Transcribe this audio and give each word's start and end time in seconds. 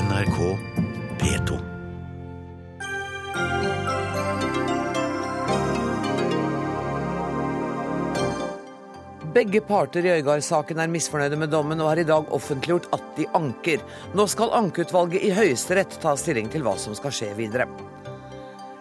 NRK 0.00 0.36
P2. 1.18 1.56
Begge 9.34 9.60
parter 9.60 10.06
i 10.06 10.14
Øygard-saken 10.14 10.80
er 10.80 10.88
misfornøyde 10.88 11.36
med 11.36 11.52
dommen 11.52 11.82
og 11.84 11.92
har 11.92 12.00
i 12.00 12.06
dag 12.08 12.32
offentliggjort 12.32 12.88
at 12.96 13.04
de 13.18 13.28
anker. 13.36 13.84
Nå 14.16 14.24
skal 14.30 14.56
ankeutvalget 14.56 15.20
i 15.20 15.34
Høyesterett 15.36 16.00
ta 16.00 16.16
stilling 16.16 16.48
til 16.48 16.64
hva 16.64 16.78
som 16.80 16.96
skal 16.96 17.12
skje 17.12 17.34
videre. 17.36 17.68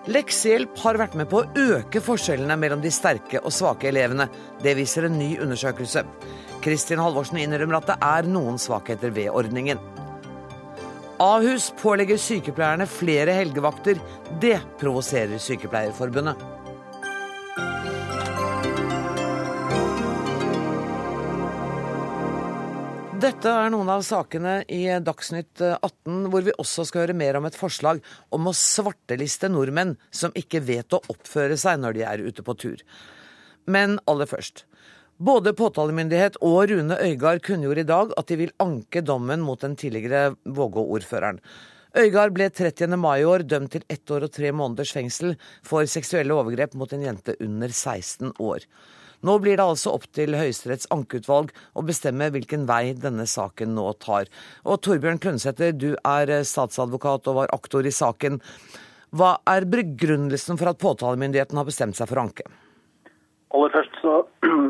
Leksehjelp 0.07 0.79
har 0.86 1.04
vært 1.04 1.20
med 1.20 1.27
på 1.29 1.43
å 1.43 1.70
øke 1.75 1.99
forskjellene 2.01 2.55
mellom 2.57 2.79
de 2.86 2.95
sterke 2.95 3.43
og 3.43 3.51
svake 3.54 3.91
elevene. 3.91 4.31
Det 4.63 4.77
viser 4.79 5.09
en 5.09 5.20
ny 5.20 5.33
undersøkelse. 5.43 6.07
Kristin 6.63 7.04
Halvorsen 7.04 7.43
innrømmer 7.43 7.83
at 7.83 7.91
det 7.91 8.04
er 8.07 8.36
noen 8.38 8.61
svakheter 8.61 9.11
ved 9.11 9.36
ordningen. 9.36 9.83
Ahus 11.20 11.73
pålegger 11.81 12.15
sykepleierne 12.17 12.86
flere 12.87 13.33
helgevakter. 13.36 13.97
Det 14.39 14.55
provoserer 14.79 15.36
Sykepleierforbundet. 15.43 16.39
Dette 23.19 23.51
er 23.51 23.68
noen 23.73 23.92
av 23.92 24.05
sakene 24.07 24.61
i 24.71 24.86
Dagsnytt 25.04 25.59
18, 25.59 26.29
hvor 26.32 26.47
vi 26.47 26.55
også 26.55 26.87
skal 26.87 27.04
høre 27.04 27.18
mer 27.20 27.36
om 27.36 27.50
et 27.51 27.59
forslag 27.59 28.00
om 28.31 28.47
å 28.47 28.56
svarteliste 28.56 29.51
nordmenn 29.51 29.97
som 30.07 30.31
ikke 30.39 30.64
vet 30.64 30.95
å 30.95 31.04
oppføre 31.11 31.59
seg 31.59 31.83
når 31.83 32.00
de 32.00 32.08
er 32.08 32.23
ute 32.30 32.47
på 32.47 32.56
tur. 32.64 32.80
Men 33.67 34.00
aller 34.08 34.31
først. 34.31 34.69
Både 35.19 35.52
påtalemyndighet 35.52 36.38
og 36.47 36.69
Rune 36.72 36.95
Øygard 37.03 37.41
kunngjorde 37.44 37.83
i 37.83 37.88
dag 37.88 38.11
at 38.16 38.30
de 38.31 38.38
vil 38.39 38.53
anke 38.64 39.02
dommen 39.03 39.42
mot 39.44 39.59
den 39.59 39.73
tidligere 39.75 40.38
Vågå-ordføreren. 40.47 41.42
Øygard 42.00 42.31
ble 42.38 42.47
30. 42.47 42.95
mai 42.95 43.17
i 43.19 43.25
år 43.28 43.44
dømt 43.44 43.73
til 43.73 43.83
ett 43.92 44.14
år 44.16 44.30
og 44.30 44.31
tre 44.31 44.53
måneders 44.55 44.94
fengsel 44.95 45.34
for 45.66 45.84
seksuelle 45.92 46.31
overgrep 46.31 46.78
mot 46.80 46.94
en 46.95 47.03
jente 47.03 47.36
under 47.44 47.67
16 47.67 48.31
år. 48.40 48.64
Nå 49.20 49.36
blir 49.44 49.59
det 49.59 49.66
altså 49.66 49.92
opp 49.97 50.08
til 50.16 50.40
Høyesteretts 50.40 50.88
ankeutvalg 50.95 51.52
å 51.75 51.84
bestemme 51.84 52.31
hvilken 52.31 52.64
vei 52.70 52.94
denne 52.95 53.28
saken 53.28 53.75
nå 53.75 53.90
tar. 54.00 54.31
Og 54.64 54.80
Torbjørn 54.88 55.20
Klønsæter, 55.20 55.75
du 55.75 55.97
er 56.00 56.31
statsadvokat 56.47 57.28
og 57.28 57.42
var 57.42 57.52
aktor 57.59 57.84
i 57.84 57.92
saken. 57.92 58.40
Hva 59.12 59.36
er 59.52 59.67
begrunnelsen 59.67 60.56
for 60.56 60.72
at 60.72 60.80
påtalemyndigheten 60.80 61.59
har 61.59 61.67
bestemt 61.67 62.00
seg 62.00 62.08
for 62.08 62.23
å 62.23 62.28
anke? 62.30 62.47
Aller 63.50 63.72
først 63.73 63.95
så 64.00 64.20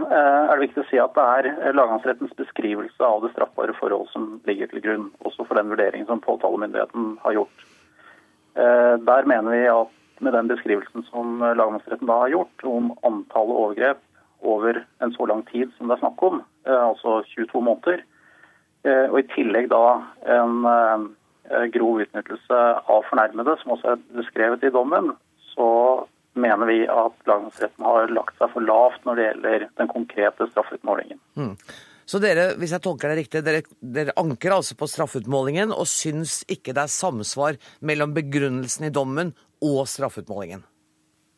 er 0.10 0.52
det 0.56 0.66
viktig 0.68 0.84
å 0.84 0.88
si 0.90 1.00
at 1.02 1.16
det 1.16 1.26
er 1.26 1.76
lagmannsrettens 1.78 2.34
beskrivelse 2.40 3.06
av 3.06 3.24
det 3.24 3.32
straffbare 3.34 3.76
forhold 3.78 4.10
som 4.14 4.40
ligger 4.50 4.72
til 4.72 4.84
grunn, 4.86 5.08
også 5.26 5.46
for 5.46 5.60
den 5.60 5.72
vurderingen 5.72 6.08
som 6.10 6.24
påtalemyndigheten 6.24 7.16
har 7.24 7.38
gjort. 7.38 7.66
Der 8.56 9.30
mener 9.30 9.54
vi 9.54 9.64
at 9.72 9.96
med 10.20 10.36
den 10.36 10.50
beskrivelsen 10.52 11.06
som 11.08 11.40
lagmannsretten 11.40 12.10
da 12.10 12.18
har 12.26 12.34
gjort 12.34 12.66
om 12.68 12.92
antallet 13.08 13.62
overgrep 13.62 14.02
over 14.42 14.82
en 15.04 15.14
så 15.16 15.28
lang 15.30 15.46
tid 15.48 15.72
som 15.78 15.88
det 15.88 15.98
er 15.98 16.04
snakk 16.04 16.24
om, 16.26 16.42
altså 16.66 17.22
22 17.36 17.62
måneder, 17.64 18.04
og 19.12 19.18
i 19.20 19.28
tillegg 19.36 19.70
da 19.72 19.84
en 20.36 21.10
grov 21.74 22.04
utnyttelse 22.04 22.60
av 22.80 23.08
fornærmede, 23.10 23.56
som 23.62 23.76
også 23.76 23.94
er 23.94 24.06
beskrevet 24.20 24.64
i 24.64 24.74
dommen, 24.74 25.14
så 25.54 25.70
mener 26.34 26.70
vi 26.70 26.82
at 26.88 27.16
lagmannsretten 27.30 27.86
har 27.86 28.12
lagt 28.14 28.38
seg 28.40 28.52
for 28.54 28.66
lavt 28.66 29.06
når 29.08 29.18
det 29.18 29.28
gjelder 29.28 29.68
den 29.82 29.92
konkrete 29.92 30.50
straffeutmålingen. 30.52 31.20
Mm. 31.40 31.56
Så 32.10 32.18
dere, 32.22 32.56
hvis 32.58 32.72
jeg 32.74 32.82
tolker 32.82 33.12
det 33.12 33.20
riktig, 33.20 33.44
dere, 33.46 33.62
dere, 33.80 34.16
anker 34.18 34.56
altså 34.56 34.74
på 34.80 34.88
straffeutmålingen 34.90 35.74
og 35.76 35.86
syns 35.90 36.40
ikke 36.50 36.74
det 36.74 36.88
er 36.88 36.94
samsvar 36.94 37.60
mellom 37.86 38.16
begrunnelsen 38.16 38.88
i 38.88 38.94
dommen 38.94 39.36
og 39.62 39.84
straffeutmålingen? 39.92 40.64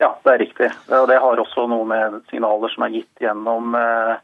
Ja, 0.00 0.14
det 0.24 0.32
er 0.32 0.40
riktig. 0.40 0.70
Og 0.96 1.06
det 1.10 1.18
har 1.20 1.42
også 1.42 1.66
noe 1.70 1.84
med 1.86 2.22
signaler 2.30 2.72
som 2.72 2.86
er 2.86 2.94
gitt 2.96 3.20
gjennom 3.22 3.76
eh, 3.78 4.16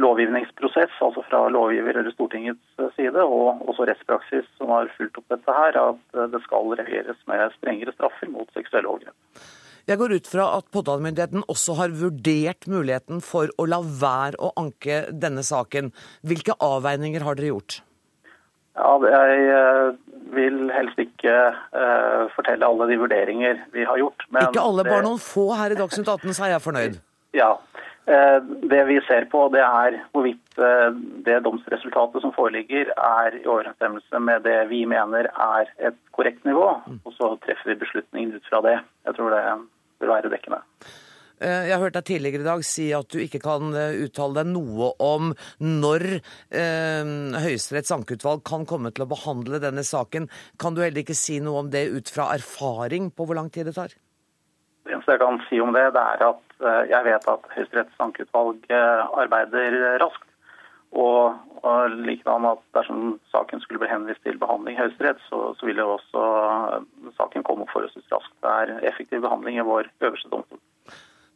lovgivningsprosess, 0.00 0.92
altså 1.04 1.22
fra 1.28 1.42
lovgiver 1.52 1.98
eller 2.00 2.14
Stortingets 2.14 2.84
side, 2.96 3.20
og 3.20 3.60
også 3.68 3.86
rettspraksis 3.90 4.46
som 4.56 4.72
har 4.72 4.88
fulgt 4.96 5.18
opp 5.20 5.26
dette 5.34 5.56
her, 5.56 5.76
at 5.80 6.20
det 6.32 6.40
skal 6.46 6.72
reageres 6.78 7.18
med 7.28 7.52
strengere 7.58 7.92
straffer 7.96 8.30
mot 8.32 8.48
seksuelle 8.56 8.88
overgrep. 8.88 9.14
Jeg 9.88 9.98
går 9.98 10.12
ut 10.16 10.28
fra 10.30 10.46
at 10.58 10.66
påtalemyndigheten 10.70 11.44
også 11.50 11.74
har 11.80 11.94
vurdert 11.98 12.68
muligheten 12.70 13.22
for 13.24 13.50
å 13.58 13.66
la 13.68 13.80
være 13.82 14.38
å 14.38 14.52
anke 14.60 15.06
denne 15.10 15.42
saken. 15.46 15.90
Hvilke 16.22 16.54
avveininger 16.62 17.24
har 17.26 17.38
dere 17.38 17.52
gjort? 17.52 17.80
Ja, 18.78 18.92
Jeg 19.02 19.96
vil 20.30 20.70
helst 20.70 21.00
ikke 21.02 21.34
fortelle 22.36 22.68
alle 22.68 22.86
de 22.86 23.00
vurderinger 23.00 23.64
vi 23.74 23.84
har 23.84 23.98
gjort. 23.98 24.22
ikke 24.30 24.62
alle, 24.62 24.84
bare 24.86 25.02
noen 25.02 25.18
få 25.18 25.50
her 25.58 25.74
i 25.74 25.80
Dagsnytt 25.80 26.08
18, 26.08 26.32
så 26.38 26.46
er 26.46 26.54
jeg 26.54 26.62
fornøyd. 26.68 27.00
Ja. 27.34 27.50
Uh, 28.10 28.42
det 28.66 28.80
vi 28.88 28.96
ser 29.06 29.28
på, 29.30 29.44
det 29.54 29.60
er 29.62 30.00
hvorvidt 30.10 30.56
uh, 30.58 30.90
det 31.26 31.36
domsresultatet 31.44 32.24
som 32.24 32.32
foreligger, 32.34 32.90
er 32.96 33.36
i 33.38 33.44
overensstemmelse 33.46 34.22
med 34.26 34.42
det 34.48 34.56
vi 34.72 34.80
mener 34.88 35.28
er 35.30 35.70
et 35.78 36.00
korrekt 36.16 36.42
nivå. 36.48 36.72
Mm. 36.88 36.98
Og 37.06 37.14
så 37.14 37.36
treffer 37.44 37.70
vi 37.70 37.78
beslutningen 37.84 38.34
ut 38.34 38.50
fra 38.50 38.64
det. 38.66 38.80
Jeg 39.06 39.14
tror 39.14 39.36
det 39.36 39.44
vil 40.02 40.10
være 40.10 40.32
dekkende. 40.32 40.58
Jeg 41.40 41.72
har 41.72 41.80
hørt 41.80 41.94
deg 41.96 42.04
tidligere 42.04 42.42
i 42.42 42.48
dag 42.50 42.64
si 42.68 42.90
at 42.92 43.08
du 43.14 43.22
ikke 43.22 43.38
kan 43.40 43.70
uttale 43.72 44.42
deg 44.42 44.50
noe 44.50 44.90
om 45.00 45.30
når 45.64 46.02
eh, 46.12 47.12
Høyesteretts 47.46 47.94
ankeutvalg 47.96 48.42
kan 48.44 48.66
komme 48.68 48.92
til 48.92 49.06
å 49.06 49.08
behandle 49.08 49.62
denne 49.62 49.80
saken. 49.88 50.28
Kan 50.60 50.76
du 50.76 50.82
heller 50.84 51.00
ikke 51.00 51.16
si 51.16 51.38
noe 51.40 51.62
om 51.62 51.72
det 51.72 51.86
ut 51.94 52.12
fra 52.12 52.28
erfaring 52.34 53.08
på 53.08 53.24
hvor 53.24 53.40
lang 53.40 53.48
tid 53.48 53.70
det 53.70 53.78
tar? 53.78 53.96
Det 54.84 54.92
eneste 54.92 55.16
jeg 55.16 55.22
kan 55.24 55.40
si 55.48 55.64
om 55.64 55.72
det, 55.72 55.86
det 55.96 56.04
er 56.12 56.26
at 56.28 56.49
jeg 56.60 57.06
vet 57.06 57.28
at 57.32 57.46
Høyesteretts 57.54 58.02
ankeutvalg 58.02 58.66
arbeider 58.70 59.98
raskt. 60.02 60.26
Og, 60.90 61.36
og 61.62 61.92
likedan 62.02 62.48
at 62.50 62.62
dersom 62.74 63.20
saken 63.30 63.62
skulle 63.62 63.78
bli 63.78 63.90
henvist 63.92 64.24
til 64.26 64.40
behandling 64.40 64.74
i 64.74 64.80
Høyesterett, 64.80 65.20
så, 65.28 65.52
så 65.54 65.68
ville 65.68 65.86
også 65.86 66.24
saken 67.14 67.46
komme 67.46 67.62
opp 67.62 67.70
forholdsvis 67.76 68.10
raskt. 68.10 68.34
Det 68.42 68.50
er 68.50 68.88
effektiv 68.90 69.22
behandling 69.22 69.60
i 69.60 69.66
vår 69.68 69.86
øverste 70.02 70.32
domstol. 70.32 70.58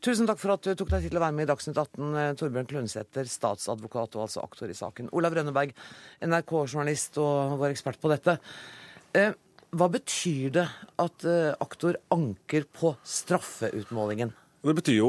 Tusen 0.04 0.28
takk 0.28 0.42
for 0.42 0.52
at 0.52 0.66
du 0.66 0.74
tok 0.76 0.90
deg 0.90 1.06
tid 1.06 1.14
til 1.14 1.20
å 1.20 1.22
være 1.22 1.36
med 1.38 1.46
i 1.46 1.48
Dagsnytt 1.48 1.78
18, 1.80 2.36
Torbjørn 2.40 2.66
Klønsæter, 2.68 3.30
statsadvokat 3.30 4.18
og 4.18 4.26
altså 4.26 4.42
aktor 4.44 4.68
i 4.68 4.76
saken. 4.76 5.08
Olav 5.16 5.38
Rønneberg, 5.38 5.72
NRK-journalist 6.26 7.16
og 7.22 7.54
vår 7.62 7.72
ekspert 7.72 8.02
på 8.02 8.10
dette. 8.12 8.36
Hva 9.14 9.88
betyr 9.94 10.52
det 10.58 10.66
at 11.00 11.24
aktor 11.62 11.96
anker 12.12 12.66
på 12.74 12.92
straffeutmålingen? 13.00 14.34
Det 14.64 14.72
betyr 14.72 14.94
jo, 14.96 15.08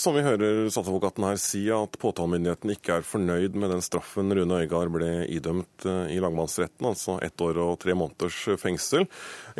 som 0.00 0.14
vi 0.16 0.22
hører 0.24 0.70
statsadvokaten 0.72 1.26
her 1.26 1.36
si, 1.36 1.66
at 1.68 1.98
påtalemyndigheten 2.00 2.70
ikke 2.72 2.94
er 2.96 3.02
fornøyd 3.04 3.56
med 3.60 3.68
den 3.74 3.82
straffen 3.84 4.32
Rune 4.32 4.62
Øygard 4.62 4.88
ble 4.94 5.26
idømt 5.28 5.84
i 5.84 6.16
lagmannsretten, 6.24 6.86
altså 6.88 7.18
ett 7.20 7.36
år 7.44 7.60
og 7.60 7.74
tre 7.82 7.92
måneders 8.00 8.38
fengsel. 8.62 9.04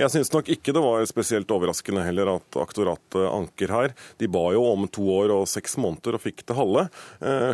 Jeg 0.01 0.15
syns 0.15 0.33
nok 0.33 0.49
ikke 0.55 0.73
det 0.73 0.81
var 0.81 1.05
spesielt 1.11 1.53
overraskende 1.53 2.07
heller 2.07 2.31
at 2.39 2.57
aktoratet 2.57 3.27
anker 3.29 3.75
her. 3.75 3.93
De 4.17 4.31
ba 4.33 4.47
jo 4.57 4.63
om 4.71 4.87
to 4.89 5.05
år 5.13 5.35
og 5.37 5.45
seks 5.53 5.77
måneder 5.77 6.17
og 6.17 6.25
fikk 6.25 6.41
det 6.49 6.57
halve, 6.57 6.87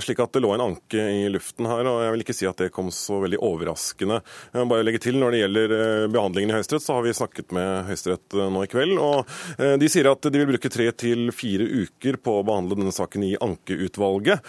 slik 0.07 0.23
at 0.23 0.39
det 0.39 0.45
lå 0.47 0.55
en 0.55 0.65
anke 0.69 1.09
i 1.25 1.27
luften 1.35 1.67
her. 1.73 1.91
og 1.91 2.05
Jeg 2.05 2.15
vil 2.15 2.27
ikke 2.29 2.39
si 2.39 2.49
at 2.53 2.63
det 2.63 2.71
kom 2.77 2.95
så 2.95 3.19
veldig 3.27 3.43
overraskende. 3.51 4.21
Jeg 4.55 4.63
må 4.63 4.77
bare 4.77 4.87
legge 4.87 5.03
til, 5.03 5.19
Når 5.19 5.35
det 5.35 5.43
gjelder 5.43 5.77
behandlingen 6.15 6.55
i 6.55 6.59
Høyesterett, 6.61 6.87
så 6.87 7.01
har 7.01 7.09
vi 7.09 7.19
snakket 7.19 7.51
med 7.51 7.91
Høyesterett 7.91 8.41
nå 8.55 8.63
i 8.63 8.71
kveld. 8.71 8.95
og 8.95 9.77
De 9.83 9.91
sier 9.91 10.07
at 10.15 10.23
de 10.31 10.39
vil 10.39 10.53
bruke 10.55 10.71
tre 10.71 10.87
til 10.95 11.35
fire 11.35 11.67
uker 11.67 11.80
på 12.21 12.37
å 12.39 12.45
behandle 12.47 12.79
denne 12.81 12.95
saken 12.95 13.25
i 13.27 13.33
ankeutvalget. 13.41 14.45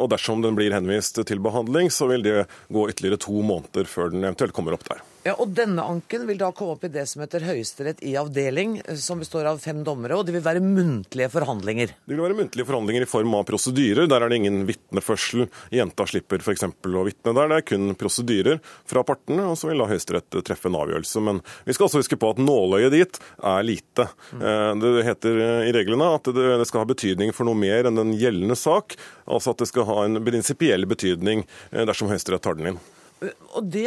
Og 0.00 0.06
dersom 0.12 0.44
den 0.44 0.58
blir 0.58 0.74
henvist 0.74 1.20
til 1.28 1.42
behandling, 1.44 1.90
så 1.92 2.10
vil 2.10 2.24
det 2.26 2.44
gå 2.72 2.88
ytterligere 2.90 3.20
to 3.24 3.40
måneder 3.40 3.88
før 3.90 4.14
den 4.14 4.24
eventuelt 4.24 4.56
kommer 4.56 4.76
opp 4.76 4.86
der. 4.90 5.02
Ja, 5.24 5.32
og 5.40 5.54
Denne 5.56 5.80
anken 5.88 6.26
vil 6.28 6.36
da 6.36 6.50
komme 6.52 6.74
opp 6.74 6.82
i 6.84 6.90
det 6.92 7.06
som 7.08 7.22
heter 7.22 7.46
Høyesterett 7.46 8.02
i 8.04 8.10
avdeling, 8.20 8.74
som 9.00 9.22
består 9.22 9.46
av 9.48 9.56
fem 9.62 9.78
dommere. 9.86 10.18
og 10.18 10.26
Det 10.28 10.34
vil 10.34 10.42
være 10.44 10.60
muntlige 10.60 11.30
forhandlinger? 11.32 11.94
Det 11.96 12.12
vil 12.12 12.20
være 12.20 12.36
muntlige 12.36 12.66
forhandlinger 12.68 13.06
i 13.06 13.08
form 13.08 13.32
av 13.38 13.46
prosedyrer. 13.48 14.04
Der 14.10 14.20
er 14.20 14.28
det 14.28 14.36
ingen 14.42 14.66
vitneførsel. 14.68 15.46
Jenta 15.72 16.04
slipper 16.10 16.44
f.eks. 16.44 16.66
å 16.68 17.04
vitne 17.08 17.32
der. 17.38 17.48
Det 17.48 17.56
er 17.56 17.64
kun 17.70 17.94
prosedyrer 17.96 18.60
fra 18.84 19.00
partene, 19.08 19.46
og 19.48 19.56
så 19.56 19.70
vil 19.70 19.80
da 19.80 19.86
Høyesterett 19.88 20.36
treffe 20.44 20.68
en 20.68 20.76
avgjørelse. 20.82 21.22
Men 21.24 21.40
vi 21.64 21.76
skal 21.78 21.88
også 21.88 22.02
huske 22.02 22.18
på 22.20 22.34
at 22.34 22.42
nåløyet 22.44 22.92
dit 22.92 23.20
er 23.40 23.64
lite. 23.64 24.06
Det 24.36 24.92
heter 25.08 25.40
i 25.70 25.72
reglene 25.72 26.10
at 26.18 26.28
det 26.36 26.66
skal 26.68 26.84
ha 26.84 26.90
betydning 26.92 27.32
for 27.32 27.48
noe 27.48 27.56
mer 27.56 27.88
enn 27.88 27.96
den 27.96 28.12
gjeldende 28.20 28.58
sak. 28.60 28.98
Altså 29.24 29.56
at 29.56 29.64
det 29.64 29.70
skal 29.72 29.88
ha 29.88 30.02
en 30.04 30.20
prinsipiell 30.28 30.84
betydning 30.90 31.46
dersom 31.72 32.12
Høyesterett 32.12 32.44
tar 32.44 32.60
den 32.60 32.74
inn. 32.74 32.82
Og 33.22 33.66
Det 33.70 33.86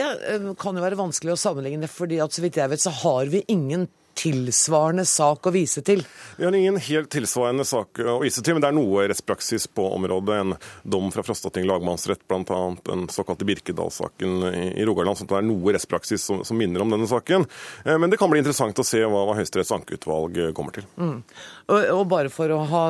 kan 0.62 0.77
jo 0.77 0.83
være 0.83 1.00
vanskelig 1.00 1.35
å 1.35 1.39
sammenligne, 1.39 1.89
fordi 1.91 2.21
at 2.24 2.33
så 2.33 2.44
vidt 2.45 2.59
jeg 2.59 2.71
vet 2.71 2.83
så 2.83 2.94
har 3.03 3.31
vi 3.33 3.44
ingen 3.51 3.88
tilsvarende 4.18 5.06
sak 5.08 5.48
å 5.48 5.54
vise 5.54 5.84
til? 5.86 6.04
Vi 6.38 6.46
har 6.46 6.56
ingen 6.56 6.78
helt 6.81 7.10
tilsvarende 7.14 7.66
sak 7.68 8.02
å 8.02 8.18
vise 8.22 8.44
til, 8.44 8.56
men 8.56 8.64
det 8.64 8.72
er 8.72 8.78
noe 8.78 9.06
rettspraksis 9.10 9.68
på 9.78 9.86
området. 9.96 10.38
En 10.42 10.56
dom 10.84 11.12
fra 11.14 11.24
Frostating 11.25 11.68
lagmannsrett, 11.69 12.25
bl.a. 12.30 12.62
den 12.88 13.08
såkalte 13.14 13.48
Birkedal-saken 13.48 14.48
i 14.74 14.86
Rogaland. 14.86 15.19
Så 15.19 15.28
det 15.30 15.38
er 15.40 15.48
noe 15.48 15.75
rettspraksis 15.75 16.28
som, 16.30 16.44
som, 16.48 16.58
minner 16.58 16.84
om 16.84 16.94
denne 16.94 17.10
saken. 17.10 17.46
Eh, 17.86 17.98
men 17.98 18.14
det 18.14 18.19
kan 18.22 18.31
bli 18.31 18.42
interessant 18.42 18.80
å 18.80 18.86
se 18.88 19.04
hva, 19.04 19.24
hva 19.28 19.38
Høyesteretts 19.38 19.74
ankeutvalg 19.75 20.40
kommer 20.58 20.78
til. 20.78 20.88
Mm. 20.98 21.20
Og, 21.68 21.81
og, 21.98 22.04
bare 22.08 22.31
for 22.34 22.54
å 22.54 22.62
ha 22.70 22.84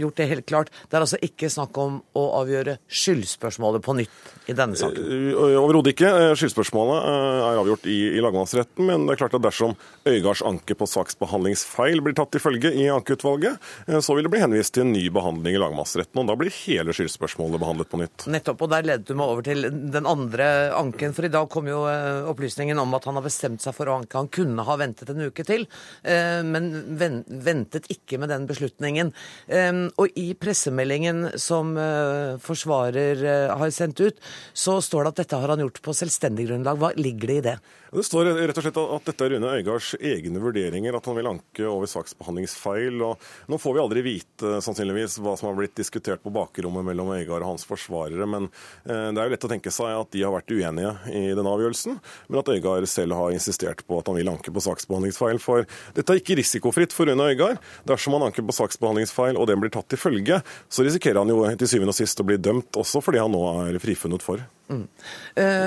gjort 0.00 0.20
det 0.20 0.28
helt 0.30 0.48
klart, 0.48 0.72
det 0.88 0.98
er 0.98 1.06
altså 1.06 1.20
ikke 1.22 1.50
snakk 1.52 1.76
om 1.80 2.00
å 2.16 2.24
avgjøre 2.40 2.78
skyldspørsmålet 2.88 3.84
på 3.84 3.96
nytt 4.00 4.50
i 4.50 4.56
denne 4.56 4.78
saken? 4.78 5.10
Eh, 5.34 5.58
overhodet 5.60 5.94
ikke. 5.94 6.12
Skyldspørsmålet 6.40 7.10
er 7.10 7.60
avgjort 7.60 7.90
i, 7.90 7.98
i 8.16 8.24
lagmannsretten, 8.24 8.88
men 8.88 9.04
det 9.04 9.16
er 9.16 9.24
klart 9.24 9.36
at 9.36 9.44
dersom 9.44 9.76
Øygards 10.08 10.44
anke 10.46 10.63
på 10.72 10.86
saksbehandlingsfeil 10.88 12.00
blir 12.00 12.16
tatt 12.16 12.32
til 12.32 12.40
følge 12.40 12.70
i 12.72 12.86
ankeutvalget, 12.88 13.60
eh, 13.86 14.00
så 14.00 14.16
vil 14.16 14.24
det 14.24 14.32
bli 14.32 14.40
henvist 14.40 14.72
til 14.72 14.86
en 14.86 14.94
ny 14.96 15.02
behandling 15.12 15.58
i 15.58 15.60
lagmannsretten. 15.60 16.16
og 16.22 16.26
Da 16.30 16.36
blir 16.40 16.54
hele 16.64 16.96
skyldspørsmålet 16.96 17.60
behandlet 17.60 17.90
på 17.92 18.00
nytt. 18.00 18.24
Nettopp, 18.32 18.64
og 18.64 18.72
der 18.72 18.88
ledet 18.88 19.04
du 19.04 19.14
meg 19.14 19.28
over 19.34 19.44
til 19.44 19.68
den 19.68 20.08
andre 20.08 20.72
anken. 20.72 21.12
For 21.12 21.28
i 21.28 21.32
dag 21.34 21.50
kom 21.52 21.68
jo 21.68 21.84
eh, 21.90 22.24
opplysningen 22.32 22.80
om 22.80 22.96
at 22.96 23.04
han 23.04 23.20
har 23.20 23.26
bestemt 23.28 23.60
seg 23.60 23.76
for 23.76 23.92
å 23.92 24.00
anke. 24.00 24.16
Han 24.16 24.32
kunne 24.32 24.64
ha 24.64 24.78
ventet 24.80 25.12
en 25.12 25.28
uke 25.28 25.44
til, 25.44 25.68
eh, 26.02 26.40
men 26.40 26.72
ventet 27.44 27.90
ikke 27.92 28.18
med 28.18 28.32
den 28.32 28.48
beslutningen. 28.48 29.12
Og 30.00 30.16
i 30.18 30.32
pressemeldingen 30.38 31.38
som 31.40 31.74
forsvarer 32.40 33.20
har 33.50 33.72
sendt 33.74 34.00
ut, 34.00 34.18
så 34.52 34.78
står 34.82 35.04
det 35.04 35.12
at 35.12 35.20
dette 35.22 35.40
har 35.40 35.52
han 35.52 35.62
gjort 35.64 35.82
på 35.84 35.94
selvstendig 35.96 36.48
grunnlag. 36.48 36.78
Hva 36.80 36.92
ligger 36.96 37.32
det 37.32 37.36
i 37.36 37.44
det? 37.50 37.56
Det 37.94 38.02
står 38.02 38.32
rett 38.34 38.58
og 38.58 38.64
slett 38.64 38.78
at 38.82 39.04
dette 39.06 39.26
er 39.26 39.32
Rune 39.36 39.50
Øygards 39.54 39.92
egne 40.00 40.40
vurderinger, 40.42 40.53
at 40.54 41.06
han 41.06 41.16
vil 41.18 41.28
anke 41.28 41.66
over 41.68 41.88
saksbehandlingsfeil. 41.90 43.00
og 43.02 43.50
Nå 43.50 43.58
får 43.60 43.74
vi 43.74 43.82
aldri 43.82 44.04
vite 44.04 44.60
sannsynligvis 44.64 45.18
hva 45.22 45.34
som 45.38 45.50
har 45.50 45.58
blitt 45.58 45.76
diskutert 45.76 46.22
på 46.22 46.32
bakrommet 46.34 46.86
mellom 46.86 47.12
Øygard 47.16 47.42
og 47.42 47.54
hans 47.54 47.66
forsvarere, 47.68 48.26
men 48.26 48.48
eh, 48.86 49.10
det 49.10 49.20
er 49.20 49.28
jo 49.28 49.34
lett 49.34 49.46
å 49.48 49.52
tenke 49.52 49.72
seg 49.74 49.92
at 49.98 50.12
de 50.14 50.24
har 50.24 50.34
vært 50.34 50.54
uenige 50.54 50.94
i 51.10 51.34
denne 51.34 51.50
avgjørelsen, 51.50 51.98
men 52.28 52.40
at 52.40 52.52
Øygard 52.54 52.88
selv 52.90 53.18
har 53.18 53.34
insistert 53.34 53.84
på 53.86 53.98
at 53.98 54.10
han 54.10 54.18
vil 54.18 54.32
anke 54.32 54.54
på 54.54 54.64
saksbehandlingsfeil. 54.64 55.40
For 55.42 55.68
dette 55.96 56.14
er 56.14 56.22
ikke 56.22 56.38
risikofritt 56.40 56.94
for 56.94 57.10
Rune 57.10 57.30
Øygard. 57.32 57.62
Dersom 57.88 58.16
han 58.18 58.28
anker 58.28 58.46
på 58.46 58.56
saksbehandlingsfeil 58.56 59.38
og 59.40 59.48
den 59.50 59.62
blir 59.62 59.74
tatt 59.74 59.90
til 59.92 60.00
følge, 60.00 60.40
så 60.68 60.86
risikerer 60.86 61.22
han 61.22 61.32
jo 61.32 61.42
til 61.60 61.70
syvende 61.70 61.94
og 61.94 61.98
sist 61.98 62.20
å 62.20 62.28
bli 62.28 62.38
dømt 62.40 62.80
også 62.80 63.02
fordi 63.04 63.22
han 63.22 63.34
nå 63.34 63.44
er 63.66 63.82
frifunnet 63.82 64.24
for. 64.24 64.42
Mm. 64.64 64.84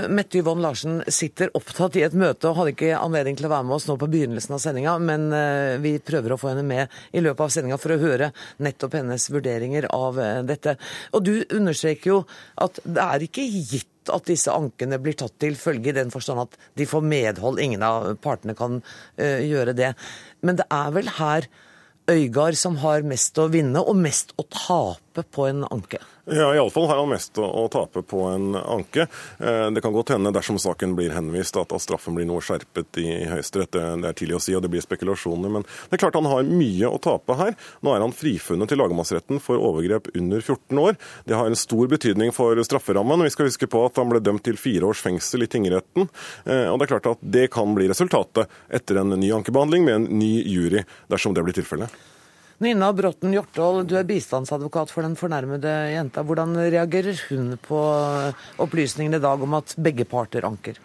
Mette 0.09 0.39
Yvonne 0.39 0.63
Larsen 0.65 1.03
sitter 1.13 1.51
opptatt 1.57 1.95
i 1.99 2.03
et 2.05 2.15
møte 2.17 2.49
og 2.49 2.57
hadde 2.57 2.71
ikke 2.73 2.95
anledning 2.97 3.35
til 3.37 3.45
å 3.45 3.51
være 3.51 3.67
med 3.67 3.75
oss 3.75 3.85
nå 3.85 3.93
på 4.01 4.09
begynnelsen 4.09 4.55
av 4.57 4.61
sendinga, 4.63 4.95
men 4.97 5.27
uh, 5.29 5.75
vi 5.83 5.97
prøver 6.01 6.33
å 6.33 6.39
få 6.41 6.49
henne 6.51 6.63
med 6.65 6.95
i 7.13 7.21
løpet 7.21 7.43
av 7.45 7.53
sendinga 7.53 7.77
for 7.81 7.93
å 7.93 7.99
høre 8.01 8.31
nettopp 8.65 8.97
hennes 8.97 9.27
vurderinger 9.29 9.89
av 9.93 10.17
uh, 10.17 10.39
dette. 10.47 10.77
Og 11.13 11.27
du 11.27 11.35
understreker 11.43 12.13
jo 12.15 12.23
at 12.65 12.81
det 12.87 13.05
er 13.05 13.27
ikke 13.27 13.45
gitt 13.45 14.09
at 14.13 14.25
disse 14.31 14.49
ankene 14.55 14.97
blir 15.03 15.17
tatt 15.19 15.35
til 15.43 15.59
følge 15.59 15.91
i 15.91 15.97
den 15.99 16.09
forstand 16.13 16.47
at 16.47 16.57
de 16.79 16.89
får 16.89 17.05
medhold. 17.05 17.61
Ingen 17.61 17.83
av 17.83 18.13
partene 18.23 18.55
kan 18.55 18.79
gjøre 19.19 19.73
det. 19.75 19.89
Men 20.47 20.61
det 20.61 20.63
er 20.71 20.93
vel 20.95 21.11
her 21.17 21.49
Øygard 22.07 22.55
som 22.55 22.77
har 22.79 23.03
mest 23.03 23.35
å 23.35 23.49
vinne 23.51 23.81
og 23.83 23.97
mest 23.99 24.31
å 24.39 24.45
tape 24.47 25.25
på 25.27 25.49
en 25.49 25.65
anke? 25.67 25.99
Ja, 26.29 26.55
Iallfall 26.55 26.87
har 26.87 26.97
han 26.99 27.07
mest 27.07 27.37
å, 27.39 27.67
tape 27.71 28.01
på 28.03 28.25
en 28.27 28.55
anke. 28.59 29.05
Eh, 29.39 29.67
det 29.71 29.79
kan 29.83 29.93
godt 29.95 30.09
hende, 30.11 30.33
dersom 30.35 30.57
saken 30.59 30.91
blir 30.97 31.13
henvist, 31.15 31.55
at, 31.55 31.71
straffen 31.79 32.17
blir 32.17 32.27
noe 32.27 32.43
skjerpet 32.43 32.99
i, 32.99 33.05
Høyesterett. 33.31 33.71
Det, 33.71 34.09
er 34.09 34.17
tidlig 34.17 34.35
å 34.35 34.41
si, 34.43 34.55
og 34.57 34.65
det 34.65 34.71
blir 34.73 34.83
spekulasjoner. 34.83 35.53
Men 35.53 35.63
det 35.63 35.95
er 35.95 36.01
klart 36.01 36.17
han 36.19 36.27
har 36.27 36.49
mye 36.49 36.89
å 36.89 36.99
tape 36.99 37.37
her. 37.39 37.55
Nå 37.79 37.93
er 37.95 38.03
han 38.03 38.15
frifunnet 38.15 38.67
til 38.67 38.81
lagmannsretten 38.81 39.39
for 39.43 39.63
overgrep 39.69 40.11
under 40.19 40.43
14 40.43 40.83
år. 40.83 40.99
Det 41.23 41.39
har 41.39 41.47
en 41.47 41.55
stor 41.55 41.87
betydning 41.95 42.35
for 42.35 42.59
strafferammen. 42.67 43.23
Vi 43.23 43.31
skal 43.31 43.47
huske 43.47 43.71
på 43.71 43.85
at 43.87 44.03
han 44.03 44.11
ble 44.11 44.19
dømt 44.19 44.43
til 44.49 44.59
fire 44.59 44.91
års 44.91 45.05
fengsel 45.05 45.47
i 45.47 45.49
tingretten. 45.55 46.11
Eh, 46.43 46.67
og 46.67 46.75
det 46.75 46.89
er 46.89 46.93
klart 46.97 47.09
at 47.13 47.23
det 47.23 47.47
kan 47.55 47.71
bli 47.77 47.87
resultatet 47.87 48.51
etter 48.67 48.99
en 48.99 49.15
ny 49.15 49.31
ankebehandling 49.39 49.87
med 49.87 49.99
en 50.01 50.11
ny 50.19 50.33
jury, 50.43 50.83
dersom 51.07 51.39
det 51.39 51.47
blir 51.47 51.55
tilfellet. 51.55 51.95
Nina 52.57 52.89
Bråten 52.93 53.33
Hjortdal, 53.35 53.83
du 53.85 53.93
er 53.99 54.05
bistandsadvokat 54.09 54.89
for 54.89 55.05
den 55.05 55.13
fornærmede 55.17 55.69
jenta. 55.93 56.23
Hvordan 56.25 56.55
reagerer 56.57 57.19
hun 57.29 57.51
på 57.61 57.81
opplysningene 58.63 59.19
i 59.19 59.21
dag 59.21 59.43
om 59.45 59.53
at 59.59 59.75
begge 59.77 60.07
parter 60.09 60.47
anker? 60.47 60.79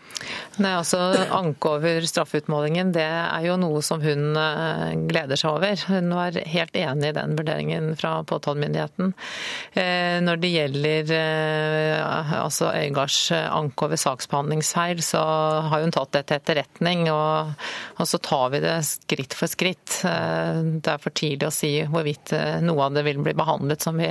Nei, 0.60 0.74
altså 0.76 0.98
Anke 1.32 1.70
over 1.78 2.04
straffeutmålingen 2.04 2.90
det 2.92 3.06
er 3.06 3.46
jo 3.46 3.56
noe 3.56 3.80
som 3.84 4.02
hun 4.04 4.36
eh, 4.36 4.92
gleder 5.08 5.40
seg 5.40 5.54
over. 5.54 5.80
Hun 5.88 6.12
var 6.12 6.36
helt 6.36 6.76
enig 6.76 7.08
i 7.08 7.16
den 7.16 7.38
vurderingen 7.38 7.88
fra 7.96 8.18
påtalemyndigheten. 8.28 9.14
Eh, 9.72 10.18
når 10.20 10.42
det 10.44 10.52
gjelder 10.52 11.14
eh, 11.16 12.36
altså 12.42 12.68
Øygards 12.76 13.22
anke 13.32 13.88
over 13.88 14.02
saksbehandlingsfeil, 14.04 15.00
så 15.00 15.24
har 15.72 15.86
hun 15.86 15.96
tatt 15.96 16.12
det 16.18 16.26
til 16.28 16.42
etterretning. 16.42 17.08
Og, 17.16 17.56
og 17.96 18.12
så 18.12 18.20
tar 18.20 18.52
vi 18.52 18.60
det 18.66 18.76
skritt 18.90 19.40
for 19.40 19.48
skritt. 19.48 20.02
Det 20.04 20.92
er 20.92 21.00
for 21.00 21.16
tidlig 21.16 21.48
å 21.48 21.54
si 21.54 21.61
si 21.62 21.72
hvorvidt 21.88 22.34
eh, 22.36 22.60
noe 22.64 22.88
av 22.88 22.96
det 22.96 23.06
vil 23.06 23.22
bli 23.24 23.34
behandlet 23.38 23.84
som, 23.84 23.98
vi, 23.98 24.10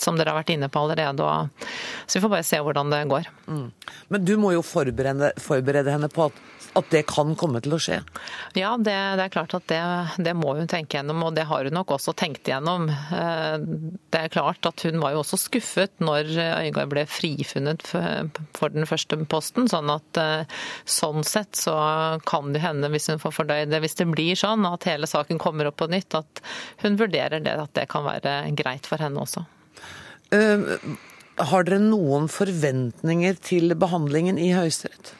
som 0.00 0.18
dere 0.18 0.34
har 0.34 0.40
vært 0.42 0.54
inne 0.56 0.70
på 0.72 0.82
allerede. 0.84 1.24
Og, 1.24 1.66
så 2.06 2.18
vi 2.18 2.24
får 2.26 2.34
bare 2.36 2.48
se 2.50 2.62
hvordan 2.64 2.94
det 2.94 3.02
går. 3.10 3.32
Mm. 3.48 3.66
Men 4.14 4.28
du 4.28 4.36
må 4.40 4.54
jo 4.56 4.64
forberede, 4.66 5.32
forberede 5.42 5.94
henne 5.94 6.10
på 6.12 6.28
at 6.28 6.46
at 6.78 6.90
det 6.92 7.04
kan 7.08 7.34
komme 7.38 7.60
til 7.64 7.74
å 7.74 7.80
skje? 7.80 7.98
Ja, 8.58 8.72
det, 8.76 8.94
det 9.18 9.24
er 9.24 9.32
klart 9.32 9.54
at 9.56 9.66
det, 9.70 9.80
det, 10.24 10.34
må 10.38 10.54
hun 10.58 10.68
tenke 10.70 10.98
gjennom, 10.98 11.22
og 11.26 11.34
det 11.36 11.46
har 11.50 11.66
hun 11.66 11.74
nok 11.74 11.94
også 11.96 12.14
tenkt 12.18 12.48
gjennom. 12.50 12.88
Eh, 12.90 13.56
det 14.12 14.20
er 14.20 14.32
klart 14.32 14.66
at 14.68 14.84
hun 14.86 15.00
var 15.02 15.14
jo 15.14 15.22
også 15.22 15.40
skuffet 15.40 15.94
når 16.04 16.30
Øygard 16.38 16.92
ble 16.92 17.04
frifunnet 17.10 17.84
for 17.88 18.74
den 18.74 18.88
første 18.88 19.18
posten. 19.30 19.68
Sånn 19.70 19.90
at 19.92 20.20
eh, 20.20 20.58
sånn 20.88 21.26
sett 21.26 21.58
så 21.58 21.76
kan 22.28 22.52
det 22.54 22.62
hende, 22.64 22.90
hvis 22.92 23.10
hun 23.12 23.22
får 23.22 23.36
fordøyd 23.40 23.72
det, 23.72 23.82
hvis 23.84 23.98
det 24.00 24.08
blir 24.12 24.38
sånn 24.38 24.66
at 24.68 24.86
hele 24.88 25.08
saken 25.10 25.40
kommer 25.42 25.70
opp 25.70 25.80
på 25.82 25.90
nytt, 25.90 26.14
at 26.18 26.42
hun 26.84 26.87
vurderer 26.96 27.42
det, 27.44 27.54
at 27.60 27.74
det 27.76 27.88
kan 27.92 28.06
være 28.06 28.40
greit 28.56 28.88
for 28.88 29.02
henne 29.02 29.20
også. 29.20 29.44
Uh, 30.32 30.78
har 31.38 31.66
dere 31.68 31.80
noen 31.82 32.28
forventninger 32.32 33.36
til 33.44 33.74
behandlingen 33.78 34.40
i 34.40 34.52
Høyesterett? 34.56 35.12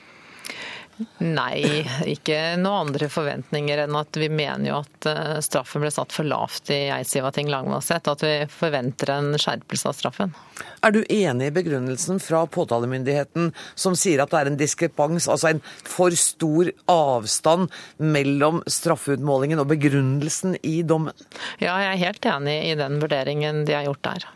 Nei, 1.22 1.84
ikke 2.10 2.56
noen 2.58 2.88
andre 2.88 3.08
forventninger 3.12 3.84
enn 3.84 3.96
at 3.98 4.16
vi 4.18 4.28
mener 4.32 4.66
jo 4.70 4.78
at 4.80 5.08
eh, 5.10 5.34
straffen 5.44 5.82
ble 5.84 5.90
satt 5.94 6.14
for 6.14 6.26
lavt 6.26 6.72
i 6.74 6.88
Eidsivating 6.94 7.50
lagmannsrett. 7.52 8.10
At 8.10 8.24
vi 8.24 8.32
forventer 8.50 9.12
en 9.14 9.32
skjerpelse 9.38 9.90
av 9.90 9.98
straffen. 9.98 10.34
Er 10.82 10.94
du 10.94 11.00
enig 11.04 11.50
i 11.50 11.54
begrunnelsen 11.54 12.18
fra 12.22 12.44
påtalemyndigheten 12.50 13.52
som 13.78 13.96
sier 13.98 14.24
at 14.24 14.34
det 14.34 14.40
er 14.40 14.50
en 14.52 14.58
diskrepans, 14.58 15.28
altså 15.30 15.52
en 15.52 15.62
for 15.86 16.14
stor 16.18 16.72
avstand 16.90 17.70
mellom 18.02 18.64
straffeutmålingen 18.66 19.62
og 19.62 19.70
begrunnelsen 19.74 20.58
i 20.66 20.80
dommen? 20.82 21.14
Ja, 21.62 21.78
jeg 21.84 21.94
er 21.94 22.04
helt 22.08 22.32
enig 22.34 22.58
i 22.72 22.74
den 22.78 22.98
vurderingen 23.02 23.64
de 23.68 23.78
har 23.78 23.86
gjort 23.86 24.04
der. 24.10 24.28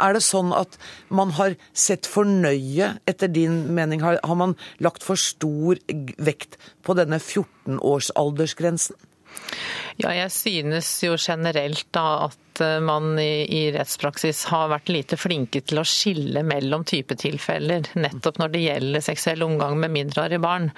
Er 0.00 0.16
det 0.16 0.24
sånn 0.24 0.54
at 0.56 0.78
man 1.12 1.34
har 1.36 1.56
sett 1.76 2.08
for 2.08 2.24
nøye, 2.28 2.94
etter 3.10 3.28
din 3.28 3.66
mening, 3.76 4.00
har, 4.04 4.18
har 4.24 4.38
man 4.38 4.56
lagt 4.80 5.04
for 5.06 5.20
stor 5.20 5.80
vekt 6.16 6.56
på 6.86 6.96
denne 6.98 7.20
14-årsaldersgrensen? 7.20 8.96
Ja, 10.00 10.14
jeg 10.16 10.30
synes 10.32 10.94
jo 11.04 11.16
generelt 11.20 11.86
da 11.92 12.06
at 12.30 12.38
Eh, 12.60 12.80
man 12.80 13.18
i, 13.18 13.62
i, 13.62 13.72
rettspraksis 13.72 14.44
har 14.44 14.68
vært 14.68 14.88
lite 14.88 15.16
flinke 15.16 15.60
til 15.64 15.80
å 15.80 15.86
skille 15.86 16.42
mellom 16.46 16.84
typetilfeller, 16.88 17.90
nettopp 18.00 18.40
når 18.40 18.52
det 18.54 18.62
gjelder 18.64 19.04
seksuell 19.04 19.44
omgang 19.46 19.78
med 19.80 19.94
mindreårige 19.94 20.42
barn. 20.42 20.70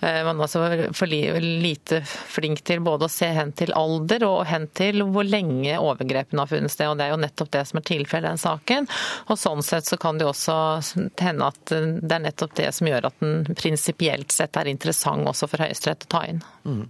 Eh, 0.00 0.20
man 0.26 0.40
er 0.40 0.46
altså 0.46 0.64
for 0.96 1.10
lite 1.12 2.02
flink 2.06 2.64
til 2.66 2.82
både 2.84 3.06
å 3.08 3.12
se 3.12 3.30
hen 3.32 3.52
til 3.58 3.74
alder 3.78 4.26
og 4.28 4.44
hen 4.50 4.68
til 4.74 5.04
hvor 5.14 5.26
lenge 5.28 5.78
overgrepene 5.78 6.44
har 6.44 6.50
funnet 6.50 6.74
sted. 6.74 6.90
og 6.90 6.98
Det 6.98 7.08
er 7.08 7.14
jo 7.14 7.22
nettopp 7.22 7.52
det 7.58 7.66
som 7.70 7.80
er 7.80 7.88
tilfellet 7.92 8.26
i 8.26 8.32
den 8.32 8.42
saken. 8.42 8.90
Og 9.28 9.38
Sånn 9.42 9.62
sett 9.66 9.88
så 9.88 9.98
kan 9.98 10.18
det 10.18 10.28
også 10.28 10.56
hende 11.20 11.48
at 11.50 11.72
det 11.72 12.14
er 12.14 12.26
nettopp 12.28 12.54
det 12.58 12.68
som 12.76 12.88
gjør 12.88 13.08
at 13.08 13.22
den 13.22 13.58
prinsipielt 13.58 14.32
sett 14.32 14.56
er 14.56 14.70
interessant 14.70 15.26
også 15.28 15.48
for 15.50 15.64
Høyesterett 15.64 16.06
å 16.06 16.12
ta 16.14 16.24
inn. 16.30 16.42
Mm. 16.64 16.84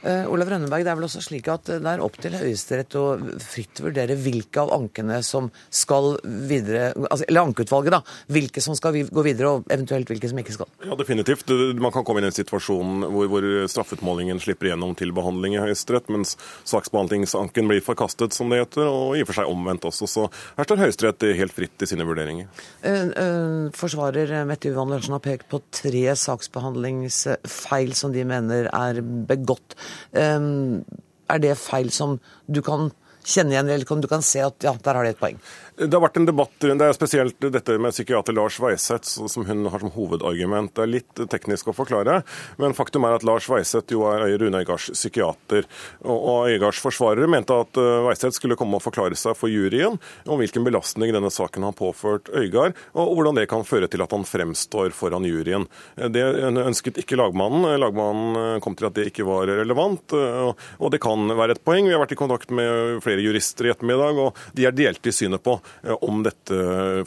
Uh, 0.00 0.24
Olav 0.32 0.48
Rønneberg, 0.48 0.84
det 0.86 0.92
er 0.92 0.96
vel 0.96 1.04
også 1.04 1.20
slik 1.24 1.48
at 1.52 1.66
det 1.68 1.84
er 1.84 2.00
opp 2.00 2.14
til 2.20 2.32
Høyesterett 2.32 2.94
å 2.96 3.04
fritt 3.44 3.82
vurdere 3.84 4.16
hvilke 4.16 4.62
av 4.62 4.72
ankene 4.72 5.18
som 5.26 5.50
skal 5.68 6.14
videre 6.24 6.94
altså, 6.94 7.26
Eller 7.28 7.44
ankeutvalget, 7.44 7.92
da. 7.92 8.00
Hvilke 8.32 8.62
som 8.64 8.76
skal 8.78 8.96
gå 9.10 9.24
videre, 9.26 9.50
og 9.52 9.68
eventuelt 9.68 10.08
hvilke 10.08 10.30
som 10.30 10.40
ikke 10.40 10.56
skal. 10.56 10.70
Ja, 10.86 10.96
definitivt. 10.96 11.52
Man 11.80 11.92
kan 11.92 12.06
komme 12.08 12.22
inn 12.22 12.28
i 12.28 12.30
en 12.30 12.36
situasjon 12.36 13.04
hvor, 13.10 13.28
hvor 13.32 13.46
straffutmålingen 13.70 14.40
slipper 14.40 14.70
igjennom 14.70 14.94
til 14.96 15.12
behandling 15.16 15.58
i 15.58 15.62
Høyesterett, 15.66 16.08
mens 16.12 16.36
saksbehandlingsanken 16.68 17.68
blir 17.68 17.84
forkastet, 17.84 18.36
som 18.36 18.52
det 18.52 18.62
heter, 18.62 18.88
og 18.88 19.18
i 19.18 19.24
og 19.24 19.28
for 19.28 19.40
seg 19.42 19.52
omvendt 19.52 19.84
også. 19.90 20.08
Så 20.08 20.26
her 20.56 20.68
står 20.68 20.84
Høyesterett 20.86 21.28
helt 21.42 21.56
fritt 21.56 21.84
i 21.84 21.90
sine 21.90 22.08
vurderinger. 22.08 22.48
Uh, 22.80 23.04
uh, 23.12 23.68
forsvarer 23.76 24.32
Mette 24.48 24.72
Yvonne 24.72 24.96
Lørensen 24.96 25.16
har 25.18 25.24
pekt 25.24 25.50
på 25.52 25.60
tre 25.74 26.06
saksbehandlingsfeil 26.16 27.94
som 27.96 28.16
de 28.16 28.24
mener 28.26 28.70
er 28.72 29.04
begått. 29.04 29.76
Um, 30.12 30.82
er 31.30 31.42
det 31.42 31.58
feil 31.60 31.90
som 31.94 32.18
du 32.50 32.62
kan 32.66 32.90
kjenne 33.24 33.54
igjen, 33.54 33.70
eller 33.70 34.00
du 34.02 34.08
kan 34.10 34.24
se 34.24 34.42
at 34.42 34.64
ja, 34.64 34.74
der 34.74 34.96
har 34.96 35.06
de 35.06 35.14
et 35.14 35.20
poeng? 35.20 35.38
Det 35.80 35.96
har 35.96 36.02
vært 36.02 36.18
en 36.20 36.26
debatt 36.28 36.64
rundt 36.66 36.80
det 36.82 36.86
er 36.90 36.96
spesielt 36.96 37.46
dette 37.54 37.74
med 37.80 37.94
psykiater 37.94 38.34
Lars 38.36 38.58
Weiseth, 38.60 39.08
som 39.32 39.46
hun 39.48 39.64
har 39.72 39.80
som 39.80 39.92
hovedargument. 39.94 40.74
Det 40.76 40.82
er 40.84 40.90
litt 40.92 41.20
teknisk 41.32 41.70
å 41.70 41.74
forklare, 41.76 42.18
men 42.60 42.74
faktum 42.76 43.06
er 43.08 43.16
at 43.16 43.24
Lars 43.24 43.46
Weiseth 43.48 43.94
jo 43.94 44.02
er 44.10 44.26
Rune 44.42 44.60
Øygards 44.60 44.90
psykiater. 44.92 45.64
Og 46.04 46.50
Øygards 46.52 46.82
forsvarere 46.84 47.30
mente 47.32 47.56
at 47.56 47.80
eh, 47.80 48.02
Weiseth 48.04 48.36
skulle 48.36 48.58
komme 48.60 48.76
og 48.76 48.84
forklare 48.84 49.16
seg 49.16 49.38
for 49.38 49.48
juryen 49.48 49.96
om 50.28 50.42
hvilken 50.42 50.66
belastning 50.66 51.14
denne 51.16 51.30
saken 51.32 51.64
har 51.64 51.76
påført 51.78 52.28
Øygard, 52.28 52.76
og 52.92 53.14
hvordan 53.16 53.40
det 53.40 53.46
kan 53.48 53.64
føre 53.64 53.88
til 53.88 54.04
at 54.04 54.12
han 54.12 54.28
fremstår 54.28 54.92
foran 54.96 55.24
juryen. 55.24 55.64
Det 55.96 56.26
ønsket 56.60 57.00
ikke 57.00 57.16
lagmannen. 57.20 57.80
Lagmannen 57.80 58.40
eh, 58.42 58.60
kom 58.64 58.76
til 58.76 58.90
at 58.90 58.98
det 59.00 59.08
ikke 59.14 59.28
var 59.28 59.48
relevant, 59.48 60.12
eh, 60.12 60.68
og 60.76 60.92
det 60.92 61.00
kan 61.00 61.24
være 61.40 61.56
et 61.56 61.64
poeng. 61.64 61.88
Vi 61.88 61.96
har 61.96 62.04
vært 62.04 62.12
i 62.18 62.20
kontakt 62.20 62.52
med 62.52 63.00
flere 63.04 63.24
jurister 63.24 63.70
i 63.70 63.72
ettermiddag, 63.72 64.20
og 64.28 64.44
de 64.52 64.68
er 64.68 64.76
delt 64.76 65.08
i 65.08 65.16
synet 65.16 65.40
på 65.40 65.56
om 66.00 66.22
dette 66.26 66.56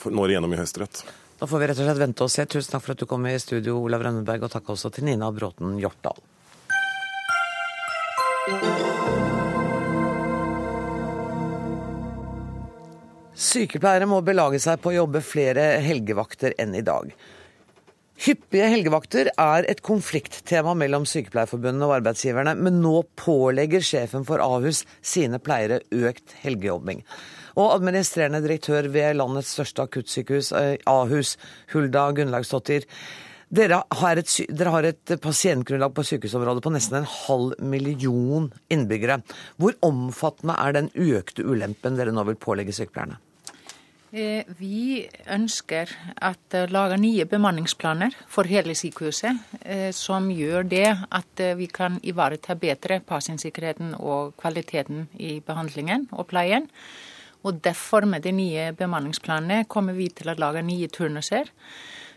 når 0.03 0.33
igjennom 0.33 0.55
i 0.55 0.59
Høyesterett. 0.61 1.03
Da 1.39 1.49
får 1.49 1.59
vi 1.59 1.67
rett 1.67 1.79
og 1.81 1.87
slett 1.89 1.99
vente 1.99 2.23
og 2.23 2.31
se. 2.31 2.45
Tusen 2.47 2.71
takk 2.75 2.85
for 2.85 2.95
at 2.95 3.01
du 3.03 3.07
kom 3.09 3.25
i 3.27 3.35
studio, 3.41 3.79
Olav 3.83 4.05
Rønneberg, 4.05 4.45
og 4.45 4.53
takk 4.53 4.69
også 4.75 4.93
til 4.95 5.09
Nina 5.09 5.27
Bråten 5.35 5.75
Hjortdal. 5.81 6.21
Sykepleiere 13.33 14.07
må 14.07 14.21
belage 14.23 14.59
seg 14.63 14.79
på 14.79 14.91
å 14.91 14.97
jobbe 15.01 15.23
flere 15.25 15.81
helgevakter 15.83 16.55
enn 16.61 16.75
i 16.77 16.85
dag. 16.85 17.11
Hyppige 18.23 18.67
helgevakter 18.69 19.31
er 19.41 19.65
et 19.67 19.81
konflikttema 19.83 20.75
mellom 20.77 21.03
Sykepleierforbundet 21.09 21.87
og 21.87 21.95
arbeidsgiverne, 21.97 22.53
men 22.55 22.79
nå 22.83 23.01
pålegger 23.19 23.83
sjefen 23.83 24.23
for 24.27 24.43
Ahus 24.43 24.83
sine 25.01 25.41
pleiere 25.43 25.81
økt 25.91 26.37
helgejobbing. 26.43 27.01
Og 27.53 27.75
administrerende 27.75 28.41
direktør 28.41 28.87
ved 28.93 29.19
landets 29.19 29.53
største 29.53 29.85
akuttsykehus, 29.85 30.51
eh, 30.57 30.77
Ahus, 30.89 31.35
Hulda 31.73 32.09
Gunnlaugsdottir. 32.11 32.87
Dere 33.53 33.83
har, 33.93 34.17
et, 34.17 34.31
dere 34.49 34.71
har 34.73 34.87
et 34.89 35.13
pasientgrunnlag 35.21 35.93
på 35.93 36.05
sykehusområdet 36.07 36.63
på 36.65 36.71
nesten 36.73 37.03
en 37.03 37.11
halv 37.11 37.53
million 37.61 38.47
innbyggere. 38.73 39.19
Hvor 39.61 39.77
omfattende 39.85 40.55
er 40.57 40.73
den 40.73 40.89
økte 40.95 41.45
ulempen 41.45 41.99
dere 41.99 42.15
nå 42.15 42.25
vil 42.31 42.39
pålegge 42.41 42.73
sykepleierne? 42.73 43.19
Eh, 44.13 44.49
vi 44.57 45.05
ønsker 45.29 45.93
at 46.17 46.57
eh, 46.57 46.65
lage 46.73 46.97
nye 46.97 47.29
bemanningsplaner 47.29 48.17
for 48.25 48.49
hele 48.49 48.73
sykehuset, 48.73 49.37
som 49.93 50.33
gjør 50.33 50.65
det 50.65 50.89
at 50.89 51.47
vi 51.57 51.69
kan 51.69 52.01
ivareta 52.01 52.57
bedre 52.57 53.03
pasientsikkerheten 53.05 53.93
og 54.01 54.33
kvaliteten 54.41 55.11
i 55.21 55.37
behandlingen 55.45 56.09
og 56.11 56.31
pleien. 56.33 56.71
Og 57.43 57.59
derfor 57.63 58.07
med 58.07 58.23
de 58.23 58.31
nye 58.35 58.69
bemanningsplanene 58.77 59.67
kommer 59.71 59.95
vi 59.97 60.09
til 60.15 60.31
å 60.31 60.37
lage 60.39 60.63
nye 60.65 60.89
turnuser 60.91 61.51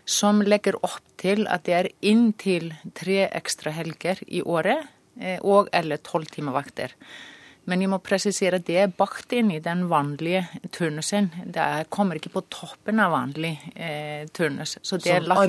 som 0.07 0.39
legger 0.41 0.77
opp 0.87 1.03
til 1.19 1.43
at 1.51 1.65
det 1.67 1.73
er 1.75 1.89
inntil 2.07 2.71
tre 2.95 3.25
ekstra 3.27 3.73
helger 3.75 4.21
i 4.27 4.39
året 4.39 4.87
eh, 5.19 5.41
og 5.43 5.67
eller 5.75 5.99
tolvtimevakter. 5.99 6.95
Men 7.67 7.83
jeg 7.83 7.91
må 7.91 7.97
presisere 7.99 8.61
at 8.61 8.67
det 8.69 8.77
er 8.79 8.93
bakt 8.95 9.33
inn 9.35 9.49
i 9.51 9.59
den 9.59 9.89
vanlige 9.91 10.45
turnusen. 10.71 11.27
Det 11.51 11.89
kommer 11.91 12.15
ikke 12.15 12.31
på 12.37 12.45
toppen 12.47 13.01
av 13.03 13.11
vanlig 13.11 13.57
eh, 13.75 14.23
turnus. 14.31 14.77
Så, 14.79 15.01
det 15.03 15.17
så 15.19 15.43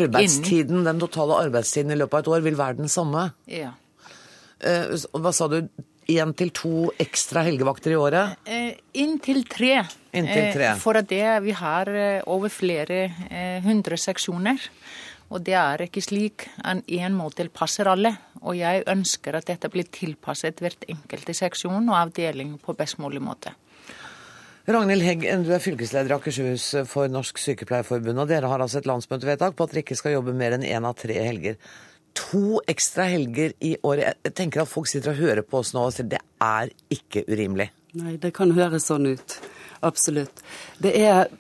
den 0.89 1.05
totale 1.05 1.39
arbeidstiden 1.45 1.95
i 1.95 2.01
løpet 2.01 2.19
av 2.19 2.25
et 2.25 2.33
år 2.35 2.43
vil 2.49 2.59
være 2.59 2.81
den 2.81 2.91
samme? 2.91 3.29
Ja. 3.47 3.77
Eh, 4.59 4.99
hva 5.15 5.31
sa 5.31 5.47
du? 5.53 5.61
Én 6.09 6.33
til 6.37 6.51
to 6.57 6.89
ekstra 7.01 7.43
helgevakter 7.47 7.93
i 7.93 7.99
året? 7.99 8.39
Eh, 8.49 8.79
inntil 9.01 9.45
tre. 9.49 9.83
Inntil 10.17 10.49
tre. 10.55 10.71
Eh, 10.73 10.81
for 10.81 10.97
det 11.03 11.27
vi 11.45 11.53
har 11.53 11.89
eh, 11.93 12.23
over 12.27 12.49
flere 12.49 13.09
hundre 13.65 13.99
seksjoner. 14.01 14.59
Og 15.29 15.45
det 15.45 15.55
er 15.61 15.85
ikke 15.85 16.01
slik 16.01 16.47
at 16.65 16.87
én 16.89 17.13
modell 17.13 17.51
passer 17.53 17.89
alle. 17.91 18.15
Og 18.41 18.57
jeg 18.57 18.87
ønsker 18.89 19.37
at 19.37 19.49
dette 19.51 19.69
blir 19.69 19.85
tilpasset 19.93 20.63
hvert 20.65 20.89
enkelte 20.89 21.35
seksjon 21.37 21.85
og 21.91 21.99
avdeling 22.01 22.57
på 22.63 22.73
best 22.79 22.97
mulig 22.99 23.21
måte. 23.21 23.53
Ragnhild 24.69 25.05
Hegg, 25.05 25.23
du 25.45 25.53
er 25.53 25.63
fylkesleder 25.65 26.13
i 26.13 26.17
Akershus 26.17 26.65
for 26.89 27.09
Norsk 27.09 27.39
Sykepleierforbund. 27.41 28.21
og 28.21 28.29
Dere 28.29 28.49
har 28.49 28.61
altså 28.61 28.81
et 28.81 28.89
landsmøtevedtak 28.89 29.57
på 29.57 29.65
at 29.65 29.73
dere 29.73 29.85
ikke 29.85 29.97
skal 29.97 30.17
jobbe 30.17 30.35
mer 30.37 30.57
enn 30.57 30.65
én 30.65 30.77
en 30.77 30.89
av 30.89 30.97
tre 30.97 31.17
helger 31.17 31.57
to 32.17 32.61
ekstra 32.67 33.09
helger 33.09 33.53
i 33.65 33.77
året. 33.83 34.19
Jeg 34.25 34.35
tenker 34.35 34.63
at 34.63 34.71
folk 34.71 34.89
sitter 34.91 35.15
og 35.15 35.23
hører 35.23 35.45
på 35.47 35.61
oss 35.63 35.75
nå 35.75 35.87
og 35.89 35.95
sier 35.95 36.09
det 36.11 36.21
er 36.43 36.73
ikke 36.93 37.25
urimelig. 37.29 37.71
Nei, 37.99 38.17
det 38.21 38.35
kan 38.37 38.53
høres 38.57 38.89
sånn 38.91 39.09
ut. 39.09 39.39
Absolutt. 39.87 40.43
Det 40.83 40.93
er, 40.99 41.31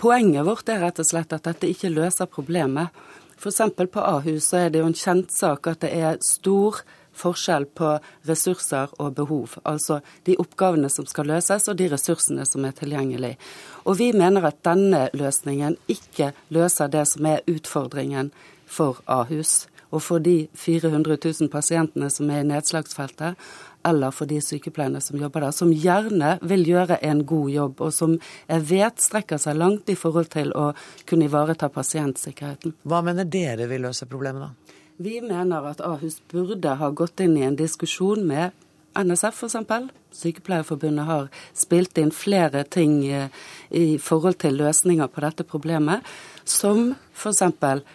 poenget 0.00 0.46
vårt 0.46 0.68
er 0.72 0.82
rett 0.82 1.00
og 1.00 1.08
slett 1.08 1.32
at 1.36 1.46
dette 1.46 1.70
ikke 1.70 1.92
løser 1.92 2.30
problemet. 2.30 2.94
F.eks. 3.38 3.60
på 3.92 4.02
Ahus 4.02 4.50
så 4.50 4.64
er 4.64 4.72
det 4.72 4.82
jo 4.82 4.90
en 4.90 4.98
kjent 4.98 5.32
sak 5.34 5.68
at 5.70 5.82
det 5.84 5.92
er 5.94 6.20
stor 6.24 6.82
forskjell 7.14 7.66
på 7.78 7.92
ressurser 8.26 8.90
og 8.98 9.14
behov. 9.14 9.58
Altså 9.62 10.00
de 10.26 10.36
oppgavene 10.40 10.90
som 10.90 11.06
skal 11.06 11.28
løses 11.30 11.68
og 11.70 11.78
de 11.78 11.88
ressursene 11.92 12.46
som 12.48 12.64
er 12.66 12.74
tilgjengelig. 12.74 13.36
Og 13.84 14.00
vi 14.00 14.10
mener 14.16 14.48
at 14.48 14.64
denne 14.66 15.06
løsningen 15.14 15.76
ikke 15.86 16.32
løser 16.54 16.90
det 16.90 17.06
som 17.12 17.30
er 17.30 17.44
utfordringen 17.50 18.32
for 18.66 19.02
Ahus 19.06 19.66
og 19.94 20.02
for 20.02 20.22
de 20.22 20.48
400 20.58 21.16
000 21.22 21.50
pasientene 21.52 22.10
som 22.10 22.30
er 22.32 22.42
i 22.42 22.48
nedslagsfeltet, 22.48 23.38
eller 23.84 24.14
for 24.16 24.28
de 24.28 24.40
sykepleierne 24.42 25.00
som 25.04 25.20
jobber 25.20 25.44
der, 25.44 25.54
som 25.54 25.72
gjerne 25.72 26.38
vil 26.42 26.64
gjøre 26.66 26.98
en 27.04 27.22
god 27.28 27.50
jobb, 27.52 27.82
og 27.84 27.92
som 27.94 28.16
jeg 28.48 28.66
vet 28.70 29.04
strekker 29.04 29.40
seg 29.40 29.58
langt 29.60 29.92
i 29.92 29.98
forhold 29.98 30.32
til 30.32 30.54
å 30.56 30.70
kunne 31.08 31.28
ivareta 31.28 31.68
pasientsikkerheten. 31.72 32.78
Hva 32.88 33.02
mener 33.04 33.28
dere 33.28 33.68
vil 33.70 33.84
løse 33.84 34.08
problemet, 34.10 34.48
da? 34.48 34.80
Vi 35.04 35.18
mener 35.20 35.66
at 35.66 35.80
Ahus 35.82 36.20
burde 36.30 36.76
ha 36.78 36.90
gått 36.94 37.20
inn 37.24 37.34
i 37.36 37.42
en 37.42 37.56
diskusjon 37.58 38.22
med 38.26 38.54
NSF 38.94 39.42
f.eks. 39.44 39.90
Sykepleierforbundet 40.14 41.08
har 41.08 41.28
spilt 41.58 41.98
inn 41.98 42.12
flere 42.14 42.64
ting 42.64 43.00
eh, 43.06 43.28
i 43.70 43.98
forhold 43.98 44.38
til 44.44 44.60
løsninger 44.60 45.10
på 45.10 45.24
dette 45.24 45.46
problemet, 45.48 46.06
som 46.44 46.92
f.eks. 47.14 47.42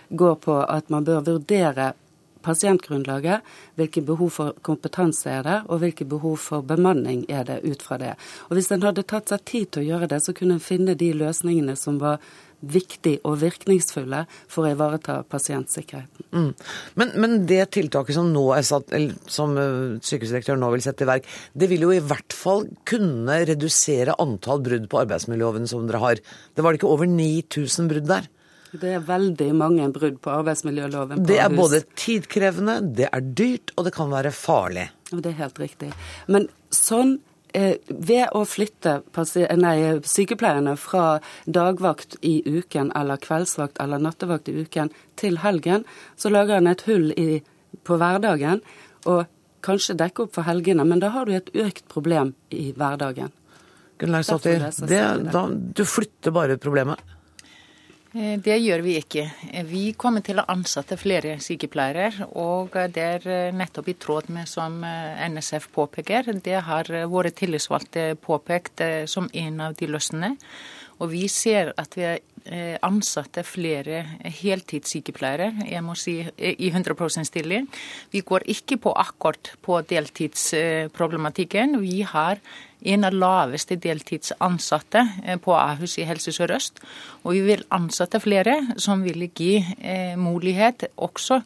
går 0.10 0.36
på 0.44 0.60
at 0.66 0.90
man 0.90 1.08
bør 1.08 1.26
vurdere 1.34 1.94
pasientgrunnlaget, 2.42 3.42
hvilke 3.76 4.02
behov 4.02 4.30
for 4.32 4.60
kompetanse 4.64 5.30
er 5.30 5.44
det, 5.44 5.58
og 5.68 5.82
hvilke 5.84 6.06
behov 6.08 6.38
for 6.40 6.64
bemanning 6.66 7.26
er 7.30 7.44
det 7.48 7.60
ut 7.64 7.82
fra 7.84 7.98
det. 7.98 8.14
Og 8.48 8.56
Hvis 8.56 8.72
en 8.72 8.84
hadde 8.84 9.04
tatt 9.04 9.32
seg 9.32 9.44
tid 9.46 9.72
til 9.72 9.84
å 9.84 9.90
gjøre 9.90 10.12
det, 10.14 10.22
så 10.24 10.34
kunne 10.34 10.58
en 10.58 10.64
finne 10.64 10.96
de 10.96 11.12
løsningene 11.14 11.76
som 11.76 12.00
var 12.00 12.24
viktig 12.60 13.16
og 13.28 13.38
virkningsfulle 13.42 14.24
for 14.52 14.66
å 14.66 14.74
ivareta 14.74 15.20
pasientsikkerheten. 15.30 16.26
Mm. 16.34 16.50
Men, 17.00 17.14
men, 17.16 17.38
det 17.50 17.62
tiltaket 17.76 18.18
som, 18.18 18.32
nå 18.34 18.46
er 18.56 18.66
satt, 18.68 18.92
som 19.32 19.56
eh, 19.60 20.00
sykehusdirektøren 20.04 20.62
nå 20.64 20.72
vil 20.76 20.84
sette 20.86 21.06
i 21.06 21.10
verk, 21.10 21.30
det 21.54 21.70
vil 21.72 21.88
jo 21.88 21.94
i 21.96 22.02
hvert 22.04 22.36
fall 22.36 22.68
kunne 22.90 23.40
redusere 23.50 24.18
antall 24.20 24.64
brudd 24.66 24.90
på 24.92 25.04
arbeidsmiljøloven 25.06 25.70
som 25.72 25.88
dere 25.88 26.04
har. 26.04 26.22
Det 26.54 26.66
var 26.66 26.76
det 26.76 26.82
ikke 26.82 26.92
over 26.92 27.10
9000 27.10 27.90
brudd 27.94 28.12
der? 28.12 28.30
Det 28.70 28.92
er 28.94 29.02
veldig 29.02 29.50
mange 29.58 29.88
brudd 29.94 30.20
på 30.22 30.30
arbeidsmiljøloven. 30.30 31.24
På 31.24 31.30
det 31.32 31.40
er 31.42 31.54
både 31.54 31.82
tidkrevende, 31.98 32.78
det 33.00 33.08
er 33.10 33.24
dyrt, 33.26 33.74
og 33.76 33.88
det 33.88 33.96
kan 33.96 34.12
være 34.14 34.34
farlig. 34.36 34.90
Det 35.10 35.32
er 35.32 35.40
helt 35.40 35.58
riktig. 35.62 35.90
Men 36.30 36.46
sånn 36.74 37.18
ved 37.54 38.36
å 38.36 38.44
flytte 38.46 39.00
nei, 39.58 39.76
sykepleierne 40.06 40.76
fra 40.78 41.20
dagvakt 41.46 42.18
i 42.22 42.42
uken 42.46 42.92
eller 42.96 43.18
kveldsvakt 43.18 43.80
eller 43.82 44.02
nattevakt 44.02 44.50
i 44.50 44.60
uken 44.62 44.92
til 45.20 45.40
helgen, 45.44 45.86
så 46.16 46.30
lager 46.30 46.60
en 46.60 46.70
et 46.70 46.86
hull 46.88 47.12
i, 47.18 47.42
på 47.84 47.98
hverdagen 47.98 48.62
og 49.06 49.26
kanskje 49.66 49.98
dekker 50.00 50.28
opp 50.28 50.38
for 50.38 50.48
helgene. 50.48 50.86
Men 50.86 51.02
da 51.02 51.12
har 51.16 51.26
du 51.26 51.36
et 51.36 51.50
økt 51.56 51.88
problem 51.92 52.34
i 52.50 52.72
hverdagen. 52.78 53.34
Gunnlaug 54.00 54.26
du 55.76 55.84
flytter 55.86 56.32
bare 56.36 56.58
problemet? 56.62 57.02
Eh, 58.14 58.40
det 58.42 58.56
gjør 58.58 58.82
vi 58.82 58.96
ikke. 58.98 59.26
Eh, 59.52 59.66
vi 59.70 59.84
kommer 59.94 60.24
til 60.26 60.42
å 60.42 60.48
ansette 60.50 60.98
flere 60.98 61.36
sykepleiere. 61.44 62.26
Og 62.42 62.74
det 62.96 63.06
er 63.06 63.28
eh, 63.30 63.54
nettopp 63.54 63.92
i 63.92 63.98
tråd 64.02 64.32
med 64.34 64.50
som 64.50 64.82
NSF 64.82 65.70
påpeker. 65.76 66.34
Det 66.42 66.58
har 66.66 66.90
våre 67.12 67.32
tillitsvalgte 67.32 68.16
påpekt 68.22 68.82
som 69.10 69.30
en 69.34 69.62
av 69.62 69.78
de 69.78 69.90
løsningene. 69.94 70.38
Og 71.00 71.14
vi 71.14 71.28
ser 71.32 71.72
at 71.80 71.96
vi 71.96 72.08
eh, 72.08 72.76
ansatte 72.84 73.46
flere 73.48 74.02
heltidssykepleiere, 74.40 75.52
jeg 75.70 75.84
må 75.86 75.96
si 75.96 76.18
i 76.36 76.70
100 76.74 77.24
stilling. 77.28 77.70
Vi 78.12 78.24
går 78.28 78.48
ikke 78.52 78.80
på 78.84 78.94
akkord 79.00 79.54
på 79.64 79.80
deltidsproblematikken. 79.88 81.80
Vi 81.80 82.02
har 82.04 82.44
en 82.82 83.04
av 83.04 83.16
laveste 83.16 83.76
deltidsansatte 83.82 85.02
på 85.44 85.56
Ahus 85.56 85.98
i 86.00 86.06
Helse 86.08 86.32
Sør-Øst. 86.36 86.80
Og 87.24 87.36
vi 87.36 87.42
vil 87.50 87.66
ansette 87.76 88.22
flere 88.24 88.56
som 88.80 89.04
vil 89.04 89.28
gi 89.36 89.58
eh, 89.60 90.16
mulighet 90.20 90.88
også 90.96 91.42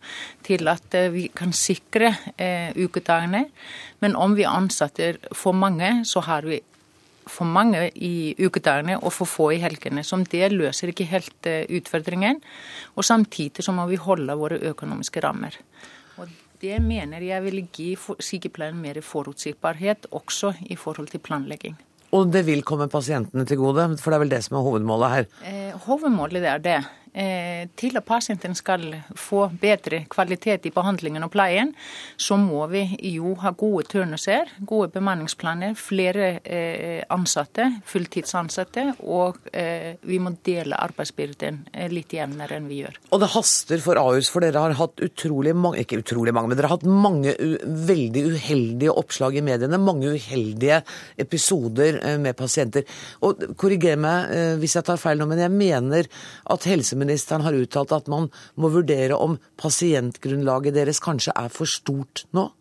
til 0.46 0.70
at 0.70 0.94
eh, 0.98 1.10
vi 1.14 1.30
kan 1.34 1.54
sikre 1.54 2.14
eh, 2.38 2.70
ukedagene. 2.78 3.48
Men 4.06 4.16
om 4.16 4.38
vi 4.38 4.46
ansetter 4.46 5.18
for 5.34 5.58
mange, 5.58 6.04
så 6.06 6.22
har 6.28 6.46
vi 6.46 6.62
for 7.24 7.48
mange 7.48 7.88
i 7.96 8.36
ukedagene 8.38 8.98
og 9.00 9.14
for 9.16 9.30
få 9.30 9.52
i 9.56 9.62
helgene. 9.64 10.04
Som 10.04 10.26
det 10.28 10.52
løser 10.52 10.92
ikke 10.92 11.08
helt 11.08 11.48
utfordringen. 11.72 12.42
Og 13.00 13.08
samtidig 13.08 13.64
så 13.64 13.72
må 13.72 13.88
vi 13.88 13.96
holde 13.96 14.36
våre 14.38 14.60
økonomiske 14.60 15.24
rammer. 15.24 15.56
Og 16.20 16.28
det 16.64 16.80
mener 16.84 17.24
jeg 17.26 17.44
vil 17.44 17.64
gi 17.76 17.90
sykepleieren 18.00 18.80
mer 18.80 19.02
forutsigbarhet, 19.04 20.08
også 20.12 20.54
i 20.72 20.78
forhold 20.80 21.12
til 21.12 21.24
planlegging. 21.24 21.76
Og 22.14 22.30
det 22.30 22.44
vil 22.46 22.62
komme 22.66 22.88
pasientene 22.94 23.46
til 23.50 23.58
gode, 23.58 23.88
for 23.98 24.14
det 24.14 24.18
er 24.18 24.24
vel 24.24 24.34
det 24.36 24.44
som 24.46 24.60
er 24.60 24.66
hovedmålet 24.68 25.14
her? 25.16 25.32
Eh, 25.50 25.72
hovedmålet 25.88 26.46
er 26.46 26.62
det. 26.62 26.80
Eh, 27.14 27.68
til 27.78 27.94
at 28.00 28.06
pasienten 28.08 28.56
skal 28.58 28.88
få 29.14 29.44
bedre 29.62 30.00
kvalitet 30.10 30.66
i 30.66 30.72
behandlingen 30.74 31.22
og 31.22 31.30
pleien, 31.36 31.70
så 32.18 32.40
må 32.42 32.64
vi 32.72 32.82
jo 33.12 33.36
ha 33.44 33.52
gode 33.54 33.86
turnuser, 33.92 34.50
gode 34.66 34.90
bemanningsplaner, 34.96 35.76
flere 35.78 36.40
eh, 36.42 37.04
ansatte, 37.14 37.68
fulltidsansatte, 37.86 38.88
og 39.06 39.38
eh, 39.54 39.94
vi 40.10 40.18
må 40.18 40.34
dele 40.42 40.80
arbeidsbyrden 40.82 41.60
litt 41.94 42.16
jevnere 42.18 42.58
enn 42.58 42.72
vi 42.72 42.80
gjør. 42.82 42.98
Og 43.14 43.22
det 43.22 43.30
haster 43.36 43.86
for 43.86 44.02
Ahus, 44.02 44.32
for 44.34 44.42
dere 44.42 44.66
har 44.66 44.74
hatt 44.82 45.06
utrolig 45.06 45.54
mange, 45.54 45.84
ikke 45.86 46.02
utrolig 46.02 46.34
mange, 46.34 46.50
men 46.50 46.58
dere 46.58 46.72
har 46.72 46.80
hatt 46.80 46.90
mange 46.90 47.36
veldig 47.38 48.26
uheldige 48.32 48.98
oppslag 49.04 49.38
i 49.38 49.46
mediene, 49.46 49.78
mange 49.78 50.16
uheldige 50.16 50.82
episoder 51.22 52.02
med 52.18 52.34
pasienter. 52.42 52.90
Og 53.22 53.46
korriger 53.60 54.02
meg 54.02 54.58
hvis 54.64 54.80
jeg 54.80 54.90
tar 54.90 54.98
feil 55.02 55.22
nå, 55.22 55.30
men 55.30 55.46
jeg 55.46 55.54
mener 55.54 56.10
at 56.50 56.66
helseministeren 56.66 57.03
helseministeren 57.04 57.44
har 57.46 57.54
uttalt 57.58 57.94
at 57.94 58.08
man 58.12 58.30
må 58.56 58.72
vurdere 58.74 59.16
om 59.16 59.38
pasientgrunnlaget 59.58 60.76
deres 60.76 61.02
kanskje 61.04 61.34
er 61.36 61.50
for 61.50 61.70
stort 61.70 62.26
nå? 62.34 62.52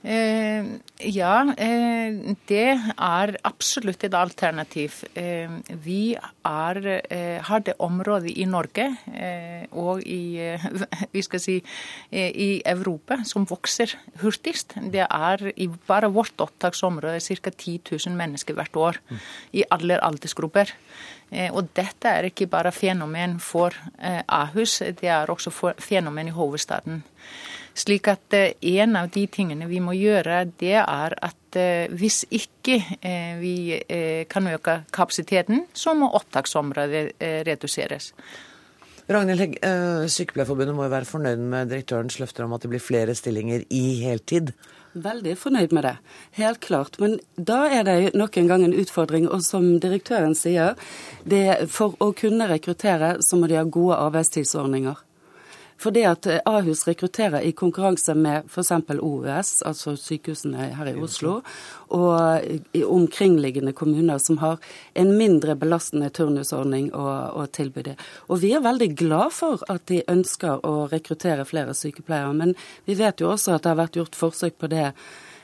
Eh, 0.00 0.64
ja, 1.12 1.34
eh, 1.60 2.34
det 2.48 2.68
er 2.96 3.34
absolutt 3.44 4.04
et 4.06 4.14
alternativ. 4.16 5.04
Eh, 5.14 5.50
vi 5.84 6.16
er, 6.16 7.02
eh, 7.10 7.42
har 7.42 7.60
det 7.60 7.74
området 7.78 8.32
i 8.32 8.46
Norge 8.46 8.96
eh, 9.12 9.66
og 9.72 10.00
i, 10.00 10.38
eh, 10.40 10.64
vi 11.12 11.20
skal 11.20 11.40
si, 11.40 11.62
i 12.10 12.62
Europa 12.64 13.20
som 13.24 13.44
vokser 13.44 13.92
hurtigst. 14.22 14.72
Det 14.90 15.04
er 15.04 15.52
i 15.54 15.68
bare 15.68 16.08
vårt 16.08 16.40
opptaksområde 16.40 17.20
ca. 17.20 17.50
10 17.50 17.80
000 17.92 18.16
mennesker 18.16 18.54
hvert 18.54 18.76
år 18.76 18.96
i 19.52 19.64
alle 19.70 20.00
aldersgrupper. 20.00 20.72
Og 21.30 21.68
dette 21.76 22.10
er 22.10 22.26
ikke 22.26 22.48
bare 22.50 22.72
fenomen 22.74 23.36
for 23.38 23.76
Ahus, 24.26 24.80
det 24.98 25.06
er 25.06 25.30
også 25.30 25.52
fenomen 25.78 26.26
i 26.26 26.34
hovedstaden. 26.34 27.04
Slik 27.80 28.08
at 28.10 28.34
eh, 28.34 28.52
en 28.76 28.96
av 28.98 29.10
de 29.14 29.24
tingene 29.30 29.68
vi 29.70 29.80
må 29.82 29.94
gjøre, 29.96 30.42
det 30.60 30.76
er 30.82 31.14
at 31.14 31.58
eh, 31.58 31.92
hvis 31.94 32.24
ikke 32.26 32.80
eh, 32.98 33.38
vi 33.40 33.54
kan 34.30 34.48
øke 34.50 34.80
kapasiteten, 34.92 35.66
så 35.74 35.94
må 35.94 36.10
opptaksområdet 36.18 37.04
reduseres. 37.46 38.12
Ragnhild 39.10 39.42
Hegg, 39.42 39.56
Sykepleierforbundet 40.10 40.76
må 40.76 40.84
jo 40.86 40.92
være 40.92 41.08
fornøyd 41.08 41.40
med 41.42 41.70
direktørens 41.72 42.20
løfter 42.22 42.46
om 42.46 42.54
at 42.54 42.62
det 42.62 42.70
blir 42.70 42.82
flere 42.82 43.16
stillinger 43.18 43.64
i 43.74 43.82
heltid? 44.04 44.52
Veldig 44.90 45.36
fornøyd 45.38 45.74
med 45.76 45.84
det, 45.86 45.92
helt 46.34 46.60
klart. 46.64 46.96
Men 46.98 47.20
da 47.36 47.60
er 47.70 47.84
det 47.86 48.14
nok 48.18 48.36
en 48.40 48.48
gang 48.50 48.64
en 48.66 48.74
utfordring. 48.74 49.28
Og 49.30 49.44
som 49.46 49.76
direktøren 49.82 50.34
sier, 50.34 50.74
for 51.70 51.94
å 52.02 52.10
kunne 52.16 52.48
rekruttere 52.50 53.16
så 53.22 53.38
må 53.38 53.46
de 53.46 53.60
ha 53.60 53.64
gode 53.64 54.00
arbeidstidsordninger. 54.08 54.98
Fordi 55.80 56.02
at 56.04 56.26
eh, 56.28 56.40
Ahus 56.44 56.84
rekrutterer 56.88 57.40
i 57.46 57.52
konkurranse 57.56 58.14
med 58.14 58.48
f.eks. 58.50 58.72
OUS, 59.00 59.52
altså 59.66 59.94
sykehusene 59.96 60.70
her 60.76 60.90
i 60.92 60.96
Oslo, 61.00 61.38
og 61.96 62.76
i 62.76 62.82
omkringliggende 62.84 63.72
kommuner 63.76 64.20
som 64.22 64.38
har 64.42 64.60
en 64.94 65.14
mindre 65.16 65.56
belastende 65.58 66.10
turnusordning 66.14 66.90
å, 66.92 67.06
å 67.40 67.46
tilby 67.48 67.86
det. 67.88 67.96
Og 68.28 68.42
vi 68.44 68.52
er 68.56 68.66
veldig 68.66 68.92
glad 68.98 69.34
for 69.36 69.64
at 69.72 69.88
de 69.90 70.04
ønsker 70.10 70.62
å 70.66 70.86
rekruttere 70.92 71.48
flere 71.48 71.74
sykepleiere. 71.76 72.36
Men 72.36 72.54
vi 72.84 72.98
vet 73.00 73.24
jo 73.24 73.32
også 73.32 73.56
at 73.56 73.64
det 73.64 73.72
har 73.72 73.82
vært 73.82 74.00
gjort 74.00 74.20
forsøk 74.20 74.60
på 74.60 74.70
det 74.70 74.90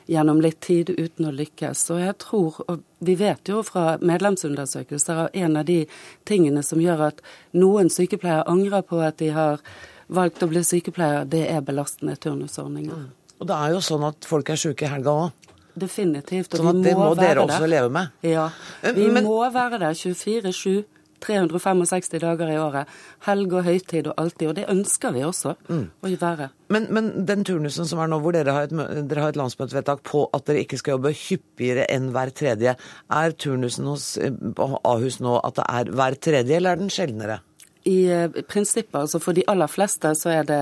gjennom 0.06 0.40
litt 0.40 0.60
tid 0.62 0.90
uten 0.90 1.26
å 1.26 1.34
lykkes. 1.34 1.88
Og 1.90 2.00
jeg 2.04 2.14
tror, 2.22 2.60
og 2.70 2.84
vi 3.02 3.16
vet 3.18 3.50
jo 3.50 3.62
fra 3.66 3.96
medlemsundersøkelser 3.98 5.24
at 5.24 5.36
en 5.36 5.58
av 5.58 5.66
de 5.66 5.82
tingene 6.28 6.62
som 6.62 6.80
gjør 6.82 7.08
at 7.10 7.24
noen 7.58 7.90
sykepleiere 7.92 8.46
angrer 8.50 8.86
på 8.86 9.02
at 9.02 9.18
de 9.22 9.32
har 9.34 9.64
valgt 10.08 10.42
å 10.44 10.50
bli 10.50 10.62
sykepleier, 10.64 11.26
det 11.30 11.44
er 11.50 11.64
belastende 11.66 12.16
turnusordninger. 12.20 13.06
Mm. 13.06 13.36
Og 13.36 13.48
det 13.50 13.56
er 13.56 13.74
jo 13.74 13.84
sånn 13.84 14.06
at 14.08 14.28
folk 14.28 14.50
er 14.52 14.60
syke 14.60 14.86
i 14.86 14.90
helga 14.90 15.14
òg. 15.26 15.54
Definitivt. 15.76 16.54
Og 16.56 16.62
sånn 16.62 16.70
at 16.72 16.84
det 16.86 16.96
må, 16.96 17.10
må 17.10 17.16
dere 17.18 17.44
også 17.44 17.68
leve 17.68 17.90
med? 17.92 18.12
Ja. 18.24 18.48
Eh, 18.80 18.94
vi 18.96 19.10
Men... 19.12 19.26
må 19.28 19.42
være 19.52 19.82
der 19.82 19.96
24-7. 19.96 20.84
365 21.26 22.18
dager 22.20 22.50
i 22.52 22.58
året. 22.60 22.90
Helg 23.26 23.54
og 23.56 23.64
høytid 23.66 24.10
og 24.10 24.18
alltid. 24.20 24.50
Og 24.50 24.56
det 24.58 24.66
ønsker 24.72 25.14
vi 25.14 25.24
også 25.26 25.54
mm. 25.68 25.84
å 26.04 26.10
være. 26.20 26.50
Men, 26.72 26.88
men, 26.92 27.10
den 27.28 27.44
turnusen 27.46 27.88
som 27.88 28.02
er 28.02 28.10
nå, 28.10 28.20
hvor 28.22 28.36
dere 28.36 28.52
har, 28.52 28.68
et, 28.68 29.06
dere 29.08 29.24
har 29.24 29.34
et 29.34 29.40
landsmøtevedtak 29.40 30.04
på 30.06 30.26
at 30.36 30.46
dere 30.48 30.64
ikke 30.66 30.80
skal 30.80 30.96
jobbe 30.96 31.14
hyppigere 31.16 31.88
enn 31.92 32.10
hver 32.14 32.32
tredje, 32.36 32.76
er 32.76 33.36
turnusen 33.40 33.88
hos 33.90 34.14
eh, 34.20 34.34
Ahus 34.60 35.20
nå 35.24 35.38
at 35.40 35.58
det 35.60 35.68
er 35.80 35.92
hver 35.96 36.20
tredje, 36.28 36.58
eller 36.58 36.76
er 36.76 36.84
den 36.84 36.92
sjeldnere? 36.92 37.40
I 37.86 37.96
eh, 38.10 38.40
prinsippet, 38.50 38.96
altså 38.98 39.20
for 39.22 39.36
de 39.36 39.44
aller 39.50 39.70
fleste, 39.70 40.10
så 40.18 40.32
er 40.34 40.48
det, 40.48 40.60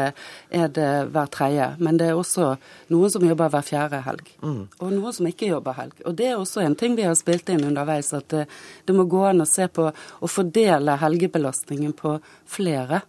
er 0.53 0.69
det 0.77 0.91
hver 1.15 1.31
tredje. 1.33 1.71
Men 1.81 1.99
det 2.01 2.11
er 2.11 2.21
også 2.21 2.53
noen 2.93 3.15
som 3.15 3.25
jobber 3.25 3.53
hver 3.55 3.65
fjerde 3.65 4.03
helg. 4.05 4.29
Mm. 4.45 4.61
Og 4.79 4.93
noen 4.93 5.17
som 5.17 5.31
ikke 5.31 5.49
jobber 5.49 5.79
helg. 5.79 6.05
Og 6.05 6.19
det 6.19 6.29
er 6.31 6.37
også 6.37 6.65
en 6.65 6.77
ting 6.79 6.99
vi 6.99 7.07
har 7.09 7.17
spilt 7.19 7.49
inn 7.53 7.65
underveis, 7.65 8.13
at 8.17 8.29
det, 8.35 8.45
det 8.85 8.97
må 8.97 9.09
gå 9.09 9.25
an 9.31 9.45
å 9.45 9.49
se 9.49 9.69
på 9.73 9.89
å 9.91 10.31
fordele 10.31 10.99
helgebelastningen 11.01 11.97
på 11.97 12.19
flere. 12.51 13.03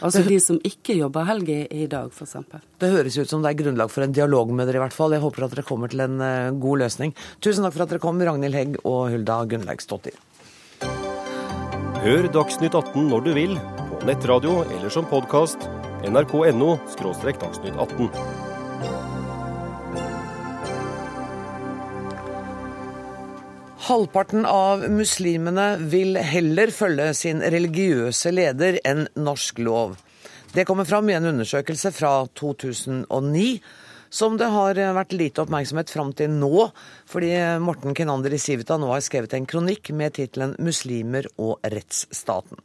Altså 0.00 0.22
de 0.24 0.38
som 0.40 0.58
ikke 0.64 0.96
jobber 0.96 1.26
helg 1.28 1.50
i, 1.52 1.84
dag, 1.90 2.08
f.eks. 2.14 2.36
Det 2.80 2.90
høres 2.92 3.18
ut 3.20 3.30
som 3.30 3.44
det 3.44 3.52
er 3.52 3.58
grunnlag 3.58 3.92
for 3.92 4.06
en 4.06 4.14
dialog 4.16 4.52
med 4.54 4.68
dere, 4.68 4.80
i 4.80 4.84
hvert 4.86 4.96
fall. 4.96 5.12
Jeg 5.14 5.24
håper 5.24 5.46
at 5.46 5.54
dere 5.56 5.66
kommer 5.68 5.92
til 5.92 6.02
en 6.06 6.16
uh, 6.22 6.56
god 6.62 6.86
løsning. 6.86 7.14
Tusen 7.44 7.66
takk 7.66 7.76
for 7.76 7.84
at 7.84 7.94
dere 7.94 8.02
kom, 8.02 8.20
Ragnhild 8.24 8.56
Hegg 8.56 8.80
og 8.84 9.10
Hulda 9.12 9.42
Gunnlaugsdottir. 9.50 10.16
Hør 12.00 12.30
Dagsnytt 12.32 12.72
18 12.72 13.10
når 13.10 13.24
du 13.26 13.34
vil, 13.36 13.50
på 13.90 14.06
nettradio 14.08 14.62
eller 14.62 14.88
som 14.88 15.04
podkast. 15.04 15.66
nrk.no– 16.08 16.78
dagsnytt 16.96 17.76
18. 17.76 18.06
Halvparten 23.84 24.48
av 24.48 24.86
muslimene 24.88 25.66
vil 25.92 26.16
heller 26.16 26.72
følge 26.72 27.10
sin 27.20 27.44
religiøse 27.44 28.32
leder 28.32 28.80
enn 28.80 29.04
norsk 29.20 29.60
lov. 29.60 29.98
Det 30.56 30.64
kommer 30.64 30.88
fram 30.88 31.12
i 31.12 31.18
en 31.18 31.28
undersøkelse 31.34 31.92
fra 31.92 32.14
2009 32.32 33.60
som 34.10 34.36
det 34.38 34.48
har 34.50 34.78
vært 34.96 35.14
lite 35.14 35.44
oppmerksomhet 35.44 35.92
fram 35.92 36.10
til 36.18 36.32
nå, 36.34 36.66
fordi 37.08 37.30
Morten 37.62 37.94
Kinander 37.96 38.34
i 38.34 38.42
Civita 38.42 38.78
nå 38.80 38.90
har 38.90 39.04
skrevet 39.06 39.36
en 39.38 39.46
kronikk 39.46 39.92
med 39.94 40.18
tittelen 40.18 40.56
'Muslimer 40.58 41.30
og 41.38 41.62
rettsstaten'. 41.62 42.58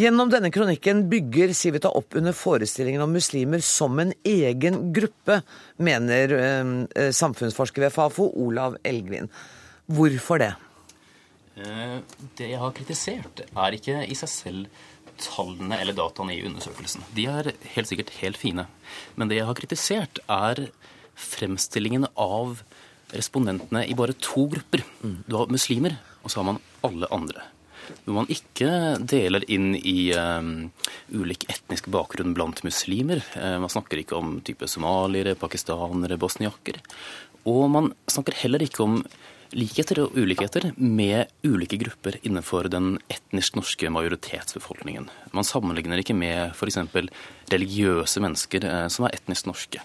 Gjennom 0.00 0.30
denne 0.30 0.48
kronikken 0.54 1.02
bygger 1.10 1.52
Civita 1.56 1.90
opp 1.92 2.14
under 2.16 2.32
forestillingen 2.36 3.02
om 3.02 3.12
muslimer 3.12 3.60
som 3.64 3.98
en 4.00 4.12
egen 4.24 4.92
gruppe, 4.96 5.40
mener 5.76 6.34
eh, 6.38 7.10
samfunnsforsker 7.12 7.84
ved 7.84 7.92
Fafo, 7.92 8.30
Olav 8.38 8.78
Elgvin. 8.86 9.28
Hvorfor 9.90 10.40
det? 10.40 10.52
Eh, 11.60 11.98
det 12.38 12.52
jeg 12.52 12.62
har 12.62 12.72
kritisert, 12.76 13.44
er 13.50 13.76
ikke 13.76 14.04
i 14.06 14.16
seg 14.16 14.32
selv 14.32 14.86
tallene 15.22 15.78
eller 15.80 15.96
dataene 15.96 16.34
i 16.36 16.42
undersøkelsen. 16.48 17.04
De 17.16 17.26
er 17.30 17.52
helt 17.74 17.90
sikkert 17.90 18.12
helt 18.20 18.40
fine. 18.40 18.66
Men 19.16 19.30
det 19.30 19.40
jeg 19.40 19.48
har 19.48 19.58
kritisert, 19.58 20.22
er 20.30 20.68
fremstillingen 21.20 22.08
av 22.16 22.62
respondentene 23.14 23.84
i 23.86 23.96
bare 23.98 24.16
to 24.22 24.46
grupper. 24.52 24.84
Du 25.02 25.36
har 25.36 25.50
muslimer, 25.52 25.98
og 26.22 26.30
så 26.32 26.40
har 26.40 26.52
man 26.52 26.62
alle 26.86 27.08
andre. 27.14 27.48
Når 28.06 28.14
man 28.14 28.28
ikke 28.30 28.70
deler 29.10 29.44
inn 29.50 29.72
i 29.74 30.12
um, 30.14 30.70
ulik 31.10 31.46
etnisk 31.50 31.88
bakgrunn 31.90 32.36
blant 32.36 32.62
muslimer. 32.66 33.22
Uh, 33.34 33.58
man 33.62 33.72
snakker 33.72 34.02
ikke 34.02 34.18
om 34.18 34.38
type 34.46 34.68
somaliere, 34.70 35.34
pakistanere, 35.38 36.18
bosniaker. 36.20 36.78
Og 37.50 37.66
man 37.72 37.90
snakker 38.10 38.36
heller 38.42 38.62
ikke 38.62 38.84
om 38.84 39.00
likheter 39.56 40.02
og 40.04 40.16
ulikheter 40.18 40.70
med 40.76 41.30
ulike 41.46 41.78
grupper 41.80 42.18
innenfor 42.22 42.68
den 42.72 42.94
etnisk 43.12 43.56
norske 43.58 43.90
majoritetsbefolkningen. 43.92 45.08
Man 45.36 45.46
sammenligner 45.46 46.02
ikke 46.02 46.16
med 46.16 46.54
f.eks. 46.54 46.78
religiøse 47.50 48.22
mennesker 48.22 48.66
eh, 48.68 48.86
som 48.92 49.06
er 49.06 49.16
etnisk 49.18 49.50
norske. 49.50 49.82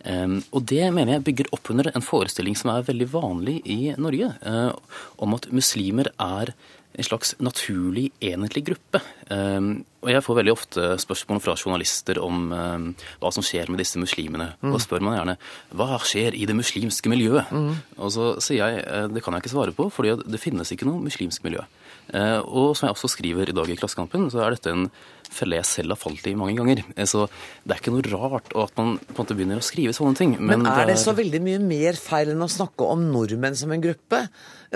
Um, 0.00 0.38
og 0.56 0.64
Det 0.64 0.86
mener 0.94 1.18
jeg 1.18 1.24
bygger 1.26 1.50
opp 1.52 1.70
under 1.74 1.90
en 1.92 2.04
forestilling 2.04 2.54
som 2.56 2.70
er 2.72 2.86
veldig 2.86 3.08
vanlig 3.12 3.58
i 3.68 3.92
Norge, 4.00 4.30
uh, 4.46 4.72
om 5.20 5.36
at 5.36 5.50
muslimer 5.52 6.08
er 6.16 6.54
en 6.92 7.06
slags 7.06 7.34
naturlig, 7.38 8.10
enhetlig 8.20 8.64
gruppe. 8.66 9.00
Um, 9.30 9.84
og 10.02 10.10
Jeg 10.10 10.24
får 10.24 10.38
veldig 10.40 10.52
ofte 10.52 10.86
spørsmål 10.98 11.40
fra 11.44 11.54
journalister 11.54 12.18
om 12.22 12.50
um, 12.50 12.88
hva 13.22 13.30
som 13.34 13.44
skjer 13.46 13.70
med 13.70 13.78
disse 13.82 14.00
muslimene. 14.00 14.50
Mm. 14.60 14.72
Og 14.74 14.82
spør 14.82 15.04
man 15.04 15.18
gjerne 15.18 15.36
hva 15.76 16.00
skjer 16.02 16.34
i 16.34 16.48
det 16.50 16.56
muslimske 16.58 17.12
miljøet? 17.12 17.52
Mm. 17.54 17.76
Og 18.00 18.12
så 18.14 18.32
sier 18.42 18.64
jeg 18.64 18.82
uh, 18.88 19.06
det 19.12 19.22
kan 19.22 19.36
jeg 19.36 19.44
ikke 19.44 19.54
svare 19.54 19.76
på, 19.76 19.86
fordi 19.94 20.16
det 20.24 20.42
finnes 20.42 20.74
ikke 20.74 20.88
noe 20.88 21.02
muslimsk 21.04 21.46
miljø. 21.46 21.62
Uh, 22.10 22.40
og 22.42 22.74
som 22.74 22.88
jeg 22.88 22.96
også 22.96 23.12
skriver 23.14 23.52
i 23.52 23.56
dag 23.56 23.70
i 23.70 23.78
Klassekampen, 23.78 24.26
så 24.32 24.42
er 24.42 24.56
dette 24.56 24.74
en 24.74 24.88
felle 25.34 25.60
jeg 25.60 25.68
selv 25.68 25.94
har 25.94 26.00
falt 26.00 26.26
i 26.26 26.34
mange 26.38 26.56
ganger. 26.58 26.82
Uh, 26.96 27.04
så 27.08 27.26
det 27.64 27.74
er 27.74 27.82
ikke 27.82 27.94
noe 27.94 28.06
rart 28.10 28.50
at 28.54 28.74
man 28.80 28.96
på 28.98 29.14
en 29.14 29.20
måte 29.22 29.36
begynner 29.38 29.62
å 29.62 29.66
skrive 29.66 29.94
sånne 29.96 30.18
ting. 30.18 30.34
Men, 30.38 30.64
men 30.64 30.72
er 30.72 30.90
det, 30.90 30.96
er... 30.98 31.02
så 31.04 31.14
veldig 31.18 31.42
mye 31.46 31.60
mer 31.62 32.00
feil 32.00 32.34
enn 32.34 32.46
å 32.46 32.50
snakke 32.50 32.88
om 32.96 33.06
nordmenn 33.12 33.58
som 33.58 33.72
en 33.74 33.84
gruppe? 33.84 34.24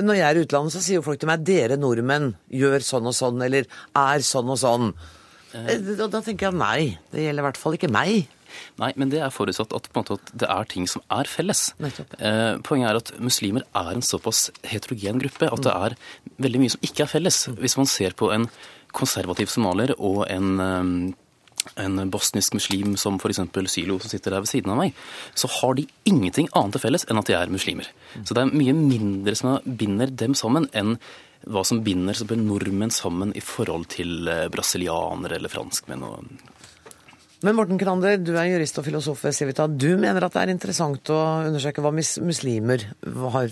Når 0.01 0.21
jeg 0.21 0.29
er 0.29 0.39
i 0.39 0.47
utlandet, 0.47 0.75
så 0.75 0.85
sier 0.85 1.01
jo 1.01 1.07
folk 1.07 1.21
til 1.23 1.31
meg 1.31 1.45
'dere 1.47 1.79
nordmenn 1.81 2.33
gjør 2.51 2.81
sånn 2.83 3.11
og 3.11 3.15
sånn', 3.15 3.45
eller 3.47 3.69
'er 3.69 4.27
sånn 4.27 4.51
og 4.51 4.59
sånn'. 4.59 4.95
Eh, 5.55 5.79
da, 5.95 6.09
da 6.11 6.21
tenker 6.25 6.51
jeg 6.51 6.59
nei, 6.59 6.81
det 7.13 7.29
gjelder 7.29 7.45
i 7.45 7.47
hvert 7.47 7.61
fall 7.61 7.77
ikke 7.79 7.93
meg. 7.95 8.27
Nei, 8.81 8.91
men 8.99 9.11
det 9.13 9.21
er 9.23 9.33
forutsatt 9.35 9.75
at, 9.77 9.89
måte, 9.97 10.19
at 10.19 10.33
det 10.43 10.49
er 10.51 10.69
ting 10.71 10.87
som 10.91 11.03
er 11.15 11.29
felles. 11.31 11.67
Eh, 11.83 12.55
poenget 12.67 12.91
er 12.91 13.01
at 13.01 13.13
muslimer 13.23 13.67
er 13.77 13.93
en 13.95 14.05
såpass 14.05 14.49
heterogen 14.67 15.23
gruppe 15.23 15.51
at 15.51 15.67
det 15.67 15.75
er 15.75 15.97
veldig 16.47 16.63
mye 16.63 16.75
som 16.75 16.87
ikke 16.87 17.07
er 17.07 17.13
felles. 17.13 17.41
Hvis 17.61 17.79
man 17.81 17.91
ser 17.91 18.17
på 18.19 18.31
en 18.35 18.49
konservativ 18.95 19.51
somalier 19.53 19.95
og 19.99 20.25
en, 20.31 20.49
eh, 20.63 21.85
en 21.85 22.11
bosnisk 22.13 22.57
muslim 22.57 22.97
som 23.01 23.19
f.eks. 23.19 23.43
Sylo, 23.73 23.99
som 23.99 24.13
sitter 24.13 24.35
der 24.37 24.45
ved 24.45 24.53
siden 24.53 24.73
av 24.73 24.81
meg, 24.81 24.97
så 25.35 25.51
har 25.61 25.77
de 25.79 25.87
ingenting 26.09 26.49
annet 26.55 26.77
til 26.77 26.85
felles 26.87 27.07
enn 27.09 27.21
at 27.21 27.31
de 27.31 27.39
er 27.39 27.53
muslimer. 27.53 27.89
Så 28.23 28.37
det 28.37 28.45
er 28.45 28.53
mye 28.55 28.75
mindre 28.77 29.37
som 29.39 29.59
binder 29.65 30.11
dem 30.11 30.37
sammen 30.39 30.69
enn 30.73 30.99
hva 31.45 31.65
som 31.67 31.83
binder 31.85 32.17
nordmenn 32.41 32.93
sammen 32.95 33.35
i 33.37 33.43
forhold 33.45 33.91
til 33.93 34.29
eh, 34.29 34.49
brasilianere 34.53 35.37
eller 35.37 35.53
franskmenn. 35.53 36.05
Men 37.45 37.59
Morten 37.59 37.77
Krander, 37.81 38.17
du 38.17 38.33
er 38.39 38.49
jurist 38.55 38.79
og 38.81 38.87
filosof 38.87 39.27
ved 39.27 39.35
Civita. 39.37 39.67
Du 39.69 39.99
mener 40.01 40.25
at 40.25 40.33
det 40.33 40.45
er 40.45 40.53
interessant 40.55 41.11
å 41.13 41.21
undersøke 41.45 41.85
hva 41.85 41.93
muslimer 41.93 42.87
har 43.35 43.51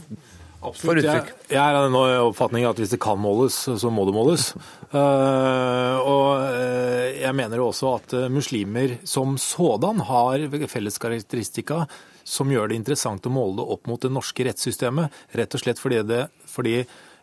uttrykk? 0.71 1.03
Jeg, 1.03 1.35
jeg 1.51 1.61
er 1.63 1.79
av 1.79 1.89
den 1.89 1.99
oppfatning 1.99 2.67
at 2.69 2.79
hvis 2.79 2.95
det 2.95 3.01
kan 3.03 3.21
måles, 3.21 3.57
så 3.67 3.91
må 3.93 4.07
det 4.09 4.15
måles. 4.17 4.53
Uh, 4.93 5.99
og 6.15 6.29
uh, 6.47 7.09
jeg 7.19 7.35
mener 7.39 7.65
også 7.65 7.97
at 7.97 8.17
muslimer 8.33 8.99
som 9.09 9.35
sådan 9.41 10.05
har 10.09 10.47
felles 10.71 10.99
karakteristika 11.03 11.85
som 12.25 12.51
gjør 12.53 12.71
det 12.71 12.79
interessant 12.79 13.27
å 13.27 13.33
måle 13.33 13.59
det 13.59 13.69
opp 13.75 13.89
mot 13.91 14.03
det 14.03 14.13
norske 14.13 14.47
rettssystemet. 14.47 15.13
Rett 15.39 15.57
og 15.57 15.63
slett 15.63 15.83
fordi, 15.83 16.03
det, 16.07 16.23
fordi 16.49 16.83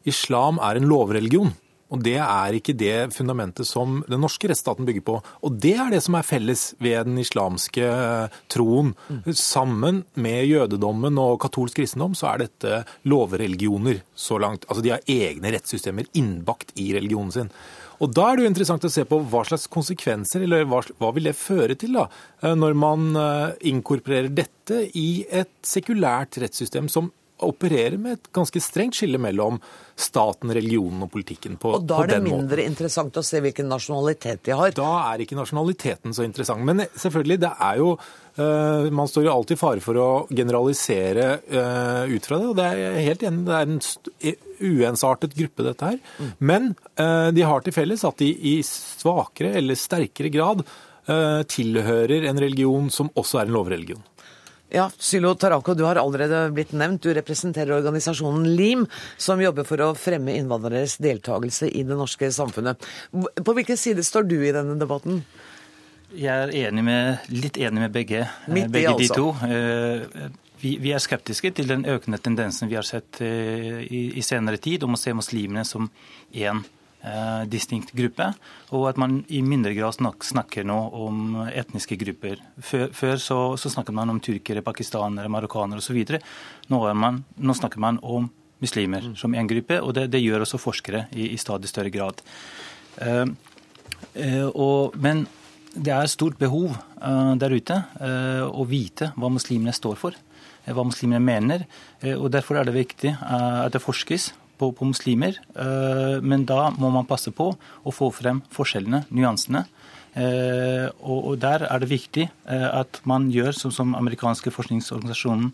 islam 0.10 0.60
er 0.64 0.80
en 0.80 0.90
lovreligion. 0.90 1.54
Og 1.90 2.04
Det 2.06 2.18
er 2.22 2.56
ikke 2.58 2.76
det 2.78 3.10
fundamentet 3.16 3.68
som 3.68 4.04
den 4.10 4.22
norske 4.22 4.50
rettsstaten 4.50 4.86
bygger 4.86 5.06
på. 5.08 5.18
Og 5.46 5.58
Det 5.58 5.74
er 5.76 5.90
det 5.94 6.04
som 6.06 6.18
er 6.20 6.28
felles 6.28 6.74
ved 6.80 7.10
den 7.10 7.18
islamske 7.22 7.86
eh, 7.86 8.38
troen. 8.52 8.94
Sammen 9.34 10.04
med 10.14 10.46
jødedommen 10.46 11.18
og 11.22 11.40
katolsk 11.42 11.80
kristendom 11.82 12.16
så 12.18 12.34
er 12.34 12.46
dette 12.46 12.84
lovreligioner 13.10 14.04
så 14.16 14.38
langt. 14.42 14.68
Altså 14.70 14.86
De 14.86 14.94
har 14.94 15.06
egne 15.10 15.54
rettssystemer 15.56 16.10
innbakt 16.14 16.76
i 16.78 16.92
religionen 16.94 17.34
sin. 17.34 17.54
Og 18.00 18.14
Da 18.16 18.30
er 18.30 18.38
det 18.38 18.46
jo 18.46 18.52
interessant 18.54 18.86
å 18.88 18.92
se 18.92 19.04
på 19.04 19.20
hva 19.28 19.44
slags 19.48 19.68
konsekvenser, 19.72 20.46
eller 20.46 20.68
hva, 20.70 20.80
hva 21.02 21.12
vil 21.16 21.28
det 21.28 21.36
føre 21.36 21.76
til, 21.76 21.98
da, 21.98 22.08
eh, 22.44 22.56
når 22.56 22.78
man 22.80 23.10
eh, 23.20 23.58
inkorporerer 23.74 24.30
dette 24.32 24.86
i 24.96 25.26
et 25.26 25.52
sekulært 25.66 26.40
rettssystem 26.40 26.88
som 26.92 27.12
opererer 27.46 27.98
med 28.02 28.18
et 28.18 28.30
ganske 28.36 28.62
strengt 28.64 28.98
skille 29.00 29.20
mellom 29.22 29.60
staten, 30.00 30.52
religionen 30.56 31.04
og 31.04 31.12
politikken. 31.12 31.58
på, 31.60 31.74
og 31.76 31.86
Da 31.88 32.04
er 32.04 32.14
det 32.14 32.22
mindre 32.24 32.62
måten. 32.62 32.72
interessant 32.72 33.20
å 33.20 33.24
se 33.26 33.42
hvilken 33.44 33.68
nasjonalitet 33.68 34.44
de 34.48 34.56
har? 34.56 34.72
Da 34.72 34.90
er 35.12 35.24
ikke 35.24 35.38
nasjonaliteten 35.40 36.16
så 36.16 36.24
interessant. 36.24 36.64
Men 36.66 36.86
selvfølgelig, 36.96 37.40
det 37.44 37.52
er 37.60 37.78
jo 37.82 37.94
uh, 38.00 38.90
Man 38.92 39.08
står 39.08 39.26
jo 39.26 39.34
alltid 39.34 39.58
i 39.58 39.60
fare 39.60 39.84
for 39.84 40.00
å 40.00 40.10
generalisere 40.30 41.26
uh, 41.52 42.06
ut 42.08 42.26
fra 42.26 42.40
det. 42.40 42.48
og 42.48 42.56
det 42.56 42.68
er 42.68 42.78
jeg 42.84 43.08
helt 43.10 43.26
enig 43.30 43.46
Det 43.48 43.58
er 43.58 43.68
en 43.68 43.82
uensartet 44.60 45.36
gruppe, 45.36 45.64
dette 45.64 45.94
her. 45.94 46.00
Mm. 46.20 46.32
Men 46.40 46.70
uh, 47.00 47.32
de 47.36 47.42
har 47.42 47.62
til 47.66 47.76
felles 47.76 48.06
at 48.08 48.18
de 48.20 48.30
i 48.32 48.60
svakere 48.64 49.56
eller 49.60 49.76
sterkere 49.76 50.32
grad 50.34 50.64
tilhører 51.10 52.28
en 52.30 52.38
religion 52.38 52.90
som 52.94 53.08
også 53.18 53.40
er 53.40 53.48
en 53.48 53.56
lovreligion. 53.56 54.04
Ja, 54.70 54.86
Sylo 54.98 55.34
Tarako, 55.36 55.74
du 55.74 55.84
har 55.88 55.98
allerede 55.98 56.44
blitt 56.54 56.76
nevnt. 56.78 57.02
Du 57.02 57.14
representerer 57.14 57.80
organisasjonen 57.80 58.46
LIM, 58.56 58.86
som 59.18 59.42
jobber 59.42 59.66
for 59.66 59.82
å 59.82 59.94
fremme 59.98 60.36
innvandreres 60.38 61.00
deltakelse 61.02 61.72
i 61.74 61.82
det 61.88 61.98
norske 61.98 62.30
samfunnet. 62.34 62.86
På 63.42 63.56
hvilken 63.58 63.80
side 63.80 64.06
står 64.06 64.30
du 64.30 64.38
i 64.44 64.54
denne 64.54 64.78
debatten? 64.78 65.24
Jeg 66.14 66.34
er 66.46 66.54
enig 66.68 66.84
med, 66.86 67.26
litt 67.34 67.58
enig 67.58 67.88
med 67.88 67.94
begge, 67.94 68.24
Midt 68.50 68.70
i, 68.70 68.74
begge 68.78 68.94
altså. 68.94 69.10
de 69.10 69.18
to. 69.18 69.28
Eh, 69.50 70.30
vi, 70.62 70.76
vi, 70.82 70.94
er 70.94 71.02
skeptiske 71.02 71.52
til 71.58 71.70
den 71.70 71.86
økende 71.90 72.18
tendensen 72.22 72.70
vi 72.70 72.78
har 72.78 72.86
sett 72.86 73.22
eh, 73.26 73.82
i, 73.86 74.02
i 74.18 74.26
senere 74.26 74.62
tid, 74.62 74.86
om 74.86 74.98
å 74.98 75.02
se 75.02 75.14
muslimene 75.18 75.66
som 75.66 75.90
én 76.30 76.62
eh, 77.04 77.44
distinkt 77.52 77.94
gruppe, 77.98 78.32
og 78.76 78.88
at 78.90 79.00
man 79.02 79.22
i 79.28 79.42
mindre 79.46 79.74
grad 79.78 80.00
snakker 80.00 80.68
nå 80.68 80.80
om 81.00 81.38
etniske 81.48 81.98
grupper. 82.00 82.42
Før, 82.60 82.90
før 82.96 83.16
så, 83.22 83.40
så, 83.58 83.72
snakket 83.72 83.96
man 83.96 84.14
om 84.14 84.20
turkere, 84.24 84.66
pakistanere, 84.66 85.32
marokkanere 85.32 85.84
osv. 85.84 86.20
Nå, 86.70 86.84
nå 86.90 87.58
snakker 87.58 87.82
man 87.82 88.02
om 88.04 88.30
muslimer 88.60 89.10
mm. 89.10 89.16
som 89.16 89.36
én 89.36 89.48
gruppe, 89.48 89.80
og 89.82 89.94
det, 89.96 90.10
det, 90.14 90.22
gjør 90.24 90.46
også 90.46 90.60
forskere 90.62 91.08
i, 91.16 91.32
i 91.34 91.40
stadig 91.40 91.70
større 91.72 91.92
grad. 91.94 92.24
Eh, 93.00 93.26
eh, 94.14 94.48
og, 94.50 94.98
men 95.00 95.26
det 95.70 95.94
er 95.94 96.10
stort 96.10 96.40
behov 96.40 96.74
uh, 96.74 97.36
der 97.38 97.54
ute 97.54 97.76
uh, 98.02 98.48
å 98.50 98.66
vite 98.68 99.12
hva 99.14 99.30
muslimene 99.30 99.74
står 99.76 100.00
for, 100.02 100.18
hva 100.66 100.86
muslimene 100.86 101.22
mener. 101.24 101.64
og 102.18 102.28
Derfor 102.34 102.60
er 102.60 102.68
det 102.68 102.76
viktig 102.76 103.10
at 103.10 103.72
det 103.74 103.80
forskes 103.82 104.28
på, 104.60 104.72
på 104.76 104.88
muslimer. 104.92 105.40
Eh, 105.56 106.20
men 106.22 106.46
da 106.50 106.70
må 106.78 106.92
man 106.94 107.08
passe 107.10 107.34
på 107.36 107.52
å 107.56 107.94
få 107.96 108.12
frem 108.16 108.44
forskjellene, 108.54 109.06
nyansene. 109.16 109.66
Eh, 110.20 110.88
og, 111.06 111.36
der 111.40 111.64
er 111.68 111.82
det 111.82 111.92
viktig 111.92 112.26
eh, 112.28 112.68
at 112.68 113.00
man 113.08 113.30
gjør 113.32 113.54
som, 113.56 113.74
som 113.74 113.94
amerikanske 113.98 114.52
forskningsorganisasjonen 114.52 115.54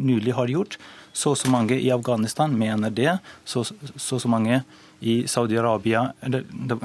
nylig 0.00 0.34
har 0.34 0.50
gjort. 0.50 0.78
Så 1.16 1.32
og 1.32 1.38
så 1.40 1.50
mange 1.52 1.78
i 1.78 1.92
Afghanistan 1.94 2.52
mener 2.52 2.92
det. 2.92 3.18
Så 3.48 3.64
og 3.64 4.20
så 4.22 4.30
mange 4.30 4.62
i 5.06 5.14
Saudi-Arabia 5.30 6.02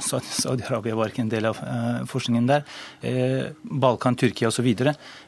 Saudi-Arabia 0.06 0.96
var 0.98 1.12
ikke 1.12 1.24
en 1.26 1.32
del 1.32 1.48
av 1.50 1.60
uh, 1.62 2.02
forskningen 2.10 2.50
der. 2.50 2.66
Eh, 3.02 3.52
Balkan, 3.62 4.18
Tyrkia 4.20 4.52
osv. 4.52 4.68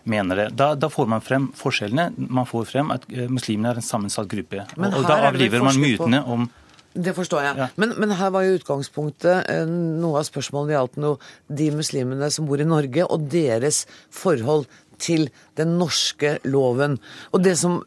mener 0.04 0.42
det. 0.42 0.50
Da, 0.60 0.74
da, 0.76 0.90
får 0.94 1.10
man 1.10 1.24
frem 1.26 1.50
forskjellene. 1.58 2.12
Man 2.30 2.50
får 2.50 2.68
frem 2.70 2.92
at 2.96 3.08
uh, 3.12 3.26
muslimene 3.32 3.74
er 3.74 3.82
en 3.82 3.86
sammensatt 3.86 4.30
gruppe. 4.32 4.66
Og, 4.78 4.86
og 4.90 5.08
da 5.08 5.24
avliver 5.30 5.66
man 5.66 5.80
mytene 5.82 6.24
om 6.24 6.50
det 6.94 7.16
forstår 7.18 7.42
jeg. 7.42 7.58
Ja. 7.58 7.68
Men, 7.82 7.96
men, 7.98 8.12
her 8.20 8.30
var 8.34 8.46
jo 8.46 8.58
utgangspunktet 8.60 9.48
eh, 9.50 9.64
noe 9.66 10.20
av 10.20 10.28
spørsmålene 10.28 10.76
gjaldt 10.76 11.00
noe 11.02 11.32
de 11.50 11.72
muslimene 11.74 12.30
som 12.30 12.46
bor 12.46 12.62
i 12.62 12.68
Norge, 12.70 13.08
og 13.10 13.26
deres 13.34 13.84
forhold 14.14 14.68
til 15.02 15.32
den 15.58 15.74
norske 15.80 16.38
loven. 16.46 17.00
Og 17.34 17.42
det 17.46 17.56
som 17.58 17.82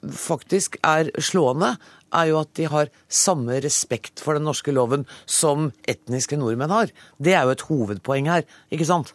faktisk 0.00 0.76
er 0.86 1.08
slående, 1.20 1.74
er 2.12 2.30
jo 2.30 2.40
at 2.42 2.52
de 2.58 2.68
har 2.70 2.92
samme 3.08 3.60
respekt 3.62 4.22
for 4.22 4.36
den 4.36 4.46
norske 4.48 4.74
loven 4.74 5.06
som 5.26 5.70
etniske 5.88 6.38
nordmenn 6.40 6.74
har. 6.74 6.92
Det 7.18 7.34
er 7.36 7.46
jo 7.46 7.54
et 7.56 7.66
hovedpoeng 7.70 8.30
her, 8.30 8.46
ikke 8.72 8.88
sant? 8.88 9.14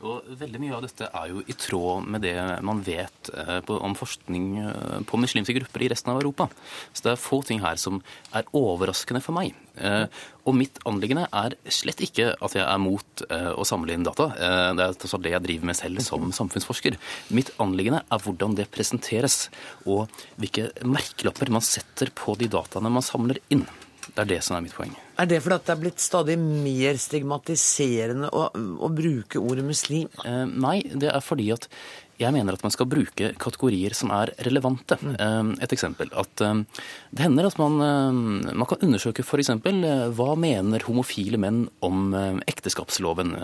Og 0.00 0.28
Veldig 0.40 0.60
mye 0.62 0.76
av 0.76 0.84
dette 0.84 1.08
er 1.12 1.28
jo 1.28 1.42
i 1.44 1.54
tråd 1.58 2.06
med 2.08 2.22
det 2.24 2.34
man 2.64 2.80
vet 2.84 3.30
eh, 3.36 3.72
om 3.74 3.96
forskning 3.98 4.46
eh, 4.62 5.00
på 5.04 5.18
muslimske 5.20 5.54
grupper 5.58 5.84
i 5.84 5.90
resten 5.92 6.12
av 6.12 6.20
Europa. 6.22 6.46
Så 6.94 7.04
det 7.04 7.12
er 7.12 7.20
få 7.20 7.42
ting 7.44 7.60
her 7.60 7.76
som 7.80 7.98
er 8.36 8.48
overraskende 8.56 9.20
for 9.24 9.36
meg. 9.36 9.52
Eh, 9.76 10.06
og 10.48 10.56
mitt 10.56 10.80
anliggende 10.88 11.26
er 11.36 11.58
slett 11.68 12.00
ikke 12.06 12.30
at 12.32 12.56
jeg 12.56 12.64
er 12.64 12.80
mot 12.80 13.24
å 13.28 13.66
samle 13.68 13.92
inn 13.92 14.06
data. 14.06 14.30
Det 14.32 14.82
er 14.82 14.94
altså 14.94 15.20
det 15.20 15.34
jeg 15.34 15.44
driver 15.44 15.68
med 15.68 15.78
selv 15.78 16.00
som 16.02 16.32
samfunnsforsker. 16.34 16.96
Mitt 17.36 17.52
anliggende 17.60 18.00
er 18.08 18.24
hvordan 18.24 18.56
det 18.58 18.70
presenteres, 18.72 19.50
og 19.84 20.08
hvilke 20.40 20.70
merkelapper 20.80 21.52
man 21.52 21.64
setter 21.66 22.10
på 22.16 22.38
de 22.40 22.48
dataene 22.50 22.90
man 22.96 23.04
samler 23.04 23.38
inn. 23.52 23.68
Det 24.14 24.24
er 24.24 24.30
det 24.34 24.42
som 24.44 24.58
er 24.58 24.66
mitt 24.66 24.76
poeng. 24.76 24.92
Er 25.20 25.28
det 25.28 25.42
fordi 25.44 25.60
det 25.66 25.72
er 25.74 25.80
blitt 25.80 26.02
stadig 26.02 26.36
mer 26.40 27.00
stigmatiserende 27.00 28.30
å, 28.32 28.46
å 28.56 28.92
bruke 28.94 29.40
ordet 29.42 29.66
muslim? 29.66 30.08
Eh, 30.24 30.46
nei, 30.48 30.78
det 30.90 31.10
er 31.12 31.24
fordi 31.24 31.50
at 31.54 31.68
jeg 32.20 32.34
mener 32.36 32.52
at 32.52 32.60
man 32.60 32.72
skal 32.72 32.84
bruke 32.84 33.30
kategorier 33.40 33.94
som 33.96 34.10
er 34.12 34.34
relevante. 34.44 34.98
Mm. 35.00 35.54
Et 35.64 35.72
eksempel. 35.72 36.10
At 36.20 36.42
eh, 36.44 36.82
det 37.16 37.24
hender 37.24 37.48
at 37.48 37.60
man, 37.60 37.78
eh, 37.84 38.56
man 38.60 38.68
kan 38.68 38.82
undersøke 38.84 39.24
f.eks. 39.24 39.52
hva 40.16 40.30
mener 40.40 40.84
homofile 40.88 41.40
menn 41.40 41.62
om 41.84 42.12
ekteskapsloven 42.48 43.36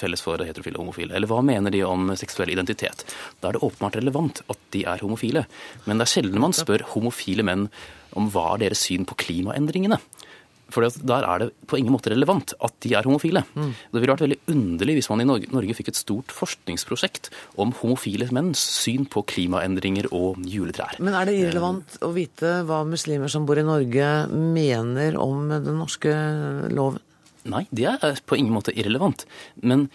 felles 0.00 0.24
for 0.24 0.40
heterofile 0.40 0.80
og 0.80 0.86
homofile? 0.86 1.16
Eller 1.16 1.28
hva 1.28 1.42
mener 1.44 1.72
de 1.72 1.84
om 1.88 2.12
seksuell 2.16 2.52
identitet? 2.52 3.04
Da 3.40 3.50
er 3.50 3.58
det 3.58 3.64
åpenbart 3.64 4.00
relevant 4.00 4.44
at 4.48 4.64
de 4.76 4.86
er 4.88 5.04
homofile. 5.04 5.44
Men 5.84 6.00
det 6.00 6.08
er 6.08 6.16
sjelden 6.18 6.44
man 6.44 6.56
spør 6.56 6.88
homofile 6.94 7.44
menn 7.44 7.68
om 8.18 8.30
hva 8.32 8.54
er 8.54 8.66
deres 8.66 8.84
syn 8.86 9.06
på 9.08 9.18
klimaendringene. 9.20 10.00
For 10.72 10.82
der 10.82 11.26
er 11.28 11.42
det 11.42 11.48
på 11.68 11.78
ingen 11.78 11.92
måte 11.94 12.10
relevant 12.10 12.54
at 12.64 12.74
de 12.82 12.94
er 12.96 13.06
homofile. 13.06 13.44
Mm. 13.54 13.70
Det 13.92 14.00
ville 14.00 14.14
vært 14.14 14.24
veldig 14.24 14.38
underlig 14.50 14.96
hvis 14.98 15.10
man 15.12 15.22
i 15.22 15.26
Norge 15.28 15.76
fikk 15.76 15.92
et 15.92 16.00
stort 16.00 16.32
forskningsprosjekt 16.34 17.30
om 17.60 17.74
homofile 17.82 18.30
menns 18.34 18.62
syn 18.80 19.06
på 19.10 19.22
klimaendringer 19.30 20.08
og 20.10 20.40
juletrær. 20.50 20.98
Men 21.04 21.18
er 21.18 21.28
det 21.28 21.36
irrelevant 21.38 21.98
å 22.02 22.10
vite 22.16 22.56
hva 22.66 22.82
muslimer 22.88 23.32
som 23.32 23.46
bor 23.46 23.60
i 23.60 23.66
Norge 23.66 24.10
mener 24.32 25.20
om 25.20 25.46
den 25.52 25.78
norske 25.78 26.16
loven? 26.72 27.02
Nei, 27.44 27.66
det 27.76 27.90
er 27.92 28.20
på 28.24 28.38
ingen 28.40 28.54
måte 28.56 28.72
irrelevant. 28.72 29.26
Men 29.60 29.90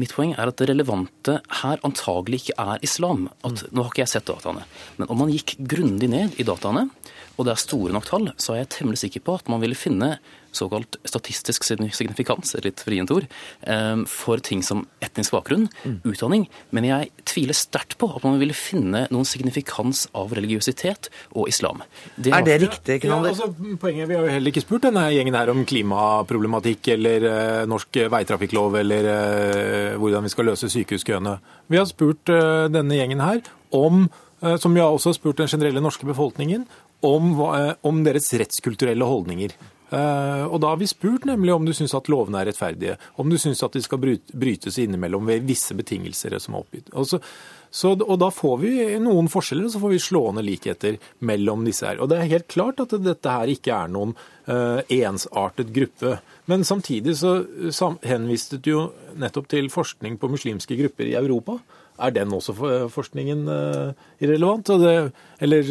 Mitt 0.00 0.10
poeng 0.10 0.32
er 0.34 0.50
at 0.50 0.58
det 0.58 0.66
relevante 0.72 1.36
her 1.60 1.82
antagelig 1.86 2.40
ikke 2.40 2.54
er 2.58 2.80
islam. 2.82 3.28
At, 3.46 3.62
mm. 3.62 3.74
Nå 3.76 3.84
har 3.84 3.92
ikke 3.92 4.02
jeg 4.02 4.10
sett 4.10 4.26
dataene, 4.26 4.64
men 4.98 5.12
om 5.12 5.20
man 5.22 5.30
gikk 5.30 5.54
grundig 5.70 6.08
ned 6.10 6.34
i 6.42 6.46
dataene, 6.46 6.88
og 7.36 7.46
det 7.46 7.54
er 7.54 7.62
store 7.62 7.94
nok 7.94 8.08
tall, 8.08 8.30
så 8.38 8.54
er 8.54 8.62
jeg 8.62 8.72
temmelig 8.78 9.02
sikker 9.04 9.24
på 9.26 9.38
at 9.40 9.50
man 9.52 9.62
ville 9.62 9.78
finne 9.78 10.16
såkalt 10.54 10.98
statistisk 11.06 11.64
signifikans, 11.66 12.54
litt 12.64 12.82
vrient 12.86 13.12
ord, 13.14 13.26
eh, 13.62 13.96
for 14.10 14.42
ting 14.44 14.62
som 14.62 14.84
etnisk 15.04 15.34
bakgrunn, 15.34 15.66
mm. 15.84 15.98
utdanning. 16.06 16.46
Men 16.74 16.88
jeg 16.88 17.10
tviler 17.28 17.56
sterkt 17.58 17.96
på 18.00 18.08
at 18.14 18.24
man 18.26 18.38
ville 18.42 18.56
finne 18.56 19.04
noen 19.14 19.28
signifikans 19.28 20.06
av 20.16 20.34
religiøsitet 20.36 21.10
og 21.34 21.50
islam. 21.50 21.82
Det 22.16 22.34
er 22.34 22.46
det 22.46 22.58
riktig, 22.64 23.00
Knander? 23.04 23.32
Ja, 23.34 23.48
altså, 23.48 23.76
poenget, 23.80 24.08
Vi 24.08 24.18
har 24.18 24.26
jo 24.26 24.34
heller 24.34 24.52
ikke 24.52 24.64
spurt 24.64 24.86
denne 24.86 25.06
gjengen 25.14 25.38
her 25.38 25.50
om 25.52 25.64
klimaproblematikk 25.68 26.92
eller 26.94 27.26
uh, 27.28 27.62
norsk 27.70 28.04
veitrafikklov 28.12 28.78
eller 28.82 29.08
uh, 29.10 29.96
hvordan 30.00 30.26
vi 30.26 30.32
skal 30.32 30.50
løse 30.52 30.70
sykehuskøene. 30.72 31.38
Vi 31.72 31.80
har 31.80 31.88
spurt 31.90 32.30
uh, 32.32 32.66
denne 32.72 33.00
gjengen 33.00 33.24
her 33.24 33.42
om 33.74 34.06
som 34.60 34.74
vi 34.76 34.80
har 34.82 34.92
også 34.92 35.14
spurt 35.16 35.38
den 35.40 35.48
generelle 35.48 35.80
norske 35.80 36.04
befolkningen, 36.04 36.66
om, 37.04 37.30
eh, 37.40 37.72
om 37.82 38.02
deres 38.06 38.32
rettskulturelle 38.32 39.04
holdninger. 39.04 39.54
Uh, 39.94 40.48
og 40.48 40.60
Da 40.60 40.72
har 40.72 40.78
vi 40.80 40.88
spurt 40.90 41.26
nemlig 41.28 41.52
om 41.54 41.66
du 41.66 41.72
syns 41.76 41.92
at 41.94 42.08
lovene 42.10 42.40
er 42.40 42.48
rettferdige, 42.48 42.96
om 43.20 43.28
du 43.30 43.36
syns 43.38 43.62
at 43.62 43.76
de 43.76 43.82
skal 43.84 44.00
brytes 44.00 44.78
innimellom 44.80 45.28
ved 45.28 45.44
visse 45.46 45.76
betingelser 45.76 46.34
som 46.40 46.56
er 46.56 46.64
oppgitt. 46.64 46.88
Og, 46.96 47.06
så, 47.06 47.20
så, 47.70 47.92
og 47.92 48.16
Da 48.18 48.30
får 48.34 48.56
vi 48.64 48.72
noen 49.02 49.28
forskjeller, 49.30 49.68
og 49.68 49.74
så 49.74 49.82
får 49.82 49.92
vi 49.92 50.00
slående 50.02 50.42
likheter 50.46 50.98
mellom 51.20 51.68
disse 51.68 51.86
her. 51.86 52.00
Og 52.00 52.10
Det 52.10 52.18
er 52.18 52.32
helt 52.32 52.48
klart 52.48 52.80
at 52.82 52.96
dette 53.04 53.36
her 53.36 53.52
ikke 53.52 53.76
er 53.76 53.92
noen 53.92 54.16
uh, 54.48 54.80
ensartet 54.88 55.70
gruppe. 55.76 56.16
Men 56.50 56.66
samtidig 56.66 57.18
så 57.20 57.94
henviste 58.02 58.58
du 58.58 58.72
jo 58.72 58.84
nettopp 59.20 59.52
til 59.52 59.70
forskning 59.70 60.18
på 60.18 60.32
muslimske 60.32 60.80
grupper 60.80 61.12
i 61.12 61.18
Europa 61.20 61.60
er 61.98 62.14
den 62.14 62.32
også 62.34 62.54
for 62.58 62.88
forskningen 62.92 63.44
uh, 63.46 63.92
irrelevant? 64.22 64.72
Det, 64.82 64.94
eller 65.44 65.70